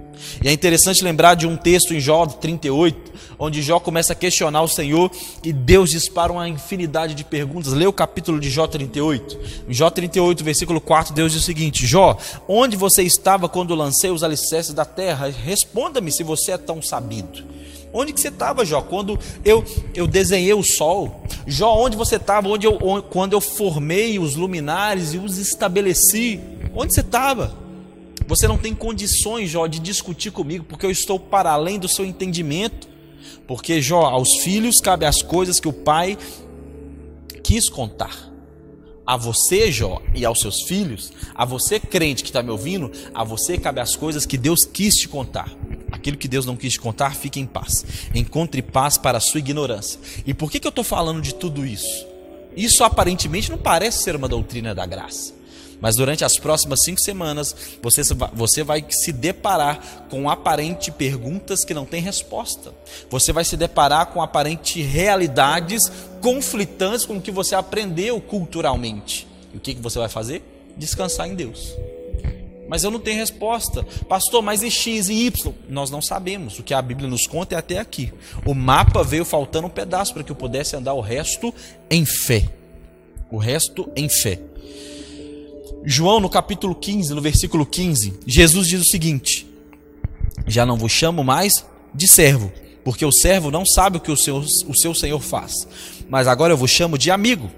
E 0.42 0.48
é 0.48 0.52
interessante 0.52 1.02
lembrar 1.02 1.34
de 1.34 1.46
um 1.46 1.56
texto 1.56 1.94
em 1.94 2.00
Jó 2.00 2.26
38, 2.26 3.12
onde 3.38 3.62
Jó 3.62 3.80
começa 3.80 4.12
a 4.12 4.16
questionar 4.16 4.62
o 4.62 4.68
Senhor 4.68 5.10
e 5.42 5.52
Deus 5.52 5.90
dispara 5.90 6.32
uma 6.32 6.48
infinidade 6.48 7.14
de 7.14 7.24
perguntas. 7.24 7.72
Lê 7.72 7.86
o 7.86 7.92
capítulo 7.92 8.38
de 8.38 8.50
Jó 8.50 8.66
38. 8.66 9.38
Em 9.68 9.74
Jó 9.74 9.90
38, 9.90 10.44
versículo 10.44 10.80
4, 10.80 11.12
Deus 11.12 11.32
diz 11.32 11.42
o 11.42 11.44
seguinte: 11.44 11.86
Jó, 11.86 12.16
onde 12.46 12.76
você 12.76 13.02
estava 13.02 13.48
quando 13.48 13.74
lancei 13.74 14.10
os 14.10 14.22
alicerces 14.22 14.74
da 14.74 14.84
terra? 14.84 15.28
Responda-me 15.28 16.12
se 16.12 16.22
você 16.22 16.52
é 16.52 16.58
tão 16.58 16.80
sabido. 16.80 17.44
Onde 17.92 18.12
que 18.12 18.20
você 18.20 18.28
estava, 18.28 18.64
Jó? 18.64 18.82
Quando 18.82 19.18
eu, 19.44 19.64
eu 19.94 20.06
desenhei 20.06 20.54
o 20.54 20.62
sol? 20.62 21.24
Jó, 21.46 21.74
onde 21.74 21.96
você 21.96 22.16
estava? 22.16 22.48
Onde 22.48 22.66
eu, 22.66 22.78
quando 23.10 23.32
eu 23.32 23.40
formei 23.40 24.18
os 24.18 24.36
luminares 24.36 25.14
e 25.14 25.18
os 25.18 25.38
estabeleci? 25.38 26.40
Onde 26.74 26.94
você 26.94 27.00
estava? 27.00 27.52
Você 28.28 28.46
não 28.46 28.56
tem 28.56 28.74
condições, 28.74 29.50
Jó, 29.50 29.66
de 29.66 29.80
discutir 29.80 30.30
comigo, 30.30 30.64
porque 30.68 30.86
eu 30.86 30.90
estou 30.90 31.18
para 31.18 31.50
além 31.50 31.80
do 31.80 31.88
seu 31.88 32.04
entendimento. 32.04 32.88
Porque, 33.44 33.82
Jó, 33.82 34.02
aos 34.02 34.36
filhos 34.36 34.80
cabe 34.80 35.04
as 35.04 35.20
coisas 35.20 35.58
que 35.58 35.66
o 35.66 35.72
pai 35.72 36.16
quis 37.42 37.68
contar. 37.68 38.30
A 39.04 39.16
você, 39.16 39.72
Jó, 39.72 40.00
e 40.14 40.24
aos 40.24 40.38
seus 40.38 40.62
filhos, 40.62 41.12
a 41.34 41.44
você, 41.44 41.80
crente 41.80 42.22
que 42.22 42.28
está 42.28 42.40
me 42.40 42.50
ouvindo, 42.50 42.92
a 43.12 43.24
você 43.24 43.58
cabe 43.58 43.80
as 43.80 43.96
coisas 43.96 44.24
que 44.24 44.38
Deus 44.38 44.64
quis 44.64 44.94
te 44.94 45.08
contar. 45.08 45.52
Aquilo 46.00 46.16
que 46.16 46.26
Deus 46.26 46.46
não 46.46 46.56
quis 46.56 46.78
contar, 46.78 47.14
fique 47.14 47.38
em 47.38 47.44
paz. 47.44 47.84
Encontre 48.14 48.62
paz 48.62 48.96
para 48.96 49.18
a 49.18 49.20
sua 49.20 49.38
ignorância. 49.38 50.00
E 50.24 50.32
por 50.32 50.50
que, 50.50 50.58
que 50.58 50.66
eu 50.66 50.70
estou 50.70 50.82
falando 50.82 51.20
de 51.20 51.34
tudo 51.34 51.64
isso? 51.64 52.06
Isso 52.56 52.82
aparentemente 52.82 53.50
não 53.50 53.58
parece 53.58 54.02
ser 54.02 54.16
uma 54.16 54.26
doutrina 54.26 54.74
da 54.74 54.86
graça. 54.86 55.34
Mas 55.78 55.96
durante 55.96 56.24
as 56.24 56.38
próximas 56.38 56.80
cinco 56.82 57.02
semanas, 57.02 57.54
você, 57.82 58.00
você 58.32 58.62
vai 58.62 58.82
se 58.88 59.12
deparar 59.12 60.06
com 60.08 60.30
aparente 60.30 60.90
perguntas 60.90 61.66
que 61.66 61.74
não 61.74 61.84
têm 61.84 62.00
resposta. 62.00 62.72
Você 63.10 63.30
vai 63.30 63.44
se 63.44 63.56
deparar 63.58 64.06
com 64.06 64.22
aparente 64.22 64.80
realidades 64.80 65.82
conflitantes 66.22 67.04
com 67.04 67.18
o 67.18 67.20
que 67.20 67.30
você 67.30 67.54
aprendeu 67.54 68.18
culturalmente. 68.22 69.26
E 69.52 69.58
o 69.58 69.60
que, 69.60 69.74
que 69.74 69.82
você 69.82 69.98
vai 69.98 70.08
fazer? 70.08 70.42
Descansar 70.78 71.28
em 71.28 71.34
Deus. 71.34 71.74
Mas 72.70 72.84
eu 72.84 72.90
não 72.92 73.00
tenho 73.00 73.18
resposta. 73.18 73.82
Pastor, 74.08 74.40
mas 74.42 74.62
e 74.62 74.70
X 74.70 75.08
e 75.08 75.26
Y? 75.26 75.52
Nós 75.68 75.90
não 75.90 76.00
sabemos. 76.00 76.56
O 76.60 76.62
que 76.62 76.72
a 76.72 76.80
Bíblia 76.80 77.08
nos 77.08 77.26
conta 77.26 77.56
é 77.56 77.58
até 77.58 77.78
aqui. 77.78 78.12
O 78.46 78.54
mapa 78.54 79.02
veio 79.02 79.24
faltando 79.24 79.66
um 79.66 79.70
pedaço 79.70 80.14
para 80.14 80.22
que 80.22 80.30
eu 80.30 80.36
pudesse 80.36 80.76
andar 80.76 80.94
o 80.94 81.00
resto 81.00 81.52
em 81.90 82.04
fé. 82.06 82.48
O 83.28 83.38
resto 83.38 83.90
em 83.96 84.08
fé. 84.08 84.38
João, 85.84 86.20
no 86.20 86.30
capítulo 86.30 86.72
15, 86.72 87.12
no 87.12 87.20
versículo 87.20 87.66
15, 87.66 88.20
Jesus 88.24 88.68
diz 88.68 88.82
o 88.82 88.88
seguinte: 88.88 89.48
Já 90.46 90.64
não 90.64 90.76
vos 90.76 90.92
chamo 90.92 91.24
mais 91.24 91.66
de 91.92 92.06
servo, 92.06 92.52
porque 92.84 93.04
o 93.04 93.10
servo 93.10 93.50
não 93.50 93.66
sabe 93.66 93.96
o 93.96 94.00
que 94.00 94.12
o 94.12 94.16
seu, 94.16 94.36
o 94.36 94.78
seu 94.78 94.94
senhor 94.94 95.20
faz. 95.20 95.66
Mas 96.08 96.28
agora 96.28 96.52
eu 96.52 96.56
vos 96.56 96.70
chamo 96.70 96.96
de 96.96 97.10
amigo, 97.10 97.50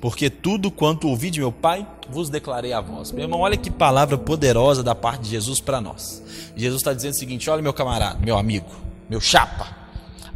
porque 0.00 0.30
tudo 0.30 0.70
quanto 0.70 1.08
ouvi 1.08 1.30
de 1.30 1.40
meu 1.40 1.52
Pai 1.52 1.86
vos 2.08 2.30
declarei 2.30 2.72
a 2.72 2.80
vós. 2.80 3.12
Meu 3.12 3.24
irmão, 3.24 3.40
olha 3.40 3.56
que 3.56 3.70
palavra 3.70 4.16
poderosa 4.16 4.82
da 4.82 4.94
parte 4.94 5.22
de 5.22 5.30
Jesus 5.30 5.60
para 5.60 5.80
nós. 5.80 6.22
Jesus 6.56 6.80
está 6.80 6.94
dizendo 6.94 7.12
o 7.12 7.18
seguinte: 7.18 7.50
olha, 7.50 7.62
meu 7.62 7.72
camarada, 7.72 8.18
meu 8.18 8.38
amigo, 8.38 8.70
meu 9.08 9.20
chapa, 9.20 9.76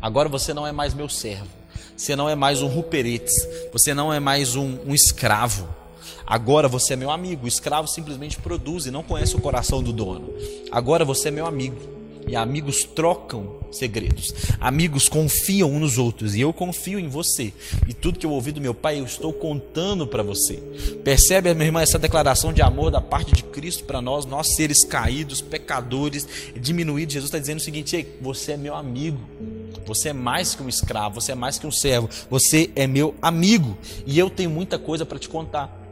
agora 0.00 0.28
você 0.28 0.52
não 0.52 0.66
é 0.66 0.72
mais 0.72 0.92
meu 0.92 1.08
servo, 1.08 1.48
você 1.96 2.14
não 2.14 2.28
é 2.28 2.34
mais 2.34 2.60
um 2.60 2.66
ruperetes, 2.66 3.34
você 3.72 3.94
não 3.94 4.12
é 4.12 4.20
mais 4.20 4.54
um, 4.54 4.78
um 4.86 4.94
escravo. 4.94 5.66
Agora 6.26 6.68
você 6.68 6.94
é 6.94 6.96
meu 6.96 7.10
amigo. 7.10 7.44
O 7.44 7.48
escravo 7.48 7.86
simplesmente 7.86 8.38
produz 8.38 8.86
e 8.86 8.90
não 8.90 9.02
conhece 9.02 9.36
o 9.36 9.40
coração 9.40 9.82
do 9.82 9.92
dono. 9.92 10.32
Agora 10.72 11.04
você 11.04 11.28
é 11.28 11.30
meu 11.30 11.46
amigo. 11.46 11.93
E 12.26 12.36
amigos 12.36 12.82
trocam 12.82 13.56
segredos. 13.70 14.32
Amigos 14.60 15.08
confiam 15.08 15.70
uns 15.70 15.80
nos 15.80 15.98
outros. 15.98 16.34
E 16.34 16.40
eu 16.40 16.52
confio 16.52 16.98
em 16.98 17.08
você. 17.08 17.52
E 17.88 17.92
tudo 17.92 18.18
que 18.18 18.26
eu 18.26 18.30
ouvi 18.30 18.52
do 18.52 18.60
meu 18.60 18.74
pai, 18.74 19.00
eu 19.00 19.04
estou 19.04 19.32
contando 19.32 20.06
para 20.06 20.22
você. 20.22 20.56
Percebe, 21.02 21.52
minha 21.54 21.66
irmã, 21.66 21.82
essa 21.82 21.98
declaração 21.98 22.52
de 22.52 22.62
amor 22.62 22.90
da 22.90 23.00
parte 23.00 23.34
de 23.34 23.42
Cristo 23.44 23.84
para 23.84 24.00
nós, 24.00 24.24
nós 24.24 24.54
seres 24.54 24.84
caídos, 24.84 25.40
pecadores, 25.40 26.26
diminuídos. 26.58 27.14
Jesus 27.14 27.28
está 27.28 27.38
dizendo 27.38 27.58
o 27.58 27.62
seguinte: 27.62 27.96
Ei, 27.96 28.18
você 28.20 28.52
é 28.52 28.56
meu 28.56 28.74
amigo. 28.74 29.20
Você 29.86 30.10
é 30.10 30.12
mais 30.12 30.54
que 30.54 30.62
um 30.62 30.68
escravo, 30.68 31.20
você 31.20 31.32
é 31.32 31.34
mais 31.34 31.58
que 31.58 31.66
um 31.66 31.70
servo, 31.70 32.08
você 32.30 32.70
é 32.74 32.86
meu 32.86 33.14
amigo 33.20 33.76
e 34.06 34.18
eu 34.18 34.30
tenho 34.30 34.48
muita 34.48 34.78
coisa 34.78 35.04
para 35.04 35.18
te 35.18 35.28
contar. 35.28 35.84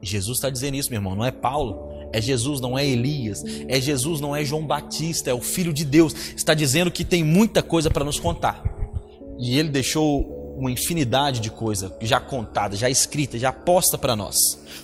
Jesus 0.00 0.38
está 0.38 0.50
dizendo 0.50 0.76
isso, 0.76 0.90
meu 0.90 0.98
irmão, 0.98 1.14
não 1.14 1.24
é 1.24 1.30
Paulo. 1.30 1.87
É 2.12 2.20
Jesus, 2.20 2.60
não 2.60 2.78
é 2.78 2.86
Elias. 2.86 3.42
É 3.68 3.80
Jesus, 3.80 4.20
não 4.20 4.34
é 4.34 4.44
João 4.44 4.66
Batista. 4.66 5.30
É 5.30 5.34
o 5.34 5.40
Filho 5.40 5.72
de 5.72 5.84
Deus. 5.84 6.14
Está 6.36 6.54
dizendo 6.54 6.90
que 6.90 7.04
tem 7.04 7.22
muita 7.22 7.62
coisa 7.62 7.90
para 7.90 8.04
nos 8.04 8.18
contar. 8.18 8.62
E 9.38 9.58
ele 9.58 9.68
deixou 9.68 10.38
uma 10.58 10.70
infinidade 10.70 11.40
de 11.40 11.50
coisa 11.50 11.96
já 12.00 12.18
contada, 12.18 12.76
já 12.76 12.90
escrita, 12.90 13.38
já 13.38 13.52
posta 13.52 13.96
para 13.96 14.16
nós. 14.16 14.36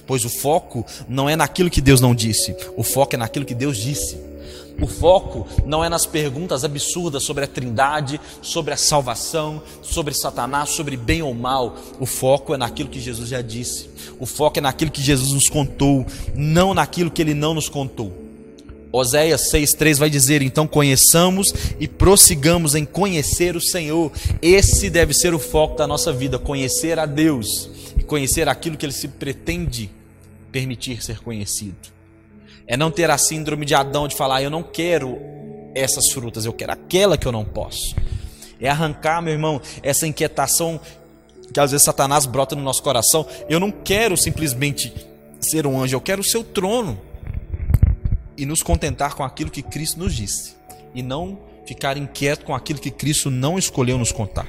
Pois 0.06 0.24
o 0.24 0.28
foco 0.28 0.86
não 1.08 1.28
é 1.28 1.34
naquilo 1.34 1.68
que 1.68 1.80
Deus 1.80 2.00
não 2.00 2.14
disse, 2.14 2.54
o 2.76 2.84
foco 2.84 3.16
é 3.16 3.18
naquilo 3.18 3.44
que 3.44 3.54
Deus 3.54 3.76
disse. 3.76 4.16
O 4.80 4.86
foco 4.86 5.46
não 5.64 5.84
é 5.84 5.88
nas 5.88 6.04
perguntas 6.04 6.64
absurdas 6.64 7.22
sobre 7.22 7.44
a 7.44 7.46
Trindade, 7.46 8.20
sobre 8.42 8.74
a 8.74 8.76
salvação, 8.76 9.62
sobre 9.80 10.12
Satanás, 10.14 10.70
sobre 10.70 10.96
bem 10.96 11.22
ou 11.22 11.32
mal. 11.32 11.76
O 12.00 12.06
foco 12.06 12.54
é 12.54 12.56
naquilo 12.56 12.88
que 12.88 13.00
Jesus 13.00 13.28
já 13.28 13.40
disse. 13.40 13.88
O 14.18 14.26
foco 14.26 14.58
é 14.58 14.62
naquilo 14.62 14.90
que 14.90 15.02
Jesus 15.02 15.32
nos 15.32 15.48
contou, 15.48 16.04
não 16.34 16.74
naquilo 16.74 17.10
que 17.10 17.22
ele 17.22 17.34
não 17.34 17.54
nos 17.54 17.68
contou. 17.68 18.12
Oséias 18.92 19.50
6,3 19.52 19.98
vai 19.98 20.10
dizer: 20.10 20.42
Então 20.42 20.66
conheçamos 20.66 21.52
e 21.80 21.88
prossigamos 21.88 22.74
em 22.74 22.84
conhecer 22.84 23.56
o 23.56 23.60
Senhor. 23.60 24.12
Esse 24.40 24.88
deve 24.88 25.12
ser 25.12 25.34
o 25.34 25.38
foco 25.38 25.76
da 25.76 25.86
nossa 25.86 26.12
vida: 26.12 26.38
conhecer 26.38 26.98
a 26.98 27.06
Deus 27.06 27.68
e 27.98 28.02
conhecer 28.02 28.48
aquilo 28.48 28.76
que 28.76 28.86
ele 28.86 28.92
se 28.92 29.08
pretende 29.08 29.90
permitir 30.52 31.02
ser 31.02 31.18
conhecido. 31.18 31.93
É 32.66 32.76
não 32.76 32.90
ter 32.90 33.10
a 33.10 33.18
síndrome 33.18 33.66
de 33.66 33.74
Adão 33.74 34.08
de 34.08 34.16
falar, 34.16 34.42
eu 34.42 34.50
não 34.50 34.62
quero 34.62 35.18
essas 35.74 36.10
frutas, 36.10 36.44
eu 36.44 36.52
quero 36.52 36.72
aquela 36.72 37.18
que 37.18 37.26
eu 37.26 37.32
não 37.32 37.44
posso. 37.44 37.94
É 38.60 38.68
arrancar, 38.68 39.20
meu 39.20 39.32
irmão, 39.32 39.60
essa 39.82 40.06
inquietação 40.06 40.80
que 41.52 41.60
às 41.60 41.70
vezes 41.70 41.84
Satanás 41.84 42.26
brota 42.26 42.56
no 42.56 42.62
nosso 42.62 42.82
coração. 42.82 43.26
Eu 43.48 43.60
não 43.60 43.70
quero 43.70 44.16
simplesmente 44.16 44.92
ser 45.40 45.66
um 45.66 45.80
anjo, 45.80 45.94
eu 45.94 46.00
quero 46.00 46.20
o 46.20 46.24
seu 46.24 46.42
trono. 46.42 46.98
E 48.36 48.44
nos 48.44 48.62
contentar 48.62 49.14
com 49.14 49.22
aquilo 49.22 49.50
que 49.50 49.62
Cristo 49.62 50.00
nos 50.00 50.14
disse. 50.14 50.56
E 50.92 51.02
não 51.02 51.38
ficar 51.64 51.96
inquieto 51.96 52.44
com 52.44 52.54
aquilo 52.54 52.80
que 52.80 52.90
Cristo 52.90 53.30
não 53.30 53.56
escolheu 53.56 53.96
nos 53.96 54.10
contar. 54.10 54.48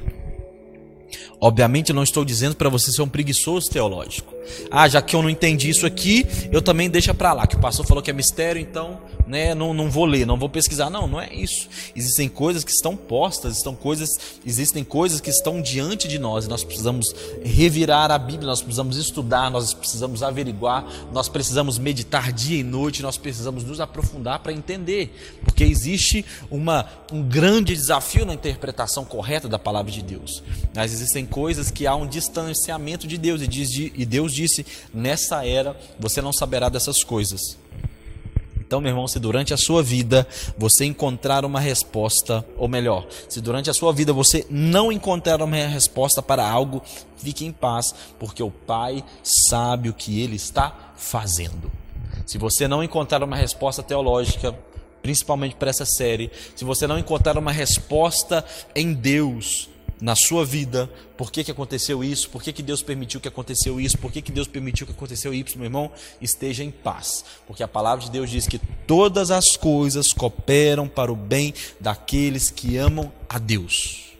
Obviamente, 1.40 1.94
não 1.94 2.04
estou 2.04 2.26
dizendo 2.26 2.56
para 2.56 2.70
você 2.70 2.92
ser 2.92 3.02
um 3.02 3.08
preguiçoso 3.08 3.70
teológico. 3.70 4.34
Ah, 4.72 4.88
já 4.88 5.02
que 5.02 5.16
eu 5.16 5.22
não 5.22 5.30
entendi 5.30 5.70
isso 5.70 5.86
aqui, 5.86 6.26
eu 6.52 6.62
também 6.62 6.90
deixa 6.90 7.14
para 7.14 7.34
lá. 7.34 7.48
Que 7.48 7.56
o 7.56 7.60
pastor 7.60 7.86
falou 7.86 8.02
que 8.02 8.10
é 8.10 8.14
mistério, 8.14 8.62
então 8.62 9.00
né, 9.28 9.56
não, 9.56 9.74
não 9.74 9.90
vou 9.90 10.06
ler, 10.06 10.26
não 10.26 10.38
vou 10.38 10.50
pesquisar. 10.50 10.90
Não, 10.90 11.08
não 11.08 11.20
é 11.20 11.34
isso. 11.34 11.68
Existem 11.96 12.30
coisas 12.30 12.64
que 12.64 12.72
estão 12.72 12.96
postas, 12.96 13.58
estão 13.58 13.76
coisas, 13.76 14.10
existem 14.46 14.84
coisas 14.84 15.20
que 15.20 15.30
estão 15.30 15.62
diante 15.62 16.08
de 16.08 16.20
nós. 16.20 16.46
E 16.46 16.50
nós 16.50 16.64
precisamos 16.64 17.14
revirar 17.44 18.12
a 18.12 18.18
Bíblia, 18.18 18.48
nós 18.48 18.62
precisamos 18.62 18.98
estudar, 18.98 19.50
nós 19.50 19.74
precisamos 19.74 20.24
averiguar, 20.24 20.86
nós 21.12 21.28
precisamos 21.28 21.78
meditar 21.78 22.32
dia 22.32 22.60
e 22.60 22.64
noite, 22.64 23.02
nós 23.02 23.18
precisamos 23.18 23.64
nos 23.64 23.80
aprofundar 23.80 24.40
para 24.40 24.54
entender. 24.54 25.16
Porque 25.44 25.64
existe 25.64 26.26
uma, 26.50 26.88
um 27.12 27.24
grande 27.24 27.74
desafio 27.74 28.26
na 28.26 28.34
interpretação 28.34 29.04
correta 29.04 29.48
da 29.48 29.60
palavra 29.60 29.92
de 29.92 30.02
Deus. 30.02 30.44
Mas 30.74 30.94
existem 30.96 31.26
coisas 31.26 31.70
que 31.70 31.86
há 31.86 31.96
um 31.96 32.08
distanciamento 32.08 33.08
de 33.08 33.18
Deus, 33.18 33.42
e, 33.42 33.48
diz, 33.48 33.70
e 33.76 34.06
Deus 34.06 34.34
disse: 34.34 34.66
nessa 34.94 35.46
era 35.46 35.78
você 36.00 36.22
não 36.22 36.34
saberá 36.34 36.70
dessas 36.70 37.04
coisas. 37.04 37.58
Então, 38.66 38.82
meu 38.82 38.90
irmão, 38.90 39.08
se 39.08 39.20
durante 39.20 39.54
a 39.54 39.58
sua 39.58 39.84
vida 39.84 40.28
você 40.58 40.86
encontrar 40.86 41.46
uma 41.46 41.60
resposta, 41.60 42.44
ou 42.58 42.68
melhor, 42.68 43.06
se 43.30 43.40
durante 43.40 43.70
a 43.70 43.74
sua 43.74 43.94
vida 43.94 44.12
você 44.12 44.46
não 44.50 44.92
encontrar 44.92 45.40
uma 45.42 45.56
resposta 45.56 46.20
para 46.20 46.50
algo, 46.50 46.82
fique 47.16 47.46
em 47.46 47.52
paz, 47.52 47.94
porque 48.18 48.42
o 48.42 48.50
Pai 48.50 49.04
sabe 49.24 49.88
o 49.88 49.94
que 49.94 50.20
ele 50.20 50.36
está 50.36 50.94
fazendo. 50.98 51.72
Se 52.26 52.40
você 52.40 52.68
não 52.68 52.84
encontrar 52.84 53.24
uma 53.24 53.36
resposta 53.36 53.84
teológica, 53.84 54.58
principalmente 55.04 55.56
para 55.56 55.70
essa 55.70 55.86
série, 55.86 56.32
se 56.56 56.66
você 56.66 56.88
não 56.88 56.98
encontrar 56.98 57.38
uma 57.38 57.52
resposta 57.52 58.44
em 58.76 58.94
Deus, 58.94 59.70
na 60.06 60.16
sua 60.16 60.46
vida, 60.46 60.88
por 61.18 61.32
que, 61.32 61.44
que 61.44 61.50
aconteceu 61.50 62.04
isso, 62.04 62.30
por 62.30 62.44
que, 62.44 62.54
que 62.54 62.62
Deus 62.62 62.84
permitiu 62.84 63.20
que 63.20 63.28
aconteceu 63.28 63.82
isso, 63.82 63.98
por 63.98 64.12
que, 64.12 64.22
que 64.22 64.32
Deus 64.32 64.48
permitiu 64.48 64.86
que 64.86 64.94
aconteceu 64.94 65.34
isso, 65.34 65.58
meu 65.58 65.66
irmão, 65.66 65.92
esteja 66.22 66.64
em 66.64 66.70
paz. 66.70 67.26
Porque 67.48 67.64
a 67.64 67.68
palavra 67.68 68.06
de 68.06 68.12
Deus 68.12 68.30
diz 68.30 68.46
que 68.46 68.60
todas 68.86 69.32
as 69.32 69.58
coisas 69.58 70.14
cooperam 70.14 70.88
para 70.88 71.12
o 71.12 71.16
bem 71.16 71.56
daqueles 71.80 72.52
que 72.52 72.78
amam 72.78 73.12
a 73.28 73.40
Deus. 73.40 74.12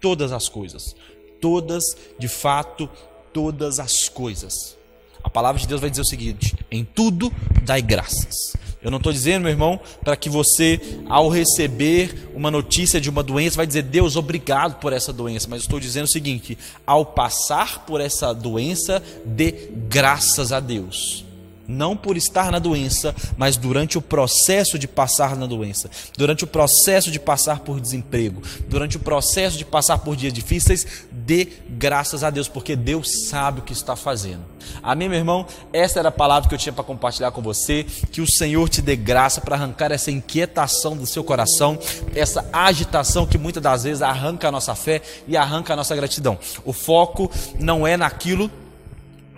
Todas 0.00 0.32
as 0.32 0.48
coisas. 0.48 0.96
Todas, 1.38 1.84
de 2.18 2.28
fato, 2.28 2.88
todas 3.30 3.78
as 3.78 4.08
coisas. 4.08 4.74
A 5.22 5.28
palavra 5.28 5.60
de 5.60 5.68
Deus 5.68 5.82
vai 5.82 5.90
dizer 5.90 6.00
o 6.00 6.06
seguinte: 6.06 6.56
em 6.70 6.82
tudo 6.82 7.30
dai 7.62 7.82
graças. 7.82 8.56
Eu 8.86 8.90
não 8.92 8.98
estou 8.98 9.12
dizendo, 9.12 9.42
meu 9.42 9.50
irmão, 9.50 9.80
para 10.04 10.14
que 10.14 10.30
você, 10.30 10.80
ao 11.08 11.28
receber 11.28 12.30
uma 12.36 12.52
notícia 12.52 13.00
de 13.00 13.10
uma 13.10 13.20
doença, 13.20 13.56
vai 13.56 13.66
dizer, 13.66 13.82
Deus, 13.82 14.14
obrigado 14.14 14.78
por 14.78 14.92
essa 14.92 15.12
doença. 15.12 15.48
Mas 15.50 15.62
estou 15.62 15.80
dizendo 15.80 16.04
o 16.04 16.08
seguinte: 16.08 16.56
ao 16.86 17.04
passar 17.04 17.84
por 17.84 18.00
essa 18.00 18.32
doença, 18.32 19.02
dê 19.24 19.70
graças 19.88 20.52
a 20.52 20.60
Deus 20.60 21.25
não 21.68 21.96
por 21.96 22.16
estar 22.16 22.50
na 22.50 22.58
doença, 22.58 23.14
mas 23.36 23.56
durante 23.56 23.98
o 23.98 24.02
processo 24.02 24.78
de 24.78 24.88
passar 24.88 25.36
na 25.36 25.46
doença, 25.46 25.90
durante 26.16 26.44
o 26.44 26.46
processo 26.46 27.10
de 27.10 27.18
passar 27.18 27.60
por 27.60 27.80
desemprego, 27.80 28.42
durante 28.68 28.96
o 28.96 29.00
processo 29.00 29.56
de 29.56 29.64
passar 29.64 29.98
por 29.98 30.16
dias 30.16 30.32
difíceis, 30.32 31.06
dê 31.10 31.48
graças 31.68 32.22
a 32.22 32.30
Deus, 32.30 32.48
porque 32.48 32.76
Deus 32.76 33.28
sabe 33.28 33.60
o 33.60 33.62
que 33.62 33.72
está 33.72 33.96
fazendo. 33.96 34.44
Amém, 34.82 35.08
meu 35.08 35.18
irmão? 35.18 35.46
Essa 35.72 35.98
era 35.98 36.08
a 36.08 36.12
palavra 36.12 36.48
que 36.48 36.54
eu 36.54 36.58
tinha 36.58 36.72
para 36.72 36.84
compartilhar 36.84 37.30
com 37.30 37.42
você. 37.42 37.84
Que 38.10 38.20
o 38.20 38.26
Senhor 38.26 38.68
te 38.68 38.82
dê 38.82 38.96
graça 38.96 39.40
para 39.40 39.56
arrancar 39.56 39.92
essa 39.92 40.10
inquietação 40.10 40.96
do 40.96 41.06
seu 41.06 41.22
coração, 41.24 41.78
essa 42.14 42.48
agitação 42.52 43.26
que 43.26 43.38
muitas 43.38 43.62
das 43.62 43.84
vezes 43.84 44.02
arranca 44.02 44.48
a 44.48 44.52
nossa 44.52 44.74
fé 44.74 45.02
e 45.26 45.36
arranca 45.36 45.72
a 45.72 45.76
nossa 45.76 45.94
gratidão. 45.94 46.38
O 46.64 46.72
foco 46.72 47.30
não 47.58 47.86
é 47.86 47.96
naquilo 47.96 48.50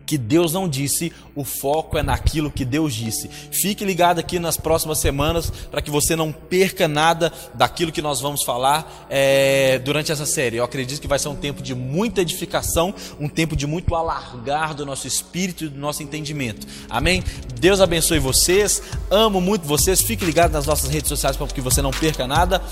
que 0.09 0.17
Deus 0.17 0.55
não 0.55 0.67
disse, 0.67 1.13
o 1.37 1.45
foco 1.45 1.99
é 1.99 2.03
naquilo 2.03 2.51
que 2.51 2.65
Deus 2.65 2.95
disse. 2.95 3.29
Fique 3.29 3.85
ligado 3.85 4.19
aqui 4.19 4.39
nas 4.39 4.57
próximas 4.57 4.97
semanas 4.97 5.51
para 5.71 5.83
que 5.83 5.91
você 5.91 6.17
não 6.17 6.33
perca 6.33 6.89
nada 6.89 7.31
daquilo 7.53 7.93
que 7.93 8.01
nós 8.01 8.19
vamos 8.19 8.43
falar 8.43 9.07
é, 9.11 9.79
durante 9.81 10.11
essa 10.11 10.25
série. 10.25 10.57
Eu 10.57 10.65
acredito 10.65 11.03
que 11.03 11.07
vai 11.07 11.19
ser 11.19 11.29
um 11.29 11.37
tempo 11.37 11.63
de 11.63 11.75
muita 11.75 12.23
edificação, 12.23 12.95
um 13.21 13.29
tempo 13.29 13.55
de 13.55 13.67
muito 13.67 13.95
alargar 13.95 14.73
do 14.73 14.87
nosso 14.87 15.07
espírito 15.07 15.67
e 15.67 15.69
do 15.69 15.79
nosso 15.79 16.03
entendimento. 16.03 16.67
Amém? 16.89 17.23
Deus 17.61 17.79
abençoe 17.79 18.19
vocês, 18.19 18.83
amo 19.11 19.43
muito 19.43 19.67
vocês. 19.67 20.01
Fique 20.01 20.25
ligado 20.25 20.53
nas 20.53 20.65
nossas 20.65 20.89
redes 20.89 21.11
sociais 21.11 21.37
para 21.37 21.47
que 21.49 21.61
você 21.61 21.83
não 21.83 21.91
perca 21.91 22.27
nada. 22.27 22.63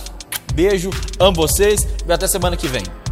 Beijo, 0.54 0.88
amo 1.18 1.36
vocês 1.36 1.86
e 2.08 2.10
até 2.10 2.26
semana 2.26 2.56
que 2.56 2.66
vem. 2.66 3.05